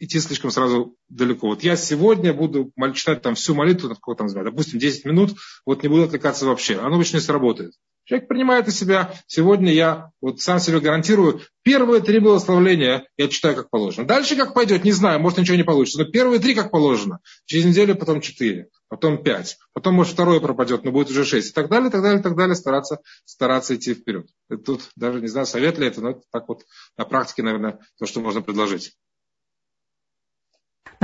идти 0.00 0.18
слишком 0.18 0.50
сразу 0.50 0.96
далеко. 1.08 1.46
Вот 1.46 1.62
я 1.62 1.76
сегодня 1.76 2.34
буду 2.34 2.72
читать 2.94 3.22
там 3.22 3.36
всю 3.36 3.54
молитву, 3.54 3.88
на 3.88 4.14
там, 4.16 4.28
допустим, 4.28 4.80
10 4.80 5.04
минут, 5.04 5.36
вот 5.64 5.82
не 5.84 5.88
буду 5.88 6.02
отвлекаться 6.02 6.46
вообще. 6.46 6.78
Оно 6.78 6.96
обычно 6.96 7.18
не 7.18 7.22
сработает. 7.22 7.74
Человек 8.04 8.28
принимает 8.28 8.68
из 8.68 8.78
себя, 8.78 9.14
сегодня 9.26 9.72
я 9.72 10.10
вот 10.20 10.40
сам 10.40 10.58
себе 10.58 10.78
гарантирую, 10.80 11.40
первые 11.62 12.02
три 12.02 12.18
благословления 12.18 13.08
я 13.16 13.28
читаю 13.28 13.56
как 13.56 13.70
положено. 13.70 14.06
Дальше 14.06 14.36
как 14.36 14.52
пойдет, 14.52 14.84
не 14.84 14.92
знаю, 14.92 15.20
может 15.20 15.38
ничего 15.38 15.56
не 15.56 15.62
получится, 15.62 16.02
но 16.02 16.10
первые 16.10 16.38
три 16.38 16.54
как 16.54 16.70
положено. 16.70 17.20
Через 17.46 17.64
неделю 17.64 17.96
потом 17.96 18.20
четыре, 18.20 18.68
потом 18.88 19.22
пять, 19.22 19.56
потом 19.72 19.94
может 19.94 20.12
второе 20.12 20.40
пропадет, 20.40 20.84
но 20.84 20.92
будет 20.92 21.10
уже 21.10 21.24
шесть. 21.24 21.50
И 21.50 21.54
так 21.54 21.70
далее, 21.70 21.88
и 21.88 21.92
так 21.92 22.02
далее, 22.02 22.20
и 22.20 22.22
так 22.22 22.36
далее, 22.36 22.54
стараться, 22.54 22.98
стараться 23.24 23.74
идти 23.74 23.94
вперед. 23.94 24.26
Это 24.50 24.62
тут 24.62 24.90
даже 24.96 25.22
не 25.22 25.28
знаю, 25.28 25.46
совет 25.46 25.78
ли 25.78 25.86
это, 25.86 26.02
но 26.02 26.10
это 26.10 26.20
так 26.30 26.46
вот 26.48 26.64
на 26.98 27.06
практике, 27.06 27.42
наверное, 27.42 27.78
то, 27.98 28.04
что 28.04 28.20
можно 28.20 28.42
предложить. 28.42 28.92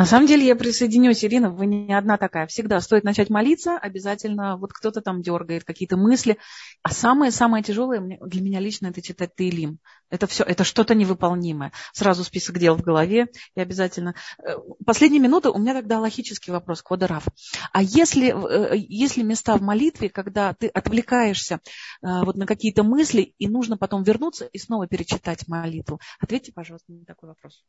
На 0.00 0.06
самом 0.06 0.26
деле 0.26 0.46
я 0.46 0.56
присоединюсь, 0.56 1.22
Ирина, 1.26 1.50
вы 1.50 1.66
не 1.66 1.92
одна 1.92 2.16
такая. 2.16 2.46
Всегда 2.46 2.80
стоит 2.80 3.04
начать 3.04 3.28
молиться, 3.28 3.76
обязательно 3.76 4.56
вот 4.56 4.72
кто-то 4.72 5.02
там 5.02 5.20
дергает 5.20 5.64
какие-то 5.64 5.98
мысли. 5.98 6.38
А 6.82 6.90
самое-самое 6.90 7.62
тяжелое 7.62 8.00
для 8.00 8.40
меня 8.40 8.60
лично 8.60 8.86
это 8.86 9.02
читать 9.02 9.34
Таилим. 9.36 9.78
Это 10.08 10.26
все, 10.26 10.42
это 10.42 10.64
что-то 10.64 10.94
невыполнимое. 10.94 11.72
Сразу 11.92 12.24
список 12.24 12.58
дел 12.58 12.76
в 12.76 12.80
голове 12.80 13.26
и 13.54 13.60
обязательно. 13.60 14.14
Э, 14.42 14.54
последние 14.86 15.20
минуты 15.20 15.50
у 15.50 15.58
меня 15.58 15.74
тогда 15.74 16.00
логический 16.00 16.50
вопрос 16.50 16.80
к 16.80 16.90
Водорав. 16.90 17.26
А 17.74 17.82
если, 17.82 18.32
э, 18.32 18.78
если 18.88 19.22
места 19.22 19.54
в 19.58 19.60
молитве, 19.60 20.08
когда 20.08 20.54
ты 20.54 20.68
отвлекаешься 20.68 21.56
э, 21.56 22.24
вот 22.24 22.36
на 22.36 22.46
какие-то 22.46 22.84
мысли 22.84 23.34
и 23.36 23.48
нужно 23.48 23.76
потом 23.76 24.02
вернуться 24.02 24.46
и 24.46 24.56
снова 24.56 24.86
перечитать 24.86 25.46
молитву? 25.46 26.00
Ответьте, 26.20 26.52
пожалуйста, 26.54 26.90
на 26.90 27.04
такой 27.04 27.28
вопрос. 27.28 27.62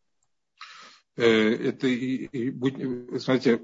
Э, 1.18 1.24
это, 1.24 1.88
смотрите, 3.20 3.60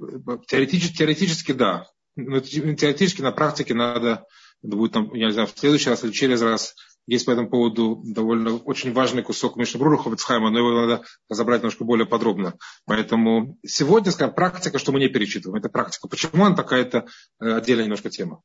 теоретически, 0.47 0.97
теоретически 0.97 1.51
да. 1.53 1.87
Но 2.15 2.39
теоретически 2.39 3.21
на 3.21 3.31
практике 3.31 3.73
надо, 3.73 4.25
будет 4.61 4.93
там, 4.93 5.13
я 5.13 5.27
не 5.27 5.33
знаю, 5.33 5.47
в 5.47 5.57
следующий 5.57 5.89
раз 5.89 6.03
или 6.03 6.11
через 6.11 6.41
раз 6.41 6.75
есть 7.07 7.25
по 7.25 7.31
этому 7.31 7.49
поводу 7.49 8.01
довольно 8.03 8.55
очень 8.55 8.91
важный 8.91 9.23
кусок 9.23 9.55
Мишнабрура 9.55 9.97
Ховецхайма, 9.97 10.49
но 10.49 10.59
его 10.59 10.73
надо 10.73 11.03
разобрать 11.29 11.61
немножко 11.61 11.85
более 11.85 12.05
подробно. 12.05 12.55
Поэтому 12.85 13.57
сегодня, 13.65 14.11
скажем, 14.11 14.35
практика, 14.35 14.77
что 14.77 14.91
мы 14.91 14.99
не 14.99 15.07
перечитываем, 15.07 15.57
это 15.57 15.69
практика. 15.69 16.09
Почему 16.09 16.45
она 16.45 16.55
такая-то 16.55 17.05
э, 17.39 17.51
отдельная 17.53 17.85
немножко 17.85 18.09
тема. 18.09 18.41